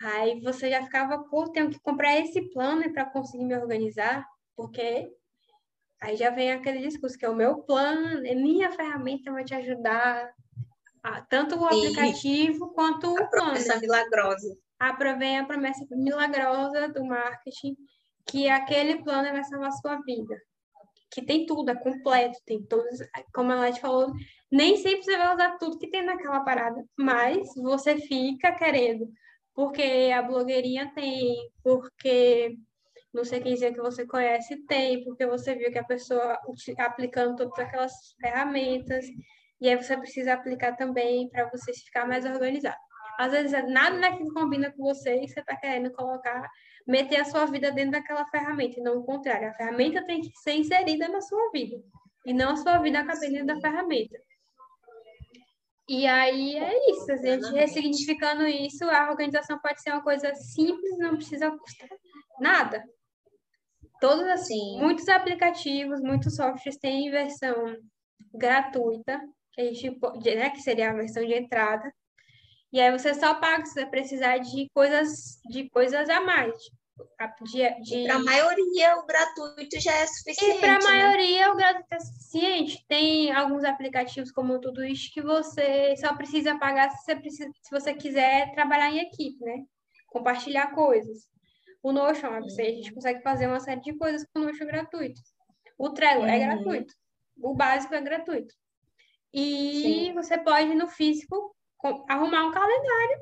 Aí 0.03 0.39
você 0.43 0.69
já 0.69 0.85
ficava, 0.85 1.19
pô, 1.31 1.51
tenho 1.51 1.71
que 1.71 1.81
comprar 1.81 2.19
esse 2.19 2.51
planner 2.51 2.93
para 2.93 3.07
conseguir 3.07 3.47
me 3.47 3.57
organizar, 3.57 4.23
porque 4.55 5.11
aí 5.99 6.15
já 6.15 6.29
vem 6.29 6.53
aquele 6.53 6.87
discurso 6.87 7.17
que 7.17 7.25
é 7.25 7.31
o 7.31 7.35
meu 7.35 7.63
plano, 7.63 8.27
é 8.27 8.35
minha 8.35 8.71
ferramenta 8.71 9.33
vai 9.33 9.45
te 9.45 9.55
ajudar 9.55 10.31
tanto 11.29 11.57
o 11.57 11.65
aplicativo 11.65 12.67
e 12.67 12.75
quanto 12.75 13.11
o 13.11 13.15
plano. 13.15 13.25
A 13.25 13.29
promessa 13.29 13.81
milagrosa. 13.81 14.57
A, 14.79 15.15
vem 15.15 15.39
a 15.39 15.45
promessa 15.45 15.85
milagrosa 15.91 16.89
do 16.89 17.05
marketing 17.05 17.77
que 18.27 18.49
aquele 18.49 19.03
plano 19.03 19.33
vai 19.33 19.43
salvar 19.45 19.69
a 19.69 19.73
sua 19.73 19.97
vida. 20.03 20.37
Que 21.11 21.25
tem 21.25 21.47
tudo, 21.47 21.71
é 21.71 21.75
completo, 21.75 22.39
tem 22.45 22.63
todos, 22.63 22.99
como 23.33 23.51
a 23.51 23.61
Leti 23.61 23.81
falou, 23.81 24.13
nem 24.53 24.77
sempre 24.77 25.03
você 25.03 25.17
vai 25.17 25.35
usar 25.35 25.57
tudo 25.59 25.79
que 25.79 25.91
tem 25.91 26.05
naquela 26.05 26.41
parada, 26.41 26.85
mas 26.97 27.49
você 27.57 27.97
fica 27.97 28.53
querendo, 28.53 29.09
porque 29.55 30.13
a 30.15 30.21
blogueirinha 30.21 30.93
tem, 30.95 31.51
porque 31.63 32.59
não 33.13 33.25
sei 33.25 33.41
quem 33.41 33.55
dizer 33.55 33.73
que 33.73 33.81
você 33.81 34.07
conhece 34.07 34.65
tem, 34.67 35.03
porque 35.03 35.27
você 35.27 35.55
viu 35.55 35.73
que 35.73 35.79
a 35.79 35.85
pessoa 35.85 36.39
aplicando 36.79 37.37
todas 37.37 37.59
aquelas 37.59 37.93
ferramentas, 38.21 39.07
e 39.61 39.69
aí 39.69 39.77
você 39.77 39.97
precisa 39.97 40.35
aplicar 40.35 40.77
também 40.77 41.29
para 41.31 41.49
você 41.51 41.73
ficar 41.73 42.07
mais 42.07 42.25
organizado. 42.25 42.77
Às 43.19 43.33
vezes 43.33 43.53
nada 43.69 43.99
daquilo 43.99 44.33
combina 44.33 44.71
com 44.71 44.85
você 44.85 45.23
e 45.23 45.29
você 45.29 45.41
está 45.41 45.57
querendo 45.57 45.91
colocar, 45.93 46.49
meter 46.87 47.21
a 47.21 47.25
sua 47.25 47.47
vida 47.47 47.73
dentro 47.73 47.93
daquela 47.93 48.25
ferramenta, 48.27 48.79
e 48.79 48.83
não 48.83 48.99
o 48.99 49.05
contrário. 49.05 49.49
A 49.49 49.55
ferramenta 49.55 50.05
tem 50.05 50.21
que 50.21 50.31
ser 50.39 50.53
inserida 50.53 51.09
na 51.09 51.21
sua 51.21 51.51
vida, 51.51 51.77
e 52.25 52.33
não 52.33 52.51
a 52.53 52.57
sua 52.57 52.79
vida 52.79 53.05
caber 53.05 53.31
dentro 53.31 53.47
da 53.47 53.61
ferramenta. 53.61 54.17
E 55.89 56.07
aí 56.07 56.57
é 56.57 56.91
isso, 56.91 57.11
a 57.11 57.17
gente 57.17 57.51
ressignificando 57.51 58.47
isso, 58.47 58.85
a 58.85 59.11
organização 59.11 59.59
pode 59.59 59.81
ser 59.81 59.91
uma 59.91 60.03
coisa 60.03 60.35
simples, 60.35 60.99
não 60.99 61.17
precisa 61.17 61.51
custar 61.51 61.89
nada. 62.39 62.85
Todos 63.99 64.27
assim, 64.29 64.79
muitos 64.79 65.09
aplicativos, 65.09 66.01
muitos 66.01 66.37
softwares 66.37 66.79
têm 66.79 67.11
versão 67.11 67.75
gratuita, 68.33 69.19
que 69.59 69.63
a 69.63 69.73
gente 69.73 70.37
né, 70.37 70.51
que 70.51 70.61
seria 70.61 70.91
a 70.91 70.95
versão 70.95 71.25
de 71.25 71.35
entrada. 71.35 71.93
E 72.73 72.81
aí 72.81 72.97
você 72.97 73.15
só 73.15 73.35
paga 73.35 73.65
se 73.67 73.75
você 73.75 73.87
precisar 73.87 74.39
de 74.39 74.69
coisas 74.73 75.41
de 75.51 75.69
coisas 75.71 76.09
a 76.09 76.21
mais. 76.21 76.55
De, 77.43 77.81
de... 77.83 78.05
Para 78.05 78.17
a 78.17 78.19
maioria, 78.19 78.97
o 78.97 79.07
gratuito 79.07 79.81
já 79.81 79.95
é 79.95 80.07
suficiente. 80.07 80.57
E 80.57 80.61
para 80.61 80.77
a 80.77 80.79
né? 80.79 80.85
maioria, 80.85 81.53
o 81.53 81.57
gratuito 81.57 81.89
é 81.93 82.01
suficiente. 82.01 82.85
Tem 82.89 83.33
alguns 83.33 83.65
aplicativos 83.65 84.33
como 84.33 84.55
o 84.55 84.61
Todoist 84.61 85.13
que 85.13 85.23
você 85.23 85.97
só 85.97 86.15
precisa 86.15 86.59
pagar 86.59 86.91
se 86.91 87.05
você, 87.05 87.17
precisa, 87.17 87.51
se 87.63 87.71
você 87.71 87.95
quiser 87.95 88.53
trabalhar 88.53 88.91
em 88.91 88.99
equipe, 88.99 89.45
né? 89.45 89.65
Compartilhar 90.09 90.75
coisas. 90.75 91.29
O 91.83 91.93
Notion, 91.93 92.41
você, 92.43 92.63
a 92.63 92.73
gente 92.73 92.93
consegue 92.93 93.23
fazer 93.23 93.47
uma 93.47 93.61
série 93.61 93.81
de 93.81 93.95
coisas 93.95 94.27
com 94.33 94.41
o 94.41 94.45
Notion 94.45 94.67
gratuito. 94.67 95.21
O 95.79 95.91
Trello 95.91 96.25
é 96.25 96.31
uhum. 96.31 96.35
é 96.35 96.39
gratuito. 96.41 96.95
O 97.41 97.55
básico 97.55 97.95
é 97.95 98.01
gratuito. 98.01 98.53
E 99.33 99.83
Sim. 99.83 100.15
você 100.15 100.39
pode, 100.39 100.75
no 100.75 100.89
físico, 100.89 101.55
arrumar 102.09 102.47
um 102.47 102.53
calendário. 102.53 103.19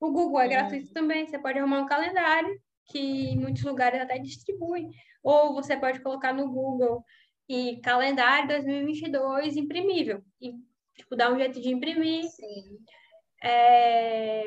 O 0.00 0.10
Google 0.10 0.40
é 0.40 0.44
uhum. 0.44 0.50
gratuito 0.50 0.92
também. 0.92 1.26
Você 1.26 1.38
pode 1.38 1.58
arrumar 1.58 1.80
um 1.80 1.86
calendário, 1.86 2.60
que 2.86 2.98
em 2.98 3.38
muitos 3.38 3.62
lugares 3.62 4.00
até 4.00 4.18
distribui. 4.18 4.88
Ou 5.22 5.54
você 5.54 5.76
pode 5.76 6.00
colocar 6.00 6.32
no 6.32 6.50
Google 6.50 7.04
e 7.48 7.80
calendário 7.80 8.48
2022 8.48 9.56
imprimível. 9.56 10.22
E, 10.40 10.52
tipo, 10.94 11.16
dar 11.16 11.32
um 11.32 11.38
jeito 11.38 11.60
de 11.60 11.70
imprimir. 11.70 12.24
Sim. 12.30 12.78
É... 13.42 14.44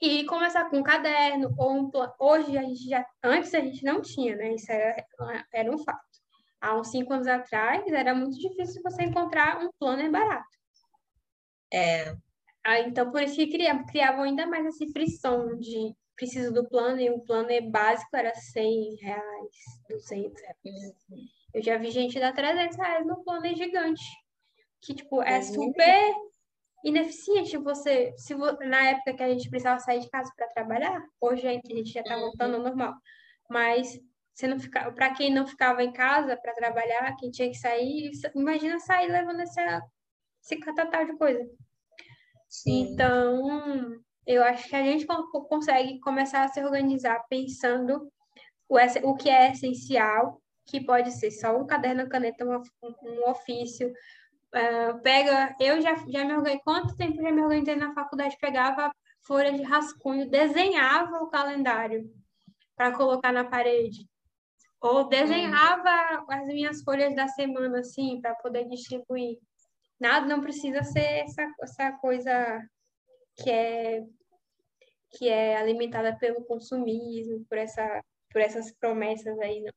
E 0.00 0.24
começar 0.26 0.70
com 0.70 0.78
um 0.78 0.82
caderno 0.82 1.52
ou 1.58 1.72
um 1.72 1.90
plano. 1.90 2.12
Hoje 2.20 2.56
a 2.56 2.62
gente 2.62 2.88
já. 2.88 3.04
Antes 3.22 3.52
a 3.52 3.60
gente 3.60 3.84
não 3.84 4.00
tinha, 4.00 4.36
né? 4.36 4.54
Isso 4.54 4.70
era, 4.70 5.04
era 5.52 5.70
um 5.74 5.78
fato 5.78 6.17
há 6.60 6.76
uns 6.76 6.90
cinco 6.90 7.12
anos 7.12 7.26
atrás, 7.26 7.86
era 7.92 8.14
muito 8.14 8.38
difícil 8.38 8.82
você 8.82 9.04
encontrar 9.04 9.62
um 9.62 9.70
planner 9.78 10.10
barato. 10.10 10.46
É. 11.72 12.14
Ah, 12.64 12.80
então, 12.80 13.10
por 13.10 13.22
isso 13.22 13.36
que 13.36 13.50
criavam, 13.50 13.86
criavam 13.86 14.22
ainda 14.24 14.46
mais 14.46 14.66
esse 14.66 14.92
frição 14.92 15.56
de 15.58 15.94
preciso 16.16 16.52
do 16.52 16.68
plano, 16.68 17.00
e 17.00 17.08
o 17.10 17.20
planner 17.20 17.70
básico 17.70 18.16
era 18.16 18.34
100 18.34 18.96
reais, 18.96 19.56
200 19.88 20.42
reais. 20.42 20.94
Eu 21.54 21.62
já 21.62 21.78
vi 21.78 21.90
gente 21.90 22.18
dar 22.18 22.34
300 22.34 22.76
reais 22.76 23.06
no 23.06 23.22
planner 23.22 23.56
gigante. 23.56 24.04
que, 24.80 24.94
tipo, 24.94 25.22
é 25.22 25.40
super 25.42 26.14
ineficiente 26.84 27.56
você, 27.56 28.14
se 28.16 28.34
na 28.34 28.90
época 28.90 29.14
que 29.14 29.22
a 29.22 29.28
gente 29.28 29.50
precisava 29.50 29.80
sair 29.80 30.00
de 30.00 30.10
casa 30.10 30.32
para 30.36 30.48
trabalhar, 30.48 31.02
hoje 31.20 31.46
a 31.46 31.52
gente 31.52 31.92
já 31.92 32.00
está 32.00 32.16
voltando 32.16 32.56
ao 32.56 32.62
normal, 32.62 32.94
mas 33.50 33.98
você 34.38 34.46
não 34.46 34.60
fica, 34.60 34.92
para 34.92 35.12
quem 35.14 35.34
não 35.34 35.44
ficava 35.44 35.82
em 35.82 35.92
casa 35.92 36.36
para 36.36 36.54
trabalhar, 36.54 37.16
quem 37.16 37.28
tinha 37.28 37.50
que 37.50 37.56
sair, 37.56 38.12
imagina 38.36 38.78
sair 38.78 39.10
levando 39.10 39.40
essa, 39.40 39.82
esse 40.40 40.56
catatal 40.60 41.04
de 41.04 41.16
coisa. 41.16 41.44
Sim. 42.48 42.92
Então, 42.92 44.00
eu 44.24 44.44
acho 44.44 44.68
que 44.68 44.76
a 44.76 44.82
gente 44.84 45.04
consegue 45.48 45.98
começar 45.98 46.44
a 46.44 46.48
se 46.48 46.62
organizar 46.62 47.20
pensando 47.28 48.08
o, 48.68 48.78
o 49.02 49.16
que 49.16 49.28
é 49.28 49.50
essencial, 49.50 50.40
que 50.66 50.86
pode 50.86 51.10
ser 51.10 51.32
só 51.32 51.58
um 51.58 51.66
caderno, 51.66 52.08
caneta, 52.08 52.44
um, 52.44 52.62
um 53.02 53.28
ofício. 53.28 53.92
Uh, 54.54 55.02
pega, 55.02 55.56
eu 55.58 55.80
já, 55.80 55.96
já 55.96 56.24
me 56.24 56.34
organizei, 56.34 56.60
quanto 56.60 56.94
tempo 56.94 57.20
já 57.20 57.32
me 57.32 57.42
organizei 57.42 57.74
na 57.74 57.92
faculdade? 57.92 58.36
Pegava 58.40 58.92
folha 59.26 59.52
de 59.52 59.64
rascunho, 59.64 60.30
desenhava 60.30 61.16
o 61.24 61.28
calendário 61.28 62.08
para 62.76 62.92
colocar 62.92 63.32
na 63.32 63.44
parede. 63.44 64.06
Ou 64.80 65.08
desenhava 65.08 66.22
hum. 66.22 66.26
as 66.28 66.46
minhas 66.46 66.82
folhas 66.82 67.14
da 67.14 67.28
semana, 67.28 67.80
assim, 67.80 68.20
para 68.20 68.34
poder 68.36 68.68
distribuir. 68.68 69.38
Nada, 70.00 70.26
não 70.26 70.40
precisa 70.40 70.82
ser 70.84 71.24
essa, 71.24 71.42
essa 71.62 71.92
coisa 71.98 72.60
que 73.36 73.50
é 73.50 74.04
que 75.10 75.26
é 75.28 75.56
alimentada 75.56 76.16
pelo 76.18 76.44
consumismo, 76.44 77.44
por 77.48 77.56
essa 77.56 78.04
por 78.30 78.42
essas 78.42 78.70
promessas 78.72 79.38
aí, 79.38 79.62
não. 79.62 79.72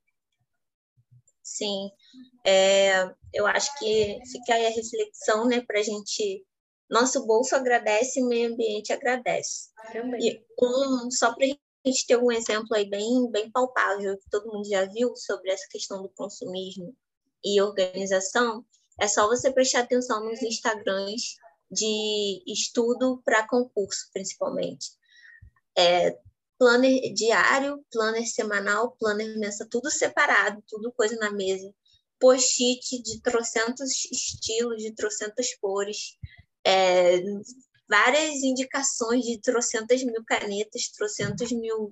Sim, 1.41 1.89
é, 2.45 3.03
eu 3.33 3.47
acho 3.47 3.77
que 3.79 4.19
fica 4.31 4.53
aí 4.53 4.67
a 4.67 4.69
reflexão, 4.69 5.47
né, 5.47 5.61
para 5.61 5.79
a 5.79 5.83
gente. 5.83 6.45
Nosso 6.89 7.25
bolso 7.25 7.55
agradece 7.55 8.21
o 8.21 8.27
meio 8.27 8.53
ambiente 8.53 8.91
agradece. 8.91 9.69
Também. 9.93 10.21
E 10.21 10.45
um, 10.61 11.09
só 11.09 11.33
para 11.33 11.45
a 11.83 11.89
gente 11.89 12.05
ter 12.05 12.17
um 12.17 12.31
exemplo 12.31 12.75
aí 12.75 12.89
bem, 12.89 13.29
bem 13.31 13.49
palpável, 13.51 14.17
que 14.17 14.29
todo 14.29 14.51
mundo 14.51 14.67
já 14.67 14.85
viu 14.85 15.15
sobre 15.15 15.51
essa 15.51 15.67
questão 15.69 16.01
do 16.01 16.09
consumismo 16.09 16.95
e 17.43 17.61
organização, 17.61 18.63
é 18.99 19.07
só 19.07 19.27
você 19.27 19.51
prestar 19.51 19.79
atenção 19.81 20.23
nos 20.23 20.41
Instagrams 20.41 21.35
de 21.71 22.43
estudo 22.45 23.21
para 23.25 23.47
concurso, 23.47 24.09
principalmente. 24.13 24.91
É, 25.75 26.19
planner 26.59 27.13
diário, 27.13 27.83
planner 27.91 28.27
semanal, 28.27 28.95
planner 28.99 29.39
mensal, 29.39 29.67
tudo 29.67 29.89
separado, 29.89 30.63
tudo 30.67 30.91
coisa 30.91 31.15
na 31.15 31.31
mesa. 31.31 31.73
Post-it 32.19 33.01
de 33.01 33.19
trocentos 33.21 34.05
estilos, 34.11 34.83
de 34.83 34.93
trocentas 34.93 35.55
cores, 35.55 36.17
é, 36.63 37.19
várias 37.91 38.41
indicações 38.41 39.25
de 39.25 39.37
trocentas 39.41 40.01
mil 40.01 40.23
canetas, 40.25 40.87
trocentos 40.87 41.51
mil 41.51 41.91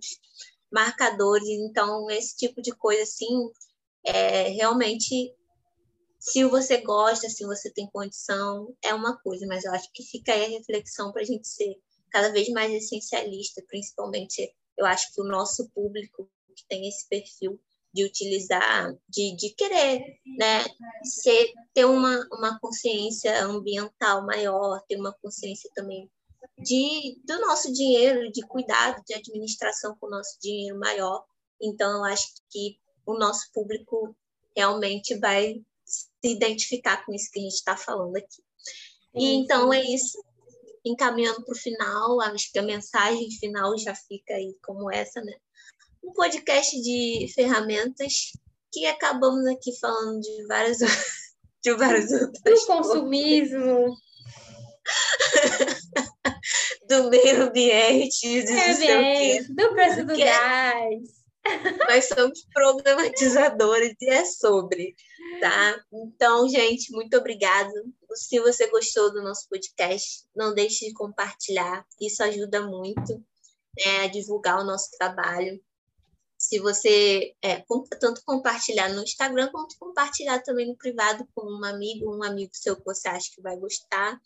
marcadores. 0.71 1.49
Então, 1.49 2.09
esse 2.09 2.37
tipo 2.37 2.61
de 2.61 2.71
coisa, 2.71 3.03
assim, 3.03 3.51
é, 4.05 4.43
realmente, 4.47 5.35
se 6.17 6.45
você 6.45 6.77
gosta, 6.77 7.27
se 7.29 7.45
você 7.45 7.69
tem 7.69 7.85
condição, 7.91 8.73
é 8.81 8.93
uma 8.93 9.17
coisa, 9.17 9.45
mas 9.45 9.65
eu 9.65 9.73
acho 9.73 9.91
que 9.93 10.01
fica 10.03 10.31
aí 10.31 10.45
a 10.45 10.57
reflexão 10.57 11.11
para 11.11 11.21
a 11.21 11.25
gente 11.25 11.49
ser 11.49 11.75
cada 12.09 12.31
vez 12.31 12.47
mais 12.49 12.71
essencialista, 12.71 13.61
principalmente 13.67 14.55
eu 14.77 14.85
acho 14.85 15.13
que 15.13 15.21
o 15.21 15.25
nosso 15.25 15.69
público 15.71 16.29
que 16.55 16.65
tem 16.67 16.87
esse 16.87 17.07
perfil 17.09 17.59
de 17.93 18.05
utilizar, 18.05 18.95
de, 19.07 19.35
de 19.35 19.49
querer, 19.55 20.19
né, 20.37 20.63
ser, 21.03 21.51
ter 21.73 21.85
uma, 21.85 22.27
uma 22.31 22.59
consciência 22.59 23.43
ambiental 23.43 24.25
maior, 24.25 24.81
ter 24.87 24.97
uma 24.97 25.13
consciência 25.21 25.69
também 25.73 26.09
de, 26.57 27.19
do 27.25 27.39
nosso 27.41 27.71
dinheiro, 27.73 28.31
de 28.31 28.41
cuidado, 28.41 29.03
de 29.05 29.13
administração 29.13 29.95
com 29.99 30.07
o 30.07 30.09
nosso 30.09 30.39
dinheiro 30.41 30.77
maior. 30.79 31.25
Então, 31.61 31.97
eu 31.97 32.03
acho 32.05 32.27
que 32.49 32.77
o 33.05 33.17
nosso 33.17 33.51
público 33.53 34.15
realmente 34.55 35.17
vai 35.17 35.61
se 35.85 36.07
identificar 36.23 37.05
com 37.05 37.13
isso 37.13 37.31
que 37.31 37.39
a 37.39 37.43
gente 37.43 37.55
está 37.55 37.75
falando 37.75 38.15
aqui. 38.15 38.43
E 39.15 39.33
então 39.33 39.73
é 39.73 39.81
isso 39.81 40.23
encaminhando 40.85 41.43
para 41.43 41.53
o 41.53 41.57
final, 41.57 42.21
acho 42.21 42.51
que 42.51 42.59
a 42.59 42.63
mensagem 42.63 43.29
final 43.31 43.77
já 43.77 43.95
fica 43.95 44.33
aí 44.33 44.55
como 44.63 44.91
essa, 44.91 45.21
né? 45.21 45.33
Um 46.09 46.13
podcast 46.13 46.81
de 46.81 47.31
ferramentas 47.35 48.31
que 48.71 48.87
acabamos 48.87 49.45
aqui 49.45 49.77
falando 49.79 50.19
de 50.19 50.47
várias, 50.47 50.79
de 51.63 51.75
várias 51.75 52.11
outras 52.11 52.41
Do 52.43 52.65
consumismo. 52.65 53.95
do 56.89 57.11
meio 57.11 57.43
ambiente, 57.43 58.41
do, 58.41 58.51
ambiente, 58.51 59.53
do 59.53 59.69
preço 59.69 60.03
do 60.03 60.17
gás. 60.17 60.99
Nós 61.87 62.07
somos 62.07 62.43
problematizadores 62.51 63.93
e 64.01 64.09
é 64.09 64.25
sobre, 64.25 64.95
tá? 65.39 65.79
Então, 65.93 66.49
gente, 66.49 66.91
muito 66.91 67.15
obrigada. 67.17 67.71
Se 68.15 68.39
você 68.39 68.67
gostou 68.71 69.13
do 69.13 69.21
nosso 69.21 69.47
podcast, 69.47 70.23
não 70.35 70.55
deixe 70.55 70.87
de 70.87 70.93
compartilhar. 70.93 71.85
Isso 72.01 72.23
ajuda 72.23 72.65
muito 72.65 73.23
né, 73.77 74.05
a 74.05 74.07
divulgar 74.07 74.59
o 74.59 74.65
nosso 74.65 74.89
trabalho. 74.97 75.61
Se 76.49 76.57
você 76.57 77.35
é, 77.43 77.63
tanto 77.99 78.23
compartilhar 78.25 78.89
no 78.89 79.03
Instagram, 79.03 79.51
quanto 79.51 79.77
compartilhar 79.77 80.41
também 80.41 80.65
no 80.65 80.75
privado 80.75 81.23
com 81.35 81.45
um 81.45 81.63
amigo, 81.63 82.11
um 82.11 82.23
amigo 82.23 82.49
seu 82.53 82.75
que 82.75 82.83
você 82.83 83.07
acha 83.07 83.29
que 83.31 83.39
vai 83.39 83.55
gostar. 83.55 84.19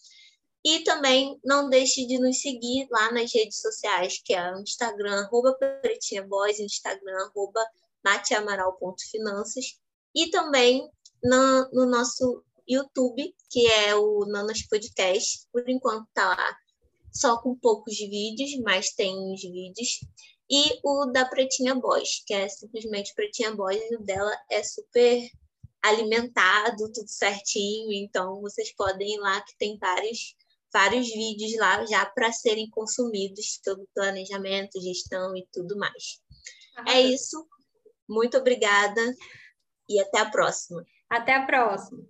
E 0.63 0.85
também 0.85 1.37
não 1.43 1.69
deixe 1.69 2.07
de 2.07 2.17
nos 2.17 2.39
seguir 2.39 2.87
lá 2.89 3.11
nas 3.11 3.29
redes 3.33 3.59
sociais, 3.59 4.21
que 4.23 4.33
é 4.33 4.55
o 4.55 4.61
Instagram, 4.61 5.25
arroba 5.25 5.53
pretinhaboys, 5.81 6.61
Instagram, 6.61 7.25
arroba 7.25 7.61
natiamaral.finanças. 8.01 9.77
E 10.15 10.29
também 10.29 10.89
no, 11.21 11.69
no 11.73 11.85
nosso 11.85 12.41
YouTube, 12.65 13.35
que 13.49 13.67
é 13.67 13.97
o 13.97 14.25
Nanas 14.27 14.65
Podcast. 14.65 15.45
Por 15.51 15.67
enquanto 15.67 16.07
tá 16.13 16.29
lá 16.29 16.57
só 17.11 17.37
com 17.41 17.53
poucos 17.53 17.97
vídeos, 17.97 18.57
mas 18.63 18.93
tem 18.93 19.13
uns 19.13 19.41
vídeos. 19.41 19.99
E 20.55 20.79
o 20.83 21.07
da 21.07 21.25
Pretinha 21.25 21.73
Boys, 21.73 22.23
que 22.27 22.33
é 22.35 22.47
simplesmente 22.47 23.15
Pretinha 23.15 23.55
Boys, 23.55 23.81
e 23.89 23.95
o 23.95 24.03
dela 24.03 24.31
é 24.51 24.61
super 24.61 25.27
alimentado, 25.83 26.91
tudo 26.93 27.07
certinho. 27.07 27.91
Então, 27.91 28.39
vocês 28.39 28.71
podem 28.75 29.15
ir 29.15 29.19
lá, 29.19 29.41
que 29.41 29.57
tem 29.57 29.79
vários 29.79 30.35
vários 30.71 31.07
vídeos 31.07 31.55
lá 31.57 31.83
já 31.85 32.05
para 32.05 32.31
serem 32.31 32.69
consumidos 32.69 33.59
sobre 33.63 33.87
planejamento, 33.95 34.79
gestão 34.79 35.35
e 35.35 35.47
tudo 35.51 35.75
mais. 35.75 36.19
É 36.87 37.01
isso. 37.01 37.47
Muito 38.07 38.37
obrigada 38.37 39.01
e 39.89 39.99
até 39.99 40.19
a 40.19 40.29
próxima. 40.29 40.83
Até 41.09 41.35
a 41.35 41.45
próxima. 41.45 42.03